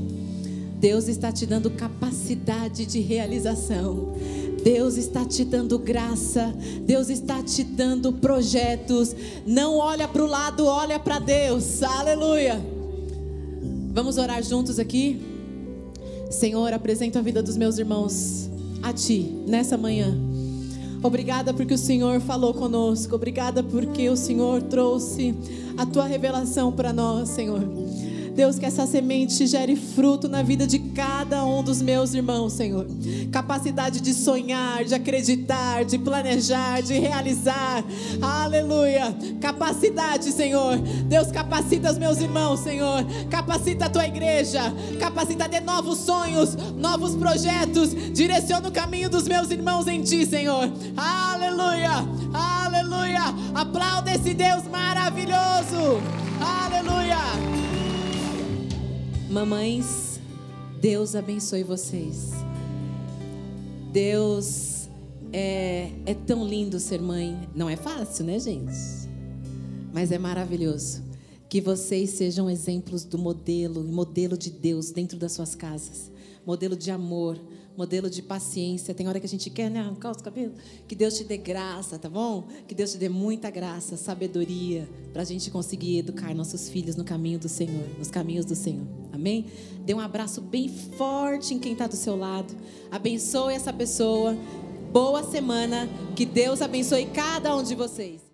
Deus 0.78 1.08
está 1.08 1.32
te 1.32 1.44
dando 1.44 1.68
capacidade 1.72 2.86
de 2.86 3.00
realização. 3.00 4.14
Deus 4.62 4.96
está 4.96 5.24
te 5.24 5.44
dando 5.44 5.76
graça. 5.76 6.54
Deus 6.82 7.10
está 7.10 7.42
te 7.42 7.64
dando 7.64 8.12
projetos. 8.12 9.12
Não 9.44 9.76
olha 9.76 10.06
para 10.06 10.22
o 10.22 10.26
lado, 10.26 10.64
olha 10.64 11.00
para 11.00 11.18
Deus. 11.18 11.82
Aleluia. 11.82 12.64
Vamos 13.92 14.18
orar 14.18 14.40
juntos 14.44 14.78
aqui? 14.78 15.20
Senhor, 16.30 16.72
apresento 16.72 17.18
a 17.18 17.22
vida 17.22 17.42
dos 17.42 17.56
meus 17.56 17.76
irmãos 17.76 18.48
a 18.84 18.92
Ti 18.92 19.42
nessa 19.48 19.76
manhã. 19.76 20.35
Obrigada 21.06 21.54
porque 21.54 21.74
o 21.74 21.78
Senhor 21.78 22.20
falou 22.20 22.52
conosco. 22.52 23.14
Obrigada 23.14 23.62
porque 23.62 24.08
o 24.08 24.16
Senhor 24.16 24.62
trouxe 24.62 25.34
a 25.78 25.86
tua 25.86 26.04
revelação 26.04 26.72
para 26.72 26.92
nós, 26.92 27.28
Senhor. 27.28 27.85
Deus, 28.36 28.58
que 28.58 28.66
essa 28.66 28.86
semente 28.86 29.46
gere 29.46 29.74
fruto 29.74 30.28
na 30.28 30.42
vida 30.42 30.66
de 30.66 30.78
cada 30.78 31.42
um 31.46 31.62
dos 31.62 31.80
meus 31.80 32.12
irmãos, 32.12 32.52
Senhor. 32.52 32.86
Capacidade 33.32 34.02
de 34.02 34.12
sonhar, 34.12 34.84
de 34.84 34.94
acreditar, 34.94 35.86
de 35.86 35.98
planejar, 35.98 36.82
de 36.82 36.98
realizar. 36.98 37.82
Aleluia. 38.20 39.16
Capacidade, 39.40 40.30
Senhor. 40.32 40.76
Deus, 41.08 41.32
capacita 41.32 41.90
os 41.90 41.96
meus 41.96 42.18
irmãos, 42.18 42.60
Senhor. 42.60 43.06
Capacita 43.30 43.86
a 43.86 43.88
tua 43.88 44.06
igreja. 44.06 44.60
Capacita 45.00 45.48
de 45.48 45.60
novos 45.60 45.98
sonhos, 46.00 46.54
novos 46.76 47.16
projetos. 47.16 47.94
Direciona 48.12 48.68
o 48.68 48.72
caminho 48.72 49.08
dos 49.08 49.26
meus 49.26 49.50
irmãos 49.50 49.86
em 49.88 50.02
ti, 50.02 50.26
Senhor. 50.26 50.70
Aleluia. 50.94 52.06
Aleluia. 52.34 53.22
Aplauda 53.54 54.14
esse 54.14 54.34
Deus 54.34 54.64
maravilhoso. 54.70 56.02
Aleluia. 56.38 57.65
Mamães, 59.28 60.20
Deus 60.80 61.16
abençoe 61.16 61.64
vocês. 61.64 62.30
Deus 63.92 64.88
é, 65.32 65.90
é 66.06 66.14
tão 66.14 66.46
lindo 66.46 66.78
ser 66.78 67.02
mãe. 67.02 67.36
Não 67.52 67.68
é 67.68 67.74
fácil, 67.74 68.24
né, 68.24 68.38
gente? 68.38 68.72
Mas 69.92 70.12
é 70.12 70.18
maravilhoso. 70.18 71.02
Que 71.48 71.60
vocês 71.60 72.10
sejam 72.10 72.48
exemplos 72.48 73.04
do 73.04 73.18
modelo, 73.18 73.82
modelo 73.82 74.38
de 74.38 74.48
Deus 74.48 74.92
dentro 74.92 75.18
das 75.18 75.32
suas 75.32 75.56
casas. 75.56 76.12
Modelo 76.46 76.76
de 76.76 76.92
amor, 76.92 77.36
modelo 77.76 78.08
de 78.08 78.22
paciência. 78.22 78.94
Tem 78.94 79.06
hora 79.08 79.20
que 79.20 79.26
a 79.26 79.28
gente 79.28 79.50
quer 79.50 79.70
né, 79.70 79.80
arrancar 79.80 80.10
os 80.10 80.22
cabelos. 80.22 80.54
Que 80.86 80.94
Deus 80.94 81.16
te 81.16 81.24
dê 81.24 81.36
graça, 81.36 81.98
tá 81.98 82.08
bom? 82.08 82.44
Que 82.66 82.74
Deus 82.74 82.92
te 82.92 82.98
dê 82.98 83.08
muita 83.08 83.50
graça, 83.50 83.96
sabedoria, 83.96 84.88
para 85.12 85.22
a 85.22 85.24
gente 85.24 85.50
conseguir 85.50 85.98
educar 85.98 86.34
nossos 86.34 86.68
filhos 86.68 86.96
no 86.96 87.04
caminho 87.04 87.38
do 87.38 87.48
Senhor, 87.48 87.86
nos 87.98 88.10
caminhos 88.10 88.44
do 88.44 88.54
Senhor. 88.54 88.86
Amém? 89.12 89.46
Dê 89.84 89.94
um 89.94 90.00
abraço 90.00 90.40
bem 90.40 90.68
forte 90.68 91.54
em 91.54 91.58
quem 91.58 91.72
está 91.72 91.86
do 91.86 91.96
seu 91.96 92.16
lado. 92.16 92.54
Abençoe 92.90 93.54
essa 93.54 93.72
pessoa. 93.72 94.36
Boa 94.92 95.22
semana. 95.22 95.88
Que 96.14 96.24
Deus 96.24 96.62
abençoe 96.62 97.06
cada 97.06 97.56
um 97.56 97.62
de 97.62 97.74
vocês. 97.74 98.25